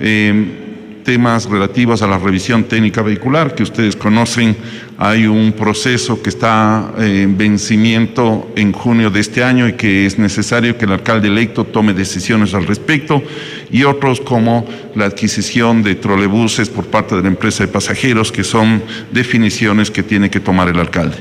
Eh, 0.00 0.60
temas 1.04 1.46
relativos 1.46 2.02
a 2.02 2.06
la 2.06 2.18
revisión 2.18 2.64
técnica 2.64 3.02
vehicular 3.02 3.54
que 3.54 3.62
ustedes 3.62 3.96
conocen. 3.96 4.56
Hay 4.98 5.26
un 5.26 5.52
proceso 5.52 6.22
que 6.22 6.30
está 6.30 6.92
en 6.98 7.36
vencimiento 7.36 8.50
en 8.56 8.72
junio 8.72 9.10
de 9.10 9.20
este 9.20 9.42
año 9.42 9.68
y 9.68 9.72
que 9.72 10.06
es 10.06 10.18
necesario 10.18 10.78
que 10.78 10.84
el 10.84 10.92
alcalde 10.92 11.28
electo 11.28 11.64
tome 11.64 11.92
decisiones 11.92 12.54
al 12.54 12.66
respecto 12.66 13.22
y 13.70 13.84
otros 13.84 14.20
como 14.20 14.66
la 14.94 15.06
adquisición 15.06 15.82
de 15.82 15.96
trolebuses 15.96 16.68
por 16.68 16.86
parte 16.86 17.16
de 17.16 17.22
la 17.22 17.28
empresa 17.28 17.64
de 17.64 17.72
pasajeros 17.72 18.30
que 18.30 18.44
son 18.44 18.82
definiciones 19.10 19.90
que 19.90 20.02
tiene 20.02 20.30
que 20.30 20.40
tomar 20.40 20.68
el 20.68 20.78
alcalde. 20.78 21.16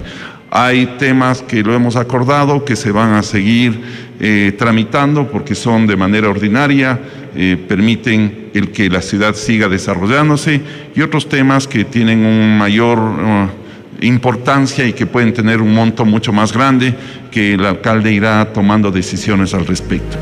Hay 0.53 0.97
temas 0.99 1.41
que 1.41 1.63
lo 1.63 1.73
hemos 1.73 1.95
acordado 1.95 2.65
que 2.65 2.75
se 2.75 2.91
van 2.91 3.13
a 3.13 3.23
seguir 3.23 3.81
eh, 4.19 4.53
tramitando 4.57 5.31
porque 5.31 5.55
son 5.55 5.87
de 5.87 5.95
manera 5.95 6.29
ordinaria, 6.29 6.99
eh, 7.33 7.57
permiten 7.67 8.40
el 8.53 8.71
que 8.71 8.89
la 8.89 9.01
ciudad 9.01 9.35
siga 9.35 9.67
desarrollándose 9.67 10.61
y 10.95 11.01
otros 11.01 11.29
temas 11.29 11.67
que 11.67 11.85
tienen 11.85 12.25
un 12.25 12.57
mayor 12.57 12.99
uh, 12.99 14.05
importancia 14.05 14.85
y 14.85 14.93
que 14.93 15.05
pueden 15.05 15.33
tener 15.33 15.61
un 15.61 15.73
monto 15.73 16.05
mucho 16.05 16.33
más 16.33 16.51
grande 16.51 16.95
que 17.31 17.53
el 17.53 17.65
alcalde 17.65 18.11
irá 18.11 18.51
tomando 18.53 18.91
decisiones 18.91 19.53
al 19.53 19.65
respecto. 19.65 20.17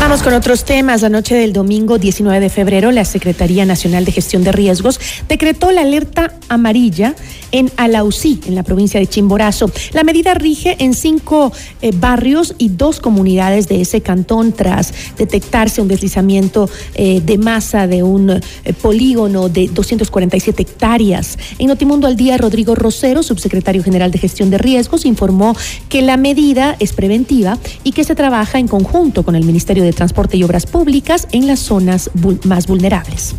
Vamos 0.00 0.22
con 0.22 0.34
otros 0.34 0.64
temas. 0.64 1.00
La 1.00 1.08
noche 1.08 1.34
del 1.34 1.54
domingo 1.54 1.98
19 1.98 2.38
de 2.38 2.50
febrero, 2.50 2.90
la 2.90 3.06
Secretaría 3.06 3.64
Nacional 3.64 4.04
de 4.04 4.12
Gestión 4.12 4.44
de 4.44 4.52
Riesgos 4.52 5.00
decretó 5.28 5.72
la 5.72 5.80
alerta 5.80 6.34
amarilla 6.48 7.14
en 7.54 7.70
Alausí, 7.76 8.40
en 8.46 8.56
la 8.56 8.64
provincia 8.64 8.98
de 8.98 9.06
Chimborazo. 9.06 9.70
La 9.92 10.02
medida 10.02 10.34
rige 10.34 10.74
en 10.80 10.92
cinco 10.92 11.52
eh, 11.82 11.92
barrios 11.94 12.56
y 12.58 12.70
dos 12.70 12.98
comunidades 12.98 13.68
de 13.68 13.80
ese 13.80 14.00
cantón 14.00 14.50
tras 14.50 14.92
detectarse 15.16 15.80
un 15.80 15.86
deslizamiento 15.86 16.68
eh, 16.96 17.20
de 17.24 17.38
masa 17.38 17.86
de 17.86 18.02
un 18.02 18.30
eh, 18.30 18.40
polígono 18.82 19.48
de 19.48 19.68
247 19.68 20.62
hectáreas. 20.62 21.38
En 21.60 21.68
Notimundo 21.68 22.08
al 22.08 22.16
día, 22.16 22.36
Rodrigo 22.38 22.74
Rosero, 22.74 23.22
subsecretario 23.22 23.84
general 23.84 24.10
de 24.10 24.18
Gestión 24.18 24.50
de 24.50 24.58
Riesgos, 24.58 25.04
informó 25.04 25.56
que 25.88 26.02
la 26.02 26.16
medida 26.16 26.74
es 26.80 26.92
preventiva 26.92 27.56
y 27.84 27.92
que 27.92 28.02
se 28.02 28.16
trabaja 28.16 28.58
en 28.58 28.66
conjunto 28.66 29.22
con 29.22 29.36
el 29.36 29.44
Ministerio 29.44 29.84
de 29.84 29.92
Transporte 29.92 30.36
y 30.36 30.42
Obras 30.42 30.66
Públicas 30.66 31.28
en 31.30 31.46
las 31.46 31.60
zonas 31.60 32.10
más 32.42 32.66
vulnerables 32.66 33.36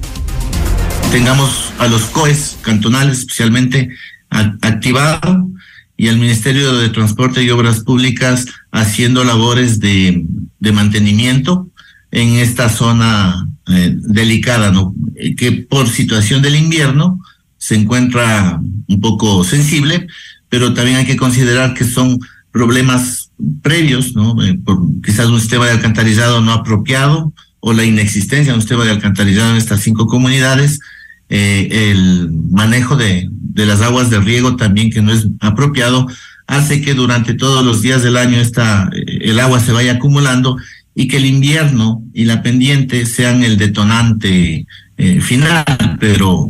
tengamos 1.12 1.74
a 1.80 1.88
los 1.88 2.04
COES 2.06 2.58
cantonales 2.62 3.20
especialmente 3.20 3.90
activado 4.30 5.50
y 5.98 6.08
al 6.08 6.18
Ministerio 6.18 6.76
de 6.76 6.90
Transporte 6.90 7.44
y 7.44 7.50
Obras 7.50 7.82
Públicas 7.82 8.46
haciendo 8.72 9.24
labores 9.24 9.80
de, 9.80 10.26
mantenimiento 10.74 11.70
en 12.12 12.36
esta 12.36 12.70
zona 12.70 13.48
eh, 13.68 13.94
delicada, 13.96 14.72
¿no? 14.72 14.96
Eh, 15.16 15.36
que 15.36 15.52
por 15.52 15.88
situación 15.88 16.42
del 16.42 16.56
invierno 16.56 17.22
se 17.58 17.76
encuentra 17.76 18.60
un 18.88 19.00
poco 19.00 19.44
sensible, 19.44 20.08
pero 20.50 20.74
también 20.74 20.98
hay 20.98 21.06
que 21.06 21.18
considerar 21.18 21.74
que 21.74 21.84
son 21.84 22.20
problemas 22.52 23.32
previos, 23.62 24.16
¿no? 24.16 24.42
Eh, 24.44 24.60
por 24.64 24.80
quizás 25.04 25.28
un 25.28 25.40
sistema 25.40 25.66
de 25.66 25.74
alcantarillado 25.74 26.42
no 26.42 26.52
apropiado 26.52 27.34
o 27.68 27.74
la 27.74 27.84
inexistencia 27.84 28.52
de 28.52 28.58
un 28.58 28.62
sistema 28.62 28.86
de 28.86 28.92
alcantarillado 28.92 29.50
en 29.50 29.58
estas 29.58 29.82
cinco 29.82 30.06
comunidades, 30.06 30.82
eh, 31.30 31.90
el 31.90 32.30
manejo 32.52 32.96
de, 32.96 33.28
de, 33.32 33.66
las 33.66 33.82
aguas 33.82 34.12
de 34.12 34.20
riego 34.20 34.56
también 34.56 34.92
que 34.92 35.02
no 35.02 35.12
es 35.12 35.26
apropiado, 35.40 36.06
hace 36.46 36.84
que 36.84 36.94
durante 36.94 37.34
todos 37.34 37.66
los 37.66 37.82
días 37.82 38.04
del 38.04 38.18
año 38.18 38.38
esta, 38.38 38.88
eh, 38.94 39.18
el 39.22 39.40
agua 39.40 39.60
se 39.60 39.72
vaya 39.72 39.94
acumulando 39.94 40.58
y 40.94 41.08
que 41.08 41.18
el 41.18 41.26
invierno 41.26 42.04
y 42.14 42.26
la 42.26 42.44
pendiente 42.44 43.08
sean 43.08 43.44
el 43.44 43.58
detonante 43.58 44.68
eh, 44.98 45.22
final, 45.22 45.66
pero 46.00 46.48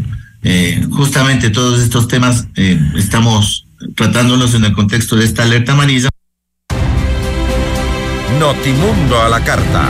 justamente 0.92 1.50
todos 1.50 1.82
estos 1.82 2.10
temas 2.10 2.48
estamos 2.96 3.66
tratándolos 3.96 4.54
en 4.54 4.66
el 4.66 4.74
contexto 4.74 5.16
de 5.16 5.26
esta 5.26 5.44
alerta 5.44 5.72
amarilla. 5.72 6.10
Notimundo 8.38 9.22
a 9.22 9.30
la 9.30 9.42
carta. 9.44 9.90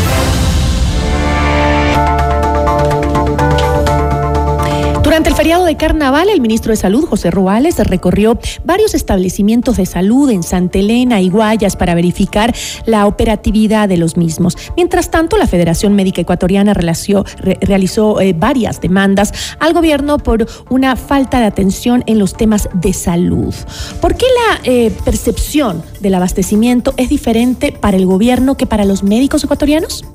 Durante 5.11 5.27
el 5.27 5.35
feriado 5.35 5.65
de 5.65 5.75
carnaval, 5.75 6.29
el 6.29 6.39
ministro 6.39 6.71
de 6.71 6.77
Salud, 6.77 7.05
José 7.05 7.31
Ruales, 7.31 7.77
recorrió 7.79 8.39
varios 8.63 8.93
establecimientos 8.93 9.75
de 9.75 9.85
salud 9.85 10.29
en 10.29 10.41
Santa 10.41 10.79
Elena 10.79 11.19
y 11.19 11.27
Guayas 11.27 11.75
para 11.75 11.95
verificar 11.95 12.55
la 12.85 13.05
operatividad 13.05 13.89
de 13.89 13.97
los 13.97 14.15
mismos. 14.15 14.55
Mientras 14.77 15.11
tanto, 15.11 15.35
la 15.35 15.47
Federación 15.47 15.95
Médica 15.97 16.21
Ecuatoriana 16.21 16.73
realizó 16.73 18.21
eh, 18.21 18.33
varias 18.37 18.79
demandas 18.79 19.33
al 19.59 19.73
gobierno 19.73 20.17
por 20.17 20.47
una 20.69 20.95
falta 20.95 21.41
de 21.41 21.47
atención 21.47 22.05
en 22.05 22.17
los 22.17 22.33
temas 22.33 22.69
de 22.73 22.93
salud. 22.93 23.53
¿Por 23.99 24.15
qué 24.15 24.27
la 24.47 24.61
eh, 24.63 24.93
percepción 25.03 25.83
del 25.99 26.15
abastecimiento 26.15 26.93
es 26.95 27.09
diferente 27.09 27.73
para 27.73 27.97
el 27.97 28.05
gobierno 28.05 28.55
que 28.55 28.65
para 28.65 28.85
los 28.85 29.03
médicos 29.03 29.43
ecuatorianos? 29.43 30.05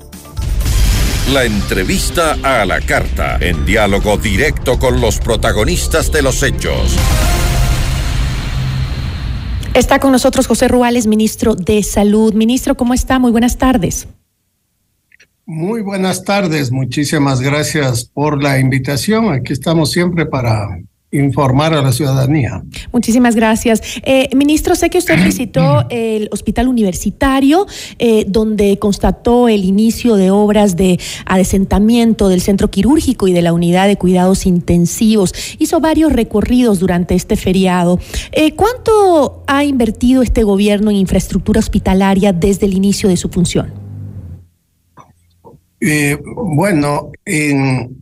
La 1.33 1.43
entrevista 1.43 2.37
a 2.41 2.65
la 2.65 2.79
carta, 2.79 3.37
en 3.41 3.65
diálogo 3.65 4.15
directo 4.15 4.79
con 4.79 5.01
los 5.01 5.19
protagonistas 5.19 6.09
de 6.09 6.21
los 6.21 6.41
hechos. 6.41 6.95
Está 9.73 9.99
con 9.99 10.13
nosotros 10.13 10.47
José 10.47 10.69
Ruales, 10.69 11.05
ministro 11.05 11.53
de 11.53 11.83
Salud. 11.83 12.33
Ministro, 12.33 12.75
¿cómo 12.75 12.93
está? 12.93 13.19
Muy 13.19 13.31
buenas 13.31 13.57
tardes. 13.57 14.07
Muy 15.45 15.81
buenas 15.81 16.23
tardes, 16.23 16.71
muchísimas 16.71 17.41
gracias 17.41 18.05
por 18.05 18.41
la 18.41 18.59
invitación. 18.59 19.33
Aquí 19.33 19.51
estamos 19.51 19.91
siempre 19.91 20.25
para 20.27 20.79
informar 21.11 21.73
a 21.73 21.81
la 21.81 21.91
ciudadanía. 21.93 22.63
Muchísimas 22.91 23.35
gracias. 23.35 23.81
Eh, 24.03 24.27
ministro, 24.35 24.75
sé 24.75 24.89
que 24.89 24.97
usted 24.97 25.23
visitó 25.23 25.85
el 25.89 26.27
hospital 26.31 26.67
universitario, 26.67 27.65
eh, 27.97 28.25
donde 28.27 28.77
constató 28.77 29.47
el 29.47 29.63
inicio 29.63 30.15
de 30.15 30.31
obras 30.31 30.75
de 30.75 30.99
adesentamiento 31.25 32.27
del 32.27 32.41
centro 32.41 32.69
quirúrgico 32.69 33.27
y 33.27 33.33
de 33.33 33.41
la 33.41 33.53
unidad 33.53 33.87
de 33.87 33.95
cuidados 33.97 34.45
intensivos. 34.45 35.33
Hizo 35.59 35.79
varios 35.79 36.11
recorridos 36.11 36.79
durante 36.79 37.15
este 37.15 37.37
feriado. 37.37 37.99
Eh, 38.33 38.53
¿Cuánto 38.55 39.43
ha 39.47 39.63
invertido 39.63 40.21
este 40.21 40.43
gobierno 40.43 40.91
en 40.91 40.97
infraestructura 40.97 41.59
hospitalaria 41.59 42.33
desde 42.33 42.65
el 42.65 42.73
inicio 42.73 43.07
de 43.09 43.17
su 43.17 43.29
función? 43.29 43.87
bueno, 46.55 47.11
en 47.23 48.01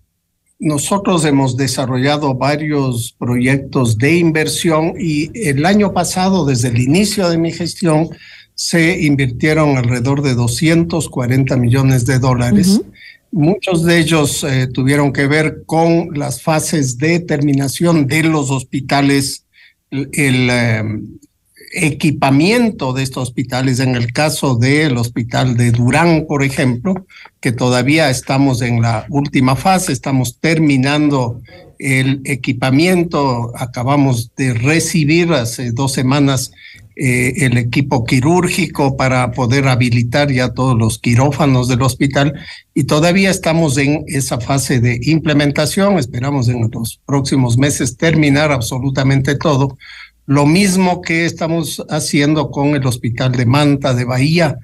nosotros 0.59 1.25
hemos 1.25 1.57
desarrollado 1.57 2.33
varios 2.35 3.15
proyectos 3.17 3.97
de 3.97 4.17
inversión 4.17 4.93
y 4.97 5.29
el 5.47 5.65
año 5.65 5.93
pasado, 5.93 6.45
desde 6.45 6.69
el 6.69 6.79
inicio 6.79 7.29
de 7.29 7.37
mi 7.37 7.51
gestión, 7.51 8.09
se 8.53 9.03
invirtieron 9.03 9.77
alrededor 9.77 10.21
de 10.21 10.33
240 10.33 11.57
millones 11.57 12.05
de 12.05 12.19
dólares. 12.19 12.81
Muchos 13.31 13.83
de 13.83 13.99
ellos 13.99 14.45
eh, 14.45 14.67
tuvieron 14.67 15.11
que 15.11 15.27
ver 15.27 15.63
con 15.65 16.11
las 16.13 16.41
fases 16.41 16.97
de 16.97 17.19
terminación 17.19 18.07
de 18.07 18.23
los 18.23 18.49
hospitales, 18.49 19.45
el, 19.91 20.49
eh, 20.49 20.83
equipamiento 21.76 22.93
de 22.93 23.03
estos 23.03 23.23
hospitales, 23.30 23.80
en 23.80 23.95
el 23.95 24.13
caso 24.13 24.55
del 24.55 24.97
hospital 24.97 25.57
de 25.57 25.71
Durán, 25.71 26.26
por 26.28 26.43
ejemplo, 26.43 27.05
que 27.39 27.51
todavía 27.51 28.09
estamos 28.09 28.61
en 28.61 28.82
la 28.82 29.05
última 29.09 29.55
fase, 29.55 29.91
estamos 29.91 30.39
terminando 30.39 31.41
el 31.78 32.21
equipamiento, 32.23 33.51
acabamos 33.55 34.32
de 34.36 34.53
recibir 34.53 35.32
hace 35.34 35.71
dos 35.71 35.91
semanas 35.91 36.51
eh, 36.97 37.45
el 37.45 37.57
equipo 37.57 38.05
quirúrgico 38.05 38.95
para 38.95 39.32
poder 39.34 39.67
habilitar 39.67 40.32
ya 40.32 40.53
todos 40.53 40.78
los 40.78 40.97
quirófanos 40.97 41.67
del 41.67 41.82
hospital 41.82 42.34
y 42.73 42.86
todavía 42.86 43.32
estamos 43.32 43.78
en 43.78 44.05
esa 44.07 44.39
fase 44.39 44.80
de 44.80 44.97
implementación, 45.03 45.99
esperamos 45.99 46.47
en 46.47 46.69
los 46.71 47.01
próximos 47.05 47.57
meses 47.57 47.97
terminar 47.97 48.53
absolutamente 48.53 49.36
todo 49.36 49.78
lo 50.26 50.45
mismo 50.45 51.01
que 51.01 51.26
estamos 51.26 51.84
haciendo 51.89 52.49
con 52.51 52.69
el 52.76 52.86
Hospital 52.86 53.32
de 53.34 53.45
Manta 53.45 53.93
de 53.93 54.05
Bahía, 54.05 54.57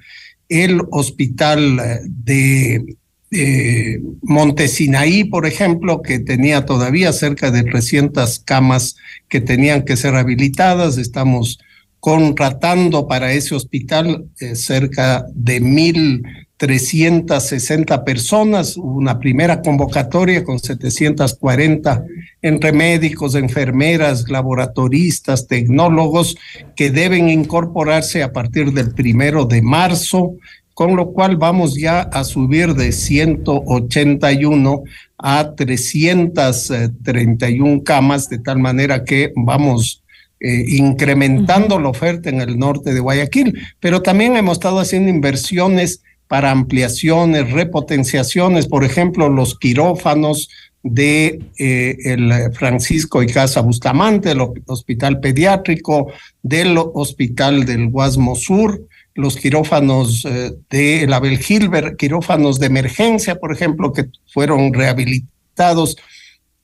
el 0.48 0.80
Hospital 0.90 1.80
eh, 1.80 2.00
de 2.04 4.02
Montesinaí, 4.22 5.24
por 5.24 5.46
ejemplo, 5.46 6.02
que 6.02 6.18
tenía 6.18 6.66
todavía 6.66 7.12
cerca 7.12 7.50
de 7.50 7.62
300 7.62 8.40
camas 8.40 8.96
que 9.28 9.40
tenían 9.40 9.82
que 9.84 9.96
ser 9.96 10.14
habilitadas. 10.16 10.98
Estamos 10.98 11.58
contratando 12.02 13.06
para 13.06 13.32
ese 13.32 13.54
hospital 13.54 14.26
eh, 14.40 14.56
cerca 14.56 15.24
de 15.34 15.60
mil 15.60 16.24
360 16.62 18.04
personas, 18.04 18.76
una 18.76 19.18
primera 19.18 19.62
convocatoria 19.62 20.44
con 20.44 20.60
740 20.60 22.04
entre 22.40 22.70
médicos, 22.70 23.34
enfermeras, 23.34 24.28
laboratoristas, 24.28 25.48
tecnólogos 25.48 26.36
que 26.76 26.92
deben 26.92 27.30
incorporarse 27.30 28.22
a 28.22 28.32
partir 28.32 28.72
del 28.72 28.94
primero 28.94 29.44
de 29.44 29.60
marzo, 29.60 30.34
con 30.72 30.94
lo 30.94 31.10
cual 31.10 31.36
vamos 31.36 31.74
ya 31.74 32.02
a 32.02 32.22
subir 32.22 32.74
de 32.74 32.92
181 32.92 34.84
a 35.18 35.54
331 35.56 37.82
camas, 37.82 38.28
de 38.28 38.38
tal 38.38 38.60
manera 38.60 39.02
que 39.02 39.32
vamos 39.34 40.04
eh, 40.38 40.64
incrementando 40.68 41.80
la 41.80 41.88
oferta 41.88 42.30
en 42.30 42.40
el 42.40 42.56
norte 42.56 42.94
de 42.94 43.00
Guayaquil, 43.00 43.58
pero 43.80 44.00
también 44.00 44.36
hemos 44.36 44.58
estado 44.58 44.78
haciendo 44.78 45.10
inversiones 45.10 46.04
para 46.32 46.50
ampliaciones, 46.50 47.52
repotenciaciones, 47.52 48.66
por 48.66 48.84
ejemplo, 48.84 49.28
los 49.28 49.58
quirófanos 49.58 50.48
de 50.82 51.40
eh, 51.58 51.94
el 52.06 52.32
Francisco 52.54 53.22
y 53.22 53.26
Casa 53.26 53.60
Bustamante, 53.60 54.30
el 54.30 54.40
hospital 54.66 55.20
pediátrico, 55.20 56.10
del 56.42 56.78
hospital 56.78 57.66
del 57.66 57.90
Guasmo 57.90 58.34
Sur, 58.34 58.80
los 59.14 59.36
quirófanos 59.36 60.24
eh, 60.24 60.52
de 60.70 61.02
el 61.02 61.12
Abel 61.12 61.36
Gilbert, 61.36 61.98
quirófanos 61.98 62.58
de 62.58 62.64
emergencia, 62.68 63.34
por 63.34 63.52
ejemplo, 63.52 63.92
que 63.92 64.06
fueron 64.26 64.72
rehabilitados, 64.72 65.98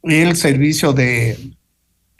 el 0.02 0.34
servicio 0.36 0.94
de 0.94 1.36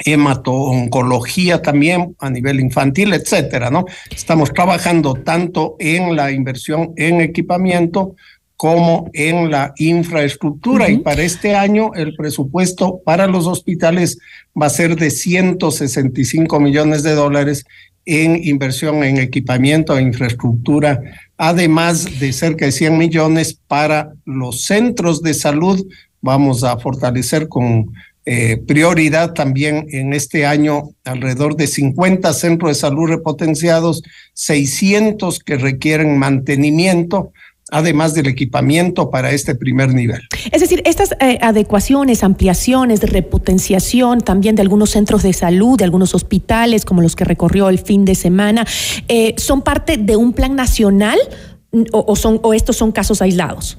hemato-oncología 0.04 1.60
también 1.60 2.14
a 2.20 2.30
nivel 2.30 2.60
infantil, 2.60 3.12
etcétera, 3.12 3.70
¿no? 3.70 3.84
Estamos 4.10 4.52
trabajando 4.52 5.14
tanto 5.14 5.76
en 5.78 6.14
la 6.14 6.30
inversión 6.30 6.92
en 6.96 7.20
equipamiento 7.20 8.14
como 8.56 9.08
en 9.12 9.50
la 9.50 9.72
infraestructura. 9.76 10.90
Y 10.90 10.98
para 10.98 11.22
este 11.22 11.54
año 11.54 11.92
el 11.94 12.14
presupuesto 12.16 13.00
para 13.04 13.28
los 13.28 13.46
hospitales 13.46 14.18
va 14.60 14.66
a 14.66 14.70
ser 14.70 14.96
de 14.96 15.10
165 15.10 16.58
millones 16.58 17.04
de 17.04 17.14
dólares 17.14 17.64
en 18.04 18.42
inversión 18.42 19.04
en 19.04 19.18
equipamiento 19.18 19.96
e 19.96 20.02
infraestructura, 20.02 21.00
además 21.36 22.18
de 22.18 22.32
cerca 22.32 22.64
de 22.64 22.72
100 22.72 22.98
millones 22.98 23.60
para 23.68 24.12
los 24.24 24.62
centros 24.62 25.22
de 25.22 25.34
salud. 25.34 25.86
Vamos 26.20 26.64
a 26.64 26.78
fortalecer 26.78 27.48
con 27.48 27.92
eh, 28.30 28.58
prioridad 28.58 29.32
también 29.32 29.86
en 29.90 30.12
este 30.12 30.44
año 30.44 30.90
alrededor 31.04 31.56
de 31.56 31.66
50 31.66 32.30
centros 32.34 32.68
de 32.68 32.74
salud 32.74 33.06
repotenciados, 33.06 34.02
600 34.34 35.38
que 35.38 35.56
requieren 35.56 36.18
mantenimiento, 36.18 37.32
además 37.70 38.12
del 38.12 38.26
equipamiento 38.26 39.08
para 39.08 39.30
este 39.30 39.54
primer 39.54 39.94
nivel. 39.94 40.20
Es 40.52 40.60
decir, 40.60 40.82
estas 40.84 41.12
eh, 41.20 41.38
adecuaciones, 41.40 42.22
ampliaciones, 42.22 43.00
repotenciación 43.00 44.20
también 44.20 44.56
de 44.56 44.60
algunos 44.60 44.90
centros 44.90 45.22
de 45.22 45.32
salud, 45.32 45.78
de 45.78 45.84
algunos 45.84 46.14
hospitales, 46.14 46.84
como 46.84 47.00
los 47.00 47.16
que 47.16 47.24
recorrió 47.24 47.70
el 47.70 47.78
fin 47.78 48.04
de 48.04 48.14
semana, 48.14 48.66
eh, 49.08 49.32
¿son 49.38 49.62
parte 49.62 49.96
de 49.96 50.16
un 50.16 50.34
plan 50.34 50.54
nacional 50.54 51.18
o, 51.92 52.14
son, 52.14 52.40
o 52.42 52.52
estos 52.52 52.76
son 52.76 52.92
casos 52.92 53.22
aislados? 53.22 53.78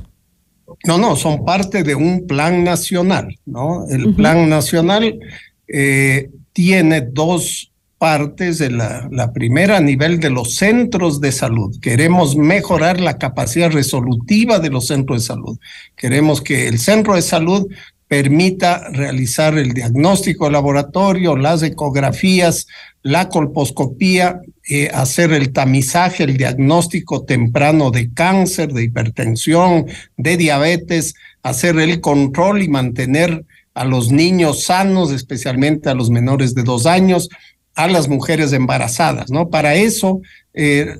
No, 0.86 0.97
no, 0.97 1.15
son 1.15 1.45
parte 1.45 1.84
de 1.84 1.95
un 1.95 2.28
plan 2.28 2.63
nacional, 2.63 3.38
¿no? 3.45 3.88
El 3.89 4.13
plan 4.15 4.49
nacional 4.49 5.20
eh, 5.67 6.30
tiene 6.53 7.01
dos 7.01 7.65
partes. 7.97 8.59
De 8.59 8.72
la, 8.72 9.09
la 9.11 9.34
primera 9.34 9.78
a 9.78 9.82
nivel 9.82 10.20
de 10.22 10.30
los 10.30 10.55
centros 10.55 11.20
de 11.20 11.34
salud. 11.34 11.78
Queremos 11.82 12.38
mejorar 12.38 12.99
la 13.01 13.17
capacidad 13.17 13.70
resolutiva 13.70 14.59
de 14.59 14.70
los 14.70 14.88
centros 14.88 15.22
de 15.22 15.28
salud. 15.28 15.59
Queremos 15.97 16.41
que 16.41 16.70
el 16.70 16.80
centro 16.80 17.15
de 17.15 17.22
salud 17.22 17.67
permita 18.10 18.89
realizar 18.89 19.55
el 19.57 19.72
diagnóstico 19.74 20.49
laboratorio, 20.49 21.38
las 21.38 21.62
ecografías, 21.62 22.66
la 23.03 23.30
colposcopía, 23.30 24.41
eh, 24.68 24.89
hacer 24.91 25.32
el 25.32 25.53
tamizaje, 25.53 26.24
el 26.24 26.36
diagnóstico 26.36 27.24
temprano 27.24 27.91
de 27.91 28.12
cáncer, 28.12 28.74
de 28.74 28.84
hipertensión, 28.86 29.86
de 30.18 30.38
diabetes, 30.38 31.14
hacer 31.43 31.80
el 31.80 32.01
control 32.01 32.64
y 32.64 32.68
mantener 32.68 33.45
a 33.76 33.86
los 33.86 34.12
niños 34.12 34.64
sanos, 34.64 35.12
especialmente 35.12 35.88
a 35.88 35.93
los 35.93 36.10
menores 36.10 36.55
de 36.55 36.64
dos 36.64 36.88
años, 36.88 37.30
a 37.76 37.88
las 37.88 38.10
mujeres 38.10 38.51
embarazadas, 38.53 39.30
¿no? 39.30 39.49
Para 39.49 39.76
eso 39.76 40.20
eh, 40.55 40.95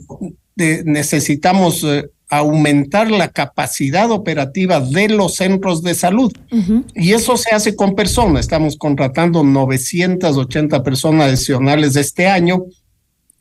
necesitamos 0.56 1.84
eh, 1.84 2.06
aumentar 2.30 3.10
la 3.10 3.30
capacidad 3.30 4.12
operativa 4.12 4.80
de 4.80 5.10
los 5.10 5.36
centros 5.36 5.82
de 5.82 5.96
salud. 5.96 6.32
Y 6.94 7.14
eso 7.14 7.36
se 7.38 7.54
hace 7.56 7.76
con 7.76 7.96
personas. 7.96 8.42
Estamos 8.42 8.78
contratando 8.78 9.44
980 9.44 10.84
personas 10.84 11.28
adicionales 11.28 11.96
este 11.96 12.28
año. 12.28 12.66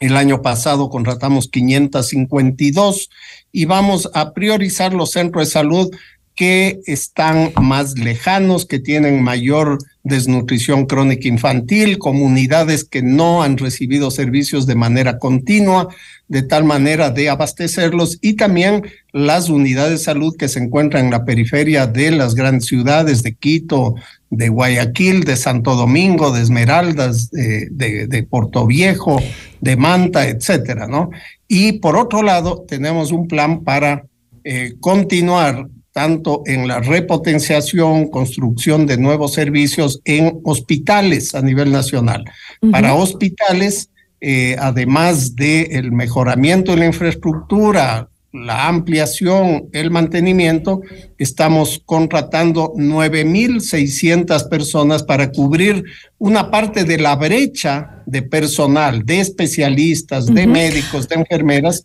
El 0.01 0.17
año 0.17 0.43
pasado 0.43 0.89
contratamos 0.89 1.49
552 1.49 3.11
y 3.53 3.65
vamos 3.67 4.09
a 4.15 4.33
priorizar 4.33 4.95
los 4.95 5.11
centros 5.11 5.49
de 5.49 5.53
salud 5.53 5.91
que 6.39 6.79
están 6.87 7.51
más 7.61 7.99
lejanos, 7.99 8.65
que 8.65 8.79
tienen 8.79 9.25
mayor 9.25 9.79
desnutrición 10.05 10.87
crónica 10.87 11.27
infantil, 11.27 11.99
comunidades 11.99 12.85
que 12.85 13.03
no 13.03 13.43
han 13.43 13.59
recibido 13.59 14.13
servicios 14.13 14.65
de 14.65 14.77
manera 14.77 15.19
continua, 15.19 15.89
de 16.29 16.43
tal 16.43 16.63
manera 16.63 17.11
de 17.11 17.29
abastecerlos, 17.29 18.19
y 18.23 18.35
también 18.35 18.85
las 19.13 19.49
unidades 19.49 19.99
de 19.99 20.05
salud 20.05 20.37
que 20.37 20.47
se 20.47 20.61
encuentran 20.61 21.07
en 21.07 21.11
la 21.11 21.25
periferia 21.25 21.89
de 21.89 22.13
las 22.13 22.37
grandes 22.37 22.67
ciudades 22.67 23.25
de 23.25 23.35
Quito, 23.35 23.97
de 24.31 24.49
Guayaquil, 24.49 25.25
de 25.25 25.35
Santo 25.35 25.75
Domingo, 25.75 26.31
de 26.31 26.43
Esmeraldas, 26.43 27.33
de, 27.33 27.67
de, 28.07 28.23
Puerto 28.23 28.65
Viejo, 28.65 29.21
de 29.61 29.77
Manta, 29.77 30.29
etcétera, 30.29 30.87
¿no? 30.87 31.11
Y 31.49 31.81
por 31.81 31.97
otro 31.97 32.23
lado, 32.23 32.65
tenemos 32.69 33.11
un 33.11 33.27
plan 33.27 33.65
para 33.65 34.05
eh, 34.45 34.75
continuar 34.79 35.67
tanto 35.99 36.45
en 36.47 36.69
la 36.69 36.79
repotenciación, 36.79 38.07
construcción 38.07 38.87
de 38.87 38.99
nuevos 38.99 39.33
servicios 39.33 40.01
en 40.05 40.39
hospitales 40.45 41.35
a 41.35 41.43
nivel 41.43 41.73
nacional. 41.73 42.25
Para 42.71 42.95
hospitales, 42.95 43.91
eh, 44.21 44.55
además 44.61 45.35
del 45.35 45.73
el 45.73 45.91
mejoramiento 45.91 46.71
de 46.71 46.79
la 46.79 46.87
infraestructura, 46.87 48.09
la 48.33 48.69
ampliación, 48.69 49.71
el 49.73 49.91
mantenimiento, 49.91 50.83
estamos 51.19 51.83
contratando 51.85 52.73
9.600 52.77 54.49
personas 54.49 55.03
para 55.03 55.33
cubrir 55.33 55.83
una 56.19 56.49
parte 56.49 56.85
de 56.85 56.99
la 56.99 57.17
brecha 57.17 58.03
de 58.07 58.23
personal, 58.23 59.05
de 59.05 59.19
especialistas, 59.19 60.27
de 60.27 60.47
médicos, 60.47 61.09
de 61.09 61.17
enfermeras, 61.17 61.83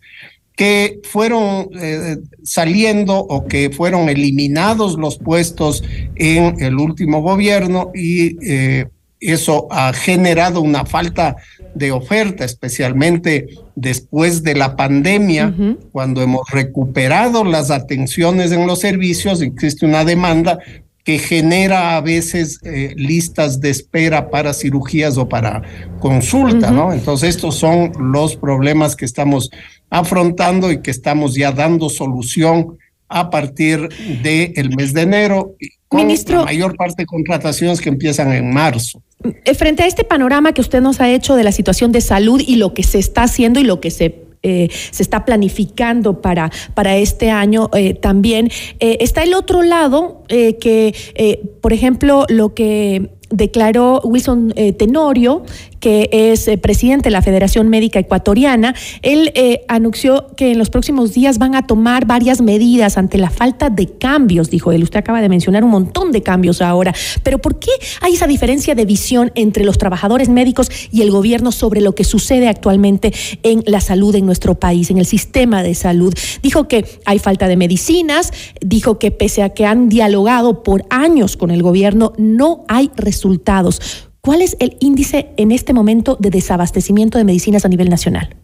que 0.56 1.00
fueron 1.02 1.68
eh, 1.80 2.18
saliendo 2.44 3.18
o 3.18 3.46
que 3.46 3.70
fueron 3.70 4.08
eliminados 4.08 4.96
los 4.96 5.18
puestos 5.18 5.82
en 6.14 6.60
el 6.62 6.76
último 6.76 7.22
gobierno 7.22 7.90
y 7.94 8.36
eh, 8.48 8.86
eso 9.20 9.66
ha 9.70 9.92
generado 9.92 10.60
una 10.60 10.84
falta 10.84 11.36
de 11.74 11.90
oferta, 11.90 12.44
especialmente 12.44 13.48
después 13.74 14.42
de 14.42 14.54
la 14.54 14.76
pandemia, 14.76 15.54
cuando 15.92 16.22
hemos 16.22 16.48
recuperado 16.50 17.42
las 17.42 17.70
atenciones 17.70 18.52
en 18.52 18.66
los 18.66 18.80
servicios, 18.80 19.40
existe 19.40 19.86
una 19.86 20.04
demanda 20.04 20.58
que 21.04 21.18
genera 21.18 21.96
a 21.96 22.00
veces 22.00 22.58
eh, 22.64 22.94
listas 22.96 23.60
de 23.60 23.68
espera 23.68 24.30
para 24.30 24.54
cirugías 24.54 25.18
o 25.18 25.28
para 25.28 25.62
consulta, 26.00 26.70
¿no? 26.70 26.92
Entonces 26.92 27.36
estos 27.36 27.56
son 27.56 27.92
los 27.98 28.36
problemas 28.36 28.96
que 28.96 29.04
estamos 29.04 29.50
afrontando 29.90 30.72
y 30.72 30.80
que 30.80 30.90
estamos 30.90 31.34
ya 31.34 31.52
dando 31.52 31.90
solución 31.90 32.78
a 33.08 33.28
partir 33.28 33.88
del 34.22 34.76
mes 34.76 34.94
de 34.94 35.02
enero, 35.02 35.54
con 35.88 36.06
Ministro, 36.06 36.38
la 36.38 36.44
mayor 36.46 36.74
parte 36.74 37.02
de 37.02 37.06
contrataciones 37.06 37.82
que 37.82 37.90
empiezan 37.90 38.32
en 38.32 38.52
marzo. 38.52 39.02
Eh, 39.44 39.54
frente 39.54 39.82
a 39.82 39.86
este 39.86 40.04
panorama 40.04 40.52
que 40.52 40.62
usted 40.62 40.80
nos 40.80 41.00
ha 41.00 41.10
hecho 41.10 41.36
de 41.36 41.44
la 41.44 41.52
situación 41.52 41.92
de 41.92 42.00
salud 42.00 42.42
y 42.44 42.56
lo 42.56 42.72
que 42.72 42.82
se 42.82 42.98
está 42.98 43.24
haciendo 43.24 43.60
y 43.60 43.64
lo 43.64 43.80
que 43.80 43.90
se 43.90 44.23
eh, 44.44 44.68
se 44.90 45.02
está 45.02 45.24
planificando 45.24 46.20
para, 46.20 46.52
para 46.74 46.96
este 46.96 47.30
año 47.30 47.70
eh, 47.74 47.94
también. 47.94 48.50
está 48.78 49.22
el 49.24 49.34
otro 49.34 49.62
lado 49.62 50.22
que, 50.28 50.94
por 51.60 51.72
ejemplo, 51.72 52.26
lo 52.28 52.54
que 52.54 53.10
declaró 53.34 54.00
Wilson 54.04 54.52
eh, 54.56 54.72
Tenorio, 54.72 55.42
que 55.84 56.08
es 56.10 56.48
eh, 56.48 56.56
presidente 56.56 57.08
de 57.08 57.10
la 57.10 57.20
Federación 57.20 57.68
Médica 57.68 57.98
Ecuatoriana. 57.98 58.74
Él 59.02 59.32
eh, 59.34 59.66
anunció 59.68 60.28
que 60.34 60.52
en 60.52 60.56
los 60.56 60.70
próximos 60.70 61.12
días 61.12 61.36
van 61.36 61.54
a 61.54 61.66
tomar 61.66 62.06
varias 62.06 62.40
medidas 62.40 62.96
ante 62.96 63.18
la 63.18 63.28
falta 63.28 63.68
de 63.68 63.88
cambios, 63.98 64.48
dijo 64.48 64.72
él. 64.72 64.82
Usted 64.82 65.00
acaba 65.00 65.20
de 65.20 65.28
mencionar 65.28 65.62
un 65.62 65.68
montón 65.68 66.10
de 66.10 66.22
cambios 66.22 66.62
ahora. 66.62 66.94
Pero 67.22 67.36
¿por 67.38 67.58
qué 67.58 67.68
hay 68.00 68.14
esa 68.14 68.26
diferencia 68.26 68.74
de 68.74 68.86
visión 68.86 69.30
entre 69.34 69.62
los 69.62 69.76
trabajadores 69.76 70.30
médicos 70.30 70.70
y 70.90 71.02
el 71.02 71.10
gobierno 71.10 71.52
sobre 71.52 71.82
lo 71.82 71.94
que 71.94 72.04
sucede 72.04 72.48
actualmente 72.48 73.12
en 73.42 73.62
la 73.66 73.82
salud 73.82 74.14
en 74.14 74.24
nuestro 74.24 74.54
país, 74.54 74.90
en 74.90 74.96
el 74.96 75.04
sistema 75.04 75.62
de 75.62 75.74
salud? 75.74 76.14
Dijo 76.42 76.66
que 76.66 76.86
hay 77.04 77.18
falta 77.18 77.46
de 77.46 77.58
medicinas, 77.58 78.32
dijo 78.64 78.98
que 78.98 79.10
pese 79.10 79.42
a 79.42 79.50
que 79.50 79.66
han 79.66 79.90
dialogado 79.90 80.62
por 80.62 80.86
años 80.88 81.36
con 81.36 81.50
el 81.50 81.62
gobierno, 81.62 82.14
no 82.16 82.64
hay 82.68 82.90
resultados. 82.96 84.13
¿Cuál 84.24 84.40
es 84.40 84.56
el 84.58 84.78
índice 84.80 85.26
en 85.36 85.52
este 85.52 85.74
momento 85.74 86.16
de 86.18 86.30
desabastecimiento 86.30 87.18
de 87.18 87.24
medicinas 87.24 87.66
a 87.66 87.68
nivel 87.68 87.90
nacional? 87.90 88.34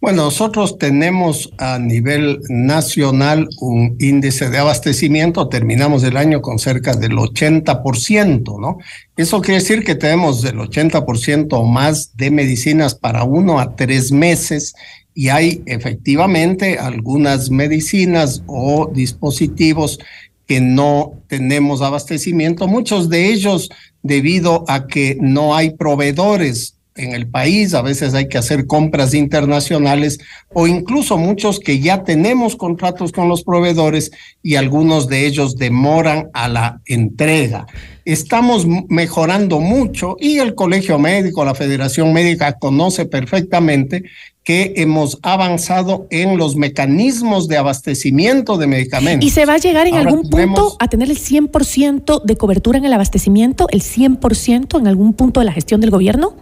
Bueno, 0.00 0.22
nosotros 0.24 0.78
tenemos 0.78 1.52
a 1.58 1.80
nivel 1.80 2.38
nacional 2.48 3.48
un 3.60 3.96
índice 3.98 4.50
de 4.50 4.58
abastecimiento, 4.58 5.48
terminamos 5.48 6.04
el 6.04 6.16
año 6.16 6.42
con 6.42 6.60
cerca 6.60 6.94
del 6.94 7.12
80%, 7.12 8.60
¿no? 8.60 8.78
Eso 9.16 9.40
quiere 9.40 9.58
decir 9.58 9.82
que 9.82 9.96
tenemos 9.96 10.42
del 10.42 10.58
80% 10.58 11.48
o 11.50 11.64
más 11.64 12.16
de 12.16 12.30
medicinas 12.30 12.94
para 12.94 13.24
uno 13.24 13.58
a 13.58 13.74
tres 13.74 14.12
meses 14.12 14.74
y 15.12 15.30
hay 15.30 15.64
efectivamente 15.66 16.78
algunas 16.78 17.50
medicinas 17.50 18.44
o 18.46 18.88
dispositivos 18.94 19.98
que 20.46 20.60
no 20.60 21.14
tenemos 21.28 21.82
abastecimiento, 21.82 22.68
muchos 22.68 23.08
de 23.08 23.32
ellos 23.32 23.70
debido 24.02 24.64
a 24.68 24.86
que 24.86 25.16
no 25.20 25.54
hay 25.54 25.70
proveedores 25.70 26.76
en 26.94 27.12
el 27.12 27.26
país, 27.26 27.72
a 27.72 27.80
veces 27.80 28.12
hay 28.12 28.28
que 28.28 28.36
hacer 28.36 28.66
compras 28.66 29.14
internacionales 29.14 30.18
o 30.52 30.66
incluso 30.66 31.16
muchos 31.16 31.58
que 31.58 31.78
ya 31.78 32.04
tenemos 32.04 32.54
contratos 32.54 33.12
con 33.12 33.28
los 33.28 33.44
proveedores 33.44 34.10
y 34.42 34.56
algunos 34.56 35.08
de 35.08 35.26
ellos 35.26 35.56
demoran 35.56 36.28
a 36.34 36.48
la 36.48 36.80
entrega. 36.84 37.66
Estamos 38.04 38.66
mejorando 38.88 39.60
mucho 39.60 40.16
y 40.20 40.38
el 40.38 40.54
Colegio 40.54 40.98
Médico, 40.98 41.44
la 41.44 41.54
Federación 41.54 42.12
Médica 42.12 42.58
conoce 42.58 43.06
perfectamente 43.06 44.04
que 44.44 44.74
hemos 44.76 45.18
avanzado 45.22 46.06
en 46.10 46.36
los 46.36 46.56
mecanismos 46.56 47.48
de 47.48 47.58
abastecimiento 47.58 48.58
de 48.58 48.66
medicamentos. 48.66 49.26
¿Y 49.26 49.30
se 49.30 49.46
va 49.46 49.54
a 49.54 49.58
llegar 49.58 49.86
en 49.86 49.94
algún 49.94 50.28
punto 50.28 50.76
a 50.80 50.88
tener 50.88 51.10
el 51.10 51.18
100% 51.18 52.22
de 52.22 52.36
cobertura 52.36 52.78
en 52.78 52.84
el 52.84 52.92
abastecimiento, 52.92 53.68
el 53.70 53.82
100% 53.82 54.78
en 54.78 54.86
algún 54.86 55.14
punto 55.14 55.40
de 55.40 55.46
la 55.46 55.52
gestión 55.52 55.80
del 55.80 55.90
gobierno? 55.90 56.36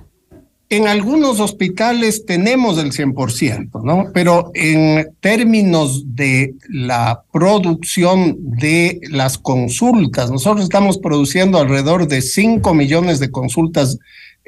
En 0.73 0.87
algunos 0.87 1.41
hospitales 1.41 2.25
tenemos 2.27 2.79
el 2.79 2.93
100%, 2.93 3.83
¿no? 3.83 4.13
Pero 4.15 4.53
en 4.55 5.09
términos 5.19 6.15
de 6.15 6.55
la 6.69 7.25
producción 7.33 8.37
de 8.39 9.01
las 9.11 9.37
consultas, 9.37 10.31
nosotros 10.31 10.63
estamos 10.63 10.99
produciendo 10.99 11.59
alrededor 11.59 12.07
de 12.07 12.23
5 12.23 12.73
millones 12.73 13.19
de 13.19 13.33
consultas 13.33 13.99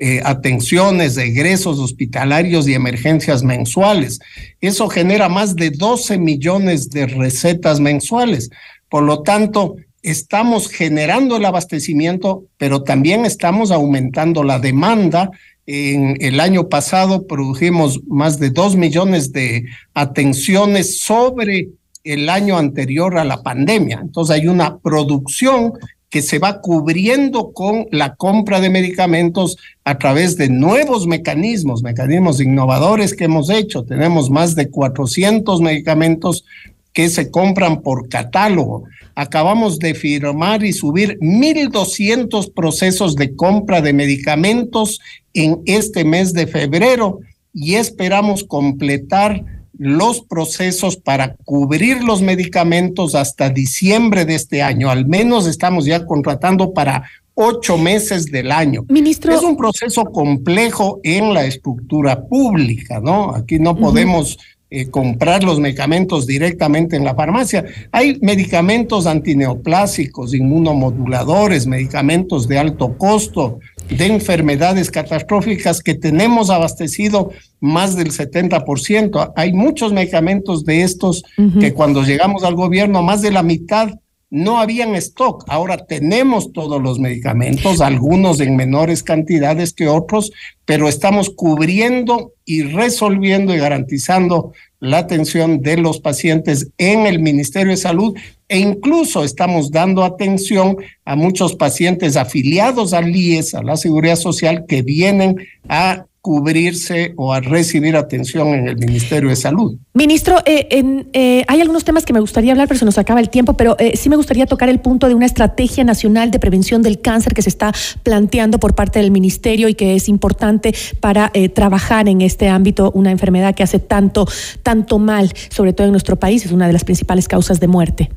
eh, 0.04 0.20
atenciones, 0.24 1.16
egresos 1.16 1.78
hospitalarios 1.78 2.66
y 2.66 2.74
emergencias 2.74 3.44
mensuales. 3.44 4.18
Eso 4.60 4.88
genera 4.88 5.28
más 5.28 5.54
de 5.54 5.70
12 5.70 6.18
millones 6.18 6.90
de 6.90 7.06
recetas 7.06 7.78
mensuales. 7.78 8.50
Por 8.88 9.04
lo 9.04 9.22
tanto, 9.22 9.76
estamos 10.02 10.68
generando 10.68 11.36
el 11.36 11.44
abastecimiento, 11.44 12.42
pero 12.58 12.82
también 12.82 13.24
estamos 13.24 13.70
aumentando 13.70 14.42
la 14.42 14.58
demanda. 14.58 15.30
En 15.66 16.16
el 16.18 16.40
año 16.40 16.68
pasado 16.68 17.28
produjimos 17.28 18.00
más 18.08 18.40
de 18.40 18.50
2 18.50 18.74
millones 18.74 19.30
de 19.30 19.66
atenciones 19.94 20.98
sobre 20.98 21.68
el 22.02 22.28
año 22.28 22.58
anterior 22.58 23.18
a 23.18 23.24
la 23.24 23.44
pandemia. 23.44 24.00
Entonces 24.02 24.34
hay 24.34 24.48
una 24.48 24.78
producción 24.78 25.74
que 26.12 26.20
se 26.20 26.38
va 26.38 26.60
cubriendo 26.60 27.52
con 27.54 27.86
la 27.90 28.16
compra 28.16 28.60
de 28.60 28.68
medicamentos 28.68 29.56
a 29.82 29.96
través 29.96 30.36
de 30.36 30.50
nuevos 30.50 31.06
mecanismos, 31.06 31.82
mecanismos 31.82 32.38
innovadores 32.38 33.14
que 33.14 33.24
hemos 33.24 33.48
hecho. 33.48 33.82
Tenemos 33.82 34.28
más 34.28 34.54
de 34.54 34.68
400 34.68 35.62
medicamentos 35.62 36.44
que 36.92 37.08
se 37.08 37.30
compran 37.30 37.80
por 37.80 38.10
catálogo. 38.10 38.84
Acabamos 39.14 39.78
de 39.78 39.94
firmar 39.94 40.62
y 40.62 40.74
subir 40.74 41.18
1.200 41.20 42.52
procesos 42.52 43.16
de 43.16 43.34
compra 43.34 43.80
de 43.80 43.94
medicamentos 43.94 45.00
en 45.32 45.62
este 45.64 46.04
mes 46.04 46.34
de 46.34 46.46
febrero 46.46 47.20
y 47.54 47.76
esperamos 47.76 48.44
completar 48.44 49.61
los 49.78 50.22
procesos 50.22 50.96
para 50.96 51.36
cubrir 51.44 52.02
los 52.02 52.22
medicamentos 52.22 53.14
hasta 53.14 53.50
diciembre 53.50 54.24
de 54.24 54.34
este 54.34 54.62
año. 54.62 54.90
Al 54.90 55.06
menos 55.06 55.46
estamos 55.46 55.84
ya 55.84 56.06
contratando 56.06 56.72
para 56.72 57.04
ocho 57.34 57.78
meses 57.78 58.26
del 58.26 58.52
año. 58.52 58.84
Ministro. 58.88 59.34
Es 59.34 59.42
un 59.42 59.56
proceso 59.56 60.04
complejo 60.04 61.00
en 61.02 61.32
la 61.32 61.44
estructura 61.46 62.26
pública, 62.26 63.00
¿no? 63.00 63.34
Aquí 63.34 63.58
no 63.58 63.76
podemos 63.76 64.38
eh, 64.74 64.88
comprar 64.88 65.44
los 65.44 65.60
medicamentos 65.60 66.26
directamente 66.26 66.96
en 66.96 67.04
la 67.04 67.14
farmacia. 67.14 67.62
Hay 67.90 68.18
medicamentos 68.22 69.06
antineoplásicos, 69.06 70.32
inmunomoduladores, 70.32 71.66
medicamentos 71.66 72.48
de 72.48 72.58
alto 72.58 72.96
costo, 72.96 73.58
de 73.90 74.06
enfermedades 74.06 74.90
catastróficas 74.90 75.82
que 75.82 75.94
tenemos 75.94 76.48
abastecido 76.48 77.32
más 77.60 77.96
del 77.96 78.12
70%. 78.12 79.34
Hay 79.36 79.52
muchos 79.52 79.92
medicamentos 79.92 80.64
de 80.64 80.82
estos 80.82 81.22
que 81.60 81.74
cuando 81.74 82.02
llegamos 82.02 82.42
al 82.42 82.54
gobierno, 82.54 83.02
más 83.02 83.20
de 83.20 83.30
la 83.30 83.42
mitad 83.42 83.90
no 84.32 84.58
habían 84.58 84.94
stock. 84.94 85.44
Ahora 85.46 85.76
tenemos 85.76 86.54
todos 86.54 86.82
los 86.82 86.98
medicamentos, 86.98 87.82
algunos 87.82 88.40
en 88.40 88.56
menores 88.56 89.02
cantidades 89.02 89.74
que 89.74 89.88
otros, 89.88 90.32
pero 90.64 90.88
estamos 90.88 91.28
cubriendo 91.28 92.32
y 92.46 92.62
resolviendo 92.62 93.54
y 93.54 93.58
garantizando 93.58 94.54
la 94.80 94.98
atención 94.98 95.60
de 95.60 95.76
los 95.76 96.00
pacientes 96.00 96.70
en 96.78 97.04
el 97.04 97.18
Ministerio 97.18 97.72
de 97.72 97.76
Salud 97.76 98.16
e 98.48 98.58
incluso 98.58 99.22
estamos 99.22 99.70
dando 99.70 100.02
atención 100.02 100.78
a 101.04 101.14
muchos 101.14 101.54
pacientes 101.54 102.16
afiliados 102.16 102.94
al 102.94 103.14
IES, 103.14 103.54
a 103.54 103.62
la 103.62 103.76
Seguridad 103.76 104.16
Social, 104.16 104.64
que 104.66 104.80
vienen 104.80 105.46
a 105.68 106.06
cubrirse 106.22 107.14
o 107.16 107.32
a 107.32 107.40
recibir 107.40 107.96
atención 107.96 108.54
en 108.54 108.68
el 108.68 108.76
Ministerio 108.76 109.28
de 109.28 109.34
Salud. 109.34 109.76
Ministro, 109.92 110.38
eh, 110.46 110.68
eh, 111.12 111.44
hay 111.48 111.60
algunos 111.60 111.82
temas 111.82 112.04
que 112.04 112.12
me 112.12 112.20
gustaría 112.20 112.52
hablar, 112.52 112.68
pero 112.68 112.78
se 112.78 112.84
nos 112.84 112.96
acaba 112.96 113.18
el 113.18 113.28
tiempo, 113.28 113.54
pero 113.54 113.76
eh, 113.80 113.96
sí 113.96 114.08
me 114.08 114.14
gustaría 114.14 114.46
tocar 114.46 114.68
el 114.68 114.78
punto 114.78 115.08
de 115.08 115.16
una 115.16 115.26
estrategia 115.26 115.82
nacional 115.82 116.30
de 116.30 116.38
prevención 116.38 116.80
del 116.80 117.00
cáncer 117.00 117.34
que 117.34 117.42
se 117.42 117.48
está 117.48 117.74
planteando 118.04 118.60
por 118.60 118.76
parte 118.76 119.00
del 119.00 119.10
Ministerio 119.10 119.68
y 119.68 119.74
que 119.74 119.96
es 119.96 120.08
importante 120.08 120.72
para 121.00 121.32
trabajar 121.54 122.08
en 122.08 122.20
este 122.20 122.48
ámbito, 122.48 122.92
una 122.94 123.10
enfermedad 123.10 123.56
que 123.56 123.64
hace 123.64 123.80
tanto, 123.80 124.28
tanto 124.62 125.00
mal, 125.00 125.32
sobre 125.48 125.72
todo 125.72 125.88
en 125.88 125.92
nuestro 125.92 126.14
país, 126.14 126.46
es 126.46 126.52
una 126.52 126.68
de 126.68 126.72
las 126.72 126.84
principales 126.84 127.26
causas 127.26 127.58
de 127.58 127.66
muerte. 127.66 128.10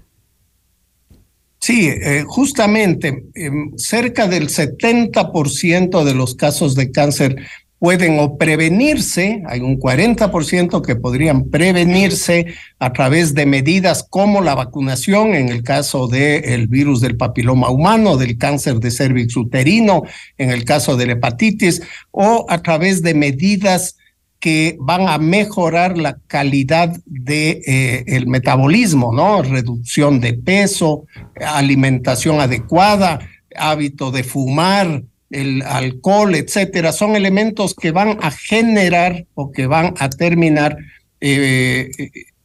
Sí, 1.60 1.90
justamente 2.28 3.26
em, 3.34 3.76
cerca 3.78 4.28
del 4.28 4.50
70% 4.50 6.04
de 6.04 6.14
los 6.14 6.36
casos 6.36 6.76
de 6.76 6.92
cáncer 6.92 7.38
pueden 7.86 8.18
o 8.20 8.36
prevenirse, 8.36 9.44
hay 9.46 9.60
un 9.60 9.80
40% 9.80 10.82
que 10.82 10.96
podrían 10.96 11.52
prevenirse 11.52 12.48
a 12.80 12.92
través 12.92 13.36
de 13.36 13.46
medidas 13.46 14.02
como 14.10 14.42
la 14.42 14.56
vacunación 14.56 15.36
en 15.36 15.50
el 15.50 15.62
caso 15.62 16.08
del 16.08 16.68
virus 16.68 17.00
del 17.00 17.16
papiloma 17.16 17.70
humano, 17.70 18.18
del 18.18 18.40
cáncer 18.40 18.80
de 18.80 18.90
cervix 18.90 19.38
uterino, 19.38 20.02
en 20.40 20.50
el 20.50 20.66
caso 20.66 20.98
de 20.98 21.06
la 21.06 21.12
hepatitis, 21.12 21.84
o 22.10 22.48
a 22.50 22.64
través 22.64 23.04
de 23.04 23.14
medidas 23.14 23.98
que 24.40 24.78
van 24.80 25.08
a 25.08 25.20
mejorar 25.20 25.96
la 25.96 26.18
calidad 26.26 26.92
de 27.06 27.62
eh, 27.68 28.04
el 28.08 28.26
metabolismo, 28.26 29.14
¿no? 29.14 29.44
Reducción 29.44 30.20
de 30.20 30.34
peso, 30.34 31.06
alimentación 31.40 32.40
adecuada, 32.40 33.20
hábito 33.56 34.10
de 34.10 34.24
fumar, 34.24 35.04
el 35.30 35.62
alcohol, 35.64 36.36
etcétera, 36.36 36.92
son 36.92 37.16
elementos 37.16 37.74
que 37.74 37.92
van 37.92 38.18
a 38.22 38.32
generar 38.32 39.26
o 39.34 39.52
que 39.52 39.68
van 39.68 39.94
a 39.98 40.10
terminar 40.10 40.78
eh, 41.20 41.90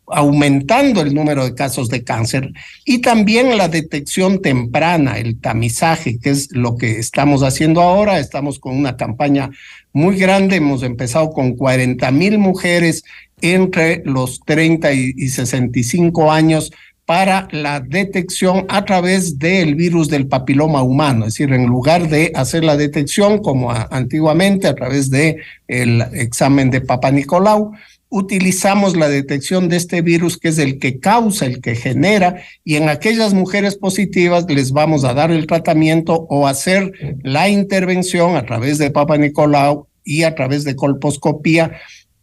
aumentando 0.06 1.02
el 1.02 1.14
número 1.14 1.44
de 1.44 1.54
casos 1.54 1.88
de 1.88 2.02
cáncer 2.02 2.52
y 2.84 2.98
también 2.98 3.56
la 3.56 3.68
detección 3.68 4.42
temprana, 4.42 5.18
el 5.18 5.40
tamizaje, 5.40 6.18
que 6.18 6.30
es 6.30 6.50
lo 6.52 6.76
que 6.76 6.98
estamos 6.98 7.42
haciendo 7.42 7.80
ahora. 7.80 8.18
Estamos 8.18 8.58
con 8.58 8.76
una 8.76 8.96
campaña 8.96 9.50
muy 9.92 10.16
grande, 10.16 10.56
hemos 10.56 10.82
empezado 10.82 11.30
con 11.30 11.54
40 11.54 12.10
mil 12.10 12.38
mujeres 12.38 13.04
entre 13.40 14.02
los 14.04 14.40
30 14.40 14.92
y 14.92 15.28
65 15.28 16.30
años 16.30 16.72
para 17.10 17.48
la 17.50 17.80
detección 17.80 18.66
a 18.68 18.84
través 18.84 19.36
del 19.40 19.74
virus 19.74 20.08
del 20.08 20.28
papiloma 20.28 20.84
humano, 20.84 21.26
es 21.26 21.34
decir, 21.34 21.52
en 21.52 21.66
lugar 21.66 22.08
de 22.08 22.30
hacer 22.36 22.62
la 22.62 22.76
detección 22.76 23.38
como 23.42 23.72
antiguamente 23.72 24.68
a 24.68 24.76
través 24.76 25.10
de 25.10 25.38
el 25.66 26.02
examen 26.12 26.70
de 26.70 26.80
Papa 26.80 27.10
Nicolau, 27.10 27.72
utilizamos 28.10 28.96
la 28.96 29.08
detección 29.08 29.68
de 29.68 29.78
este 29.78 30.02
virus 30.02 30.38
que 30.38 30.50
es 30.50 30.58
el 30.58 30.78
que 30.78 31.00
causa, 31.00 31.46
el 31.46 31.60
que 31.60 31.74
genera, 31.74 32.42
y 32.62 32.76
en 32.76 32.88
aquellas 32.88 33.34
mujeres 33.34 33.74
positivas 33.74 34.46
les 34.48 34.70
vamos 34.70 35.02
a 35.02 35.12
dar 35.12 35.32
el 35.32 35.48
tratamiento 35.48 36.28
o 36.30 36.46
hacer 36.46 36.92
la 37.24 37.48
intervención 37.48 38.36
a 38.36 38.46
través 38.46 38.78
de 38.78 38.92
Papa 38.92 39.18
Nicolau 39.18 39.88
y 40.04 40.22
a 40.22 40.36
través 40.36 40.62
de 40.62 40.76
colposcopía 40.76 41.72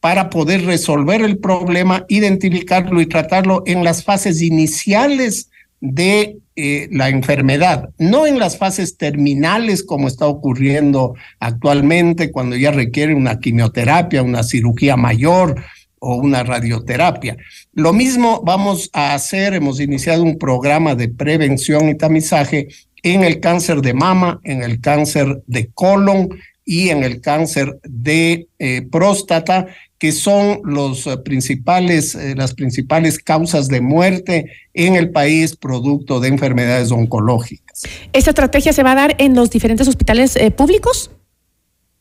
para 0.07 0.29
poder 0.29 0.63
resolver 0.65 1.21
el 1.21 1.37
problema, 1.37 2.05
identificarlo 2.07 3.01
y 3.01 3.07
tratarlo 3.07 3.63
en 3.65 3.83
las 3.83 4.05
fases 4.05 4.41
iniciales 4.41 5.49
de 5.81 6.37
eh, 6.55 6.87
la 6.93 7.09
enfermedad, 7.09 7.89
no 7.97 8.25
en 8.25 8.39
las 8.39 8.57
fases 8.57 8.95
terminales 8.95 9.83
como 9.83 10.07
está 10.07 10.25
ocurriendo 10.25 11.13
actualmente 11.41 12.31
cuando 12.31 12.55
ya 12.55 12.71
requiere 12.71 13.13
una 13.15 13.39
quimioterapia, 13.41 14.23
una 14.23 14.43
cirugía 14.43 14.95
mayor 14.95 15.61
o 15.99 16.15
una 16.15 16.41
radioterapia. 16.41 17.35
Lo 17.73 17.91
mismo 17.91 18.41
vamos 18.45 18.89
a 18.93 19.13
hacer, 19.13 19.55
hemos 19.55 19.81
iniciado 19.81 20.23
un 20.23 20.37
programa 20.37 20.95
de 20.95 21.09
prevención 21.09 21.89
y 21.89 21.95
tamizaje 21.95 22.69
en 23.03 23.25
el 23.25 23.41
cáncer 23.41 23.81
de 23.81 23.93
mama, 23.93 24.39
en 24.45 24.63
el 24.63 24.79
cáncer 24.79 25.43
de 25.47 25.67
colon 25.73 26.29
y 26.67 26.89
en 26.89 27.03
el 27.03 27.21
cáncer 27.21 27.79
de 27.83 28.49
eh, 28.59 28.81
próstata, 28.91 29.67
que 29.97 30.11
son 30.11 30.59
los 30.65 31.07
eh, 31.07 31.17
principales, 31.17 32.13
eh, 32.13 32.35
las 32.35 32.53
principales 32.53 33.19
causas 33.19 33.69
de 33.69 33.79
muerte 33.79 34.51
en 34.73 34.95
el 34.95 35.09
país 35.09 35.55
producto 35.55 36.19
de 36.19 36.27
enfermedades 36.27 36.91
oncológicas. 36.91 37.83
¿Esta 38.11 38.31
estrategia 38.31 38.73
se 38.73 38.83
va 38.83 38.91
a 38.91 38.95
dar 38.95 39.15
en 39.17 39.33
los 39.33 39.49
diferentes 39.49 39.87
hospitales 39.87 40.37
públicos? 40.57 41.09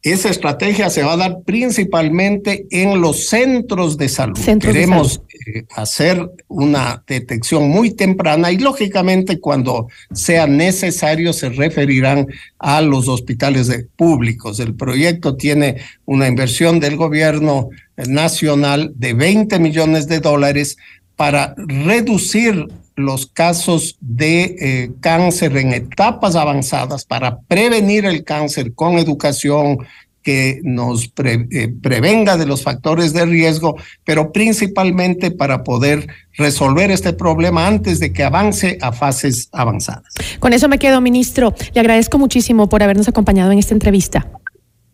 Esa 0.07 0.31
estrategia 0.31 0.89
se 0.89 1.03
va 1.03 1.15
a 1.15 1.17
dar 1.17 1.41
principalmente 1.45 2.69
en 2.71 3.01
los 3.01 3.27
centros 3.27 3.99
de 3.99 4.09
salud. 4.09 4.39
Queremos 4.61 5.21
eh, 5.45 5.65
hacer 5.75 6.31
una 6.47 7.03
detección 7.09 7.69
muy 7.69 7.91
temprana 7.91 8.53
y 8.53 8.59
lógicamente 8.59 9.41
cuando 9.41 9.89
sea 10.13 10.47
necesario 10.47 11.33
se 11.33 11.49
referirán 11.49 12.29
a 12.61 12.83
los 12.83 13.09
hospitales 13.09 13.69
públicos. 13.97 14.61
El 14.61 14.77
proyecto 14.77 15.37
tiene 15.37 15.79
una 16.05 16.29
inversión 16.29 16.79
del 16.79 16.97
gobierno 16.97 17.71
nacional 17.97 18.93
de 18.95 19.13
20 19.13 19.59
millones 19.59 20.07
de 20.07 20.21
dólares 20.21 20.77
para 21.17 21.55
reducir 21.57 22.69
los 22.95 23.27
casos 23.27 23.97
de 24.01 24.57
eh, 24.59 24.91
cáncer 25.01 25.57
en 25.57 25.73
etapas 25.73 26.35
avanzadas 26.35 27.05
para 27.05 27.41
prevenir 27.41 28.07
el 28.07 28.25
cáncer 28.25 28.73
con 28.75 28.99
educación 28.99 29.79
que 30.23 30.61
nos 30.65 31.13
eh, 31.23 31.73
prevenga 31.81 32.37
de 32.37 32.47
los 32.47 32.65
factores 32.65 33.13
de 33.13 33.27
riesgo, 33.27 33.77
pero 34.05 34.33
principalmente 34.33 35.31
para 35.31 35.63
poder 35.63 36.09
resolver 36.37 36.91
este 36.91 37.13
problema 37.13 37.69
antes 37.69 38.01
de 38.01 38.13
que 38.13 38.25
avance 38.25 38.77
a 38.81 38.91
fases 38.91 39.49
avanzadas. 39.53 40.15
Con 40.41 40.53
eso 40.53 40.69
me 40.69 40.81
quedo, 40.81 41.01
ministro. 41.01 41.55
Le 41.75 41.81
agradezco 41.81 42.19
muchísimo 42.19 42.69
por 42.69 42.83
habernos 42.83 43.07
acompañado 43.07 43.53
en 43.53 43.61
esta 43.61 43.75
entrevista. 43.75 44.29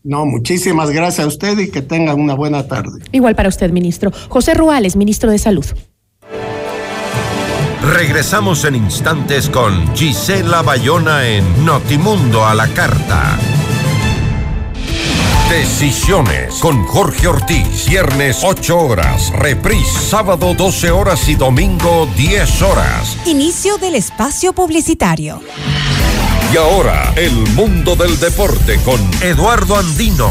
No, 0.04 0.26
muchísimas 0.26 0.90
gracias 0.90 1.24
a 1.24 1.28
usted 1.28 1.58
y 1.58 1.70
que 1.70 1.80
tengan 1.80 2.20
una 2.20 2.34
buena 2.34 2.66
tarde. 2.66 3.02
Igual 3.12 3.34
para 3.34 3.48
usted, 3.48 3.70
ministro. 3.70 4.12
José 4.28 4.52
Ruales, 4.52 4.96
ministro 4.96 5.30
de 5.30 5.38
Salud. 5.38 5.64
Regresamos 7.82 8.64
en 8.64 8.76
instantes 8.76 9.48
con 9.48 9.94
Gisela 9.96 10.62
Bayona 10.62 11.26
en 11.26 11.64
Notimundo 11.64 12.46
a 12.46 12.54
la 12.54 12.68
Carta. 12.68 13.36
Decisiones 15.50 16.54
con 16.60 16.84
Jorge 16.84 17.26
Ortiz. 17.26 17.86
Viernes 17.88 18.38
8 18.44 18.78
horas. 18.78 19.32
Reprise 19.36 19.98
sábado 19.98 20.54
12 20.54 20.92
horas 20.92 21.28
y 21.28 21.34
domingo 21.34 22.08
10 22.16 22.62
horas. 22.62 23.16
Inicio 23.26 23.76
del 23.78 23.96
espacio 23.96 24.52
publicitario. 24.52 25.40
Y 26.52 26.56
ahora, 26.56 27.12
el 27.16 27.34
mundo 27.54 27.96
del 27.96 28.18
deporte 28.20 28.78
con 28.84 29.00
Eduardo 29.22 29.76
Andino. 29.76 30.30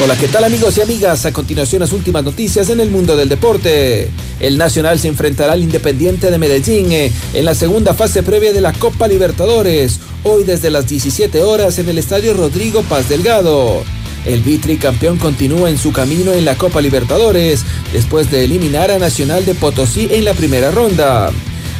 Hola, 0.00 0.16
¿qué 0.16 0.28
tal 0.28 0.44
amigos 0.44 0.78
y 0.78 0.80
amigas? 0.80 1.26
A 1.26 1.32
continuación 1.32 1.80
las 1.80 1.92
últimas 1.92 2.22
noticias 2.22 2.70
en 2.70 2.78
el 2.78 2.88
mundo 2.88 3.16
del 3.16 3.28
deporte. 3.28 4.08
El 4.38 4.56
Nacional 4.56 5.00
se 5.00 5.08
enfrentará 5.08 5.54
al 5.54 5.62
Independiente 5.62 6.30
de 6.30 6.38
Medellín 6.38 6.92
eh, 6.92 7.10
en 7.34 7.44
la 7.44 7.56
segunda 7.56 7.94
fase 7.94 8.22
previa 8.22 8.52
de 8.52 8.60
la 8.60 8.72
Copa 8.72 9.08
Libertadores, 9.08 9.98
hoy 10.22 10.44
desde 10.44 10.70
las 10.70 10.86
17 10.86 11.42
horas 11.42 11.80
en 11.80 11.88
el 11.88 11.98
Estadio 11.98 12.32
Rodrigo 12.34 12.82
Paz 12.82 13.08
Delgado. 13.08 13.82
El 14.24 14.42
Vitri 14.42 14.76
campeón 14.76 15.18
continúa 15.18 15.68
en 15.68 15.78
su 15.78 15.90
camino 15.90 16.32
en 16.32 16.44
la 16.44 16.54
Copa 16.54 16.80
Libertadores 16.80 17.64
después 17.92 18.30
de 18.30 18.44
eliminar 18.44 18.92
a 18.92 19.00
Nacional 19.00 19.44
de 19.44 19.56
Potosí 19.56 20.06
en 20.12 20.24
la 20.24 20.34
primera 20.34 20.70
ronda. 20.70 21.32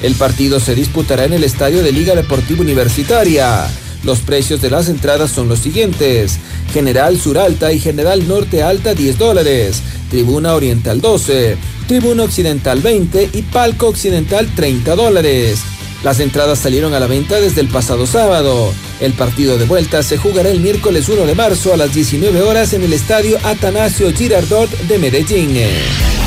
El 0.02 0.16
partido 0.16 0.58
se 0.58 0.74
disputará 0.74 1.24
en 1.24 1.34
el 1.34 1.44
Estadio 1.44 1.84
de 1.84 1.92
Liga 1.92 2.16
Deportiva 2.16 2.62
Universitaria. 2.62 3.68
Los 4.08 4.20
precios 4.20 4.62
de 4.62 4.70
las 4.70 4.88
entradas 4.88 5.30
son 5.30 5.50
los 5.50 5.58
siguientes. 5.58 6.38
General 6.72 7.20
Sur 7.20 7.36
Alta 7.36 7.74
y 7.74 7.78
General 7.78 8.26
Norte 8.26 8.62
Alta 8.62 8.94
10 8.94 9.18
dólares. 9.18 9.82
Tribuna 10.08 10.54
Oriental 10.54 11.02
12. 11.02 11.58
Tribuna 11.86 12.22
Occidental 12.22 12.80
20 12.80 13.28
y 13.34 13.42
Palco 13.42 13.88
Occidental 13.88 14.48
30 14.56 14.96
dólares. 14.96 15.58
Las 16.02 16.20
entradas 16.20 16.58
salieron 16.58 16.94
a 16.94 17.00
la 17.00 17.06
venta 17.06 17.38
desde 17.38 17.60
el 17.60 17.68
pasado 17.68 18.06
sábado. 18.06 18.72
El 18.98 19.12
partido 19.12 19.58
de 19.58 19.66
vuelta 19.66 20.02
se 20.02 20.16
jugará 20.16 20.48
el 20.48 20.60
miércoles 20.60 21.06
1 21.10 21.26
de 21.26 21.34
marzo 21.34 21.74
a 21.74 21.76
las 21.76 21.92
19 21.92 22.40
horas 22.40 22.72
en 22.72 22.84
el 22.84 22.94
estadio 22.94 23.36
Atanasio 23.44 24.10
Girardot 24.10 24.70
de 24.70 24.98
Medellín. 24.98 25.54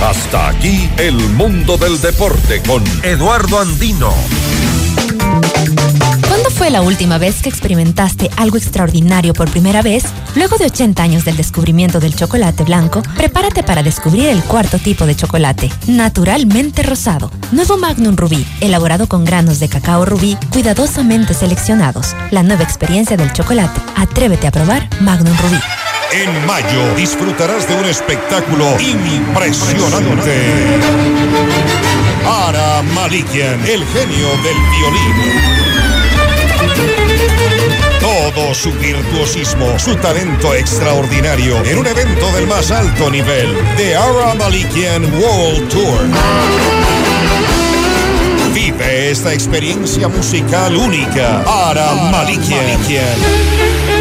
Hasta 0.04 0.50
aquí 0.50 0.88
el 0.98 1.16
mundo 1.16 1.80
del 1.80 2.00
deporte 2.00 2.62
con 2.62 2.84
Eduardo 3.02 3.60
Andino. 3.60 4.14
¿Cuándo 6.62 6.76
fue 6.76 6.80
la 6.80 6.88
última 6.88 7.18
vez 7.18 7.42
que 7.42 7.50
experimentaste 7.50 8.30
algo 8.38 8.56
extraordinario 8.56 9.34
por 9.34 9.50
primera 9.50 9.82
vez? 9.82 10.04
Luego 10.36 10.60
de 10.60 10.66
80 10.66 11.02
años 11.02 11.26
del 11.26 11.36
descubrimiento 11.36 12.00
del 12.00 12.16
chocolate 12.16 12.64
blanco, 12.64 13.02
prepárate 13.18 13.64
para 13.64 13.82
descubrir 13.82 14.28
el 14.28 14.44
cuarto 14.44 14.78
tipo 14.78 15.08
de 15.08 15.16
chocolate, 15.16 15.72
naturalmente 15.88 16.84
rosado. 16.84 17.32
Nuevo 17.52 17.78
Magnum 17.78 18.16
Rubí, 18.16 18.46
elaborado 18.60 19.08
con 19.10 19.26
granos 19.26 19.60
de 19.60 19.70
cacao 19.70 20.06
rubí 20.06 20.38
cuidadosamente 20.52 21.34
seleccionados. 21.34 22.16
La 22.30 22.44
nueva 22.44 22.62
experiencia 22.62 23.18
del 23.18 23.34
chocolate. 23.34 23.82
Atrévete 23.96 24.46
a 24.46 24.52
probar 24.52 24.88
Magnum 25.00 25.36
Rubí. 25.38 25.58
En 26.14 26.46
mayo 26.46 26.94
disfrutarás 26.96 27.68
de 27.68 27.74
un 27.74 27.86
espectáculo 27.86 28.68
impresionante. 28.80 30.38
Ara 32.24 32.84
Malikian, 32.84 33.62
el 33.62 33.84
genio 33.84 34.28
del 34.44 34.58
violín 34.70 35.91
su 38.54 38.72
virtuosismo, 38.74 39.80
su 39.80 39.96
talento 39.96 40.54
extraordinario 40.54 41.64
en 41.64 41.78
un 41.78 41.88
evento 41.88 42.32
del 42.34 42.48
más 42.48 42.70
alto 42.72 43.10
nivel, 43.10 43.56
The 43.78 43.96
Ara 43.96 44.34
Malikian 44.36 45.04
World 45.14 45.70
Tour. 45.70 46.00
Vive 48.54 49.12
esta 49.12 49.34
experiencia 49.34 50.08
musical 50.10 50.76
única, 50.76 51.44
Ara 51.70 51.94
Malikian. 52.12 54.01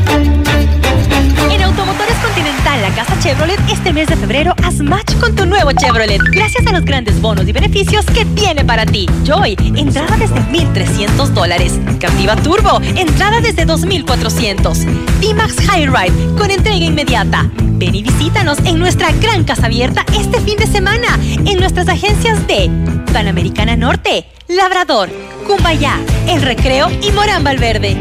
Casa 2.95 3.17
Chevrolet, 3.19 3.59
este 3.71 3.93
mes 3.93 4.07
de 4.07 4.17
febrero 4.17 4.53
haz 4.63 4.79
match 4.79 5.15
con 5.19 5.35
tu 5.35 5.45
nuevo 5.45 5.71
Chevrolet. 5.71 6.21
Gracias 6.31 6.65
a 6.67 6.71
los 6.71 6.83
grandes 6.83 7.21
bonos 7.21 7.47
y 7.47 7.53
beneficios 7.53 8.05
que 8.05 8.25
tiene 8.25 8.65
para 8.65 8.85
ti. 8.85 9.07
Joy, 9.23 9.55
entrada 9.75 10.17
desde 10.17 10.39
1,300 10.41 11.33
dólares. 11.33 11.79
Captiva 11.99 12.35
Turbo, 12.35 12.81
entrada 12.95 13.39
desde 13.39 13.65
2,400. 13.65 14.79
D-Max 15.21 15.55
High 15.67 15.87
Ride, 15.87 16.35
con 16.37 16.51
entrega 16.51 16.85
inmediata. 16.85 17.49
Ven 17.57 17.95
y 17.95 18.03
visítanos 18.03 18.59
en 18.65 18.77
nuestra 18.77 19.11
gran 19.13 19.43
casa 19.43 19.67
abierta 19.67 20.05
este 20.13 20.39
fin 20.41 20.57
de 20.57 20.67
semana 20.67 21.17
en 21.23 21.59
nuestras 21.59 21.87
agencias 21.87 22.45
de 22.47 22.69
Panamericana 23.13 23.75
Norte, 23.75 24.25
Labrador, 24.47 25.09
Cumbayá, 25.47 25.97
El 26.27 26.41
Recreo 26.41 26.89
y 27.01 27.11
Morán 27.11 27.43
Valverde. 27.43 27.97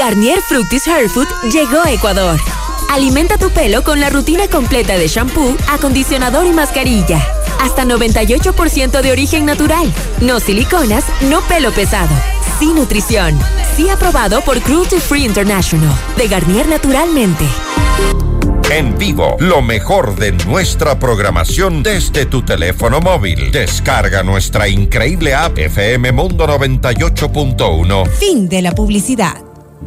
Garnier 0.00 0.40
Fructis 0.40 0.88
Hair 0.88 1.10
Food 1.10 1.28
llegó 1.52 1.82
a 1.82 1.92
Ecuador. 1.92 2.40
Alimenta 2.88 3.36
tu 3.36 3.50
pelo 3.50 3.84
con 3.84 4.00
la 4.00 4.08
rutina 4.08 4.48
completa 4.48 4.96
de 4.96 5.06
shampoo, 5.08 5.54
acondicionador 5.68 6.46
y 6.46 6.52
mascarilla. 6.52 7.22
Hasta 7.60 7.84
98% 7.84 9.02
de 9.02 9.12
origen 9.12 9.44
natural. 9.44 9.92
No 10.22 10.40
siliconas, 10.40 11.04
no 11.28 11.42
pelo 11.42 11.70
pesado. 11.72 12.08
Sin 12.58 12.76
nutrición. 12.76 13.38
Sí 13.76 13.90
aprobado 13.90 14.40
por 14.40 14.62
Cruelty 14.62 14.96
Free 14.96 15.26
International. 15.26 15.94
De 16.16 16.28
Garnier 16.28 16.66
Naturalmente. 16.66 17.44
En 18.70 18.96
vivo, 18.96 19.36
lo 19.38 19.60
mejor 19.60 20.16
de 20.16 20.32
nuestra 20.46 20.98
programación 20.98 21.82
desde 21.82 22.24
tu 22.24 22.40
teléfono 22.40 23.02
móvil. 23.02 23.52
Descarga 23.52 24.22
nuestra 24.22 24.66
increíble 24.66 25.34
app 25.34 25.58
FM 25.58 26.10
Mundo 26.12 26.46
98.1. 26.46 28.08
Fin 28.08 28.48
de 28.48 28.62
la 28.62 28.72
publicidad. 28.72 29.49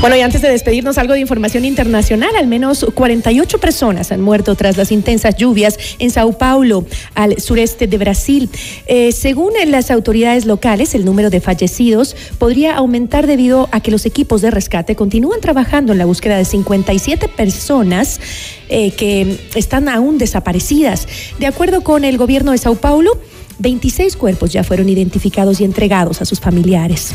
Bueno, 0.00 0.14
y 0.14 0.20
antes 0.20 0.42
de 0.42 0.48
despedirnos, 0.48 0.96
algo 0.96 1.14
de 1.14 1.20
información 1.20 1.64
internacional. 1.64 2.30
Al 2.36 2.46
menos 2.46 2.86
48 2.94 3.58
personas 3.58 4.12
han 4.12 4.20
muerto 4.20 4.54
tras 4.54 4.76
las 4.76 4.92
intensas 4.92 5.36
lluvias 5.36 5.76
en 5.98 6.12
Sao 6.12 6.38
Paulo, 6.38 6.86
al 7.16 7.40
sureste 7.40 7.88
de 7.88 7.98
Brasil. 7.98 8.48
Eh, 8.86 9.10
según 9.10 9.54
las 9.66 9.90
autoridades 9.90 10.46
locales, 10.46 10.94
el 10.94 11.04
número 11.04 11.30
de 11.30 11.40
fallecidos 11.40 12.14
podría 12.38 12.76
aumentar 12.76 13.26
debido 13.26 13.68
a 13.72 13.80
que 13.80 13.90
los 13.90 14.06
equipos 14.06 14.40
de 14.40 14.52
rescate 14.52 14.94
continúan 14.94 15.40
trabajando 15.40 15.90
en 15.90 15.98
la 15.98 16.04
búsqueda 16.04 16.36
de 16.36 16.44
57 16.44 17.26
personas 17.26 18.20
eh, 18.68 18.92
que 18.92 19.36
están 19.56 19.88
aún 19.88 20.16
desaparecidas. 20.16 21.08
De 21.40 21.46
acuerdo 21.48 21.82
con 21.82 22.04
el 22.04 22.18
gobierno 22.18 22.52
de 22.52 22.58
Sao 22.58 22.76
Paulo, 22.76 23.18
26 23.58 24.14
cuerpos 24.14 24.52
ya 24.52 24.62
fueron 24.62 24.88
identificados 24.88 25.60
y 25.60 25.64
entregados 25.64 26.22
a 26.22 26.24
sus 26.24 26.38
familiares. 26.38 27.12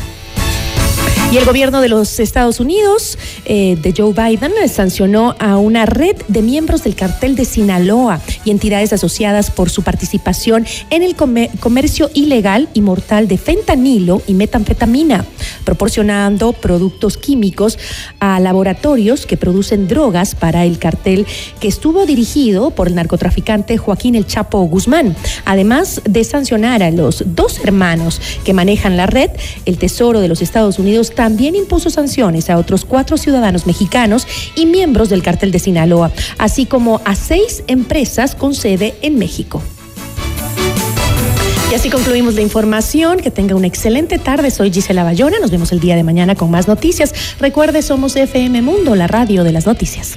Y 1.34 1.36
el 1.36 1.46
gobierno 1.46 1.80
de 1.80 1.88
los 1.88 2.20
Estados 2.20 2.60
Unidos, 2.60 3.18
eh, 3.44 3.76
de 3.82 3.92
Joe 3.92 4.12
Biden, 4.12 4.52
sancionó 4.68 5.34
a 5.40 5.56
una 5.56 5.84
red 5.84 6.14
de 6.28 6.42
miembros 6.42 6.84
del 6.84 6.94
cartel 6.94 7.34
de 7.34 7.44
Sinaloa 7.44 8.20
y 8.44 8.52
entidades 8.52 8.92
asociadas 8.92 9.50
por 9.50 9.68
su 9.68 9.82
participación 9.82 10.64
en 10.90 11.02
el 11.02 11.16
comer- 11.16 11.50
comercio 11.58 12.08
ilegal 12.14 12.68
y 12.72 12.82
mortal 12.82 13.26
de 13.26 13.36
fentanilo 13.36 14.22
y 14.28 14.34
metanfetamina, 14.34 15.24
proporcionando 15.64 16.52
productos 16.52 17.16
químicos 17.16 17.80
a 18.20 18.38
laboratorios 18.38 19.26
que 19.26 19.36
producen 19.36 19.88
drogas 19.88 20.36
para 20.36 20.64
el 20.64 20.78
cartel 20.78 21.26
que 21.58 21.66
estuvo 21.66 22.06
dirigido 22.06 22.70
por 22.70 22.86
el 22.86 22.94
narcotraficante 22.94 23.76
Joaquín 23.76 24.14
El 24.14 24.28
Chapo 24.28 24.60
Guzmán. 24.66 25.16
Además 25.46 26.00
de 26.08 26.22
sancionar 26.22 26.84
a 26.84 26.92
los 26.92 27.24
dos 27.26 27.58
hermanos 27.58 28.20
que 28.44 28.52
manejan 28.52 28.96
la 28.96 29.06
red, 29.06 29.30
el 29.66 29.78
Tesoro 29.78 30.20
de 30.20 30.28
los 30.28 30.40
Estados 30.40 30.78
Unidos 30.78 31.10
también 31.24 31.56
impuso 31.56 31.88
sanciones 31.88 32.50
a 32.50 32.58
otros 32.58 32.84
cuatro 32.84 33.16
ciudadanos 33.16 33.66
mexicanos 33.66 34.26
y 34.56 34.66
miembros 34.66 35.08
del 35.08 35.22
cartel 35.22 35.52
de 35.52 35.58
Sinaloa, 35.58 36.12
así 36.36 36.66
como 36.66 37.00
a 37.06 37.14
seis 37.14 37.64
empresas 37.66 38.34
con 38.34 38.54
sede 38.54 38.94
en 39.00 39.16
México. 39.16 39.62
Y 41.72 41.74
así 41.74 41.88
concluimos 41.88 42.34
la 42.34 42.42
información. 42.42 43.20
Que 43.20 43.30
tenga 43.30 43.54
una 43.54 43.66
excelente 43.66 44.18
tarde. 44.18 44.50
Soy 44.50 44.70
Gisela 44.70 45.02
Bayona. 45.02 45.38
Nos 45.38 45.50
vemos 45.50 45.72
el 45.72 45.80
día 45.80 45.96
de 45.96 46.02
mañana 46.02 46.34
con 46.34 46.50
más 46.50 46.68
noticias. 46.68 47.14
Recuerde, 47.40 47.80
somos 47.80 48.16
FM 48.16 48.60
Mundo, 48.60 48.94
la 48.94 49.06
radio 49.06 49.44
de 49.44 49.52
las 49.52 49.64
noticias. 49.64 50.16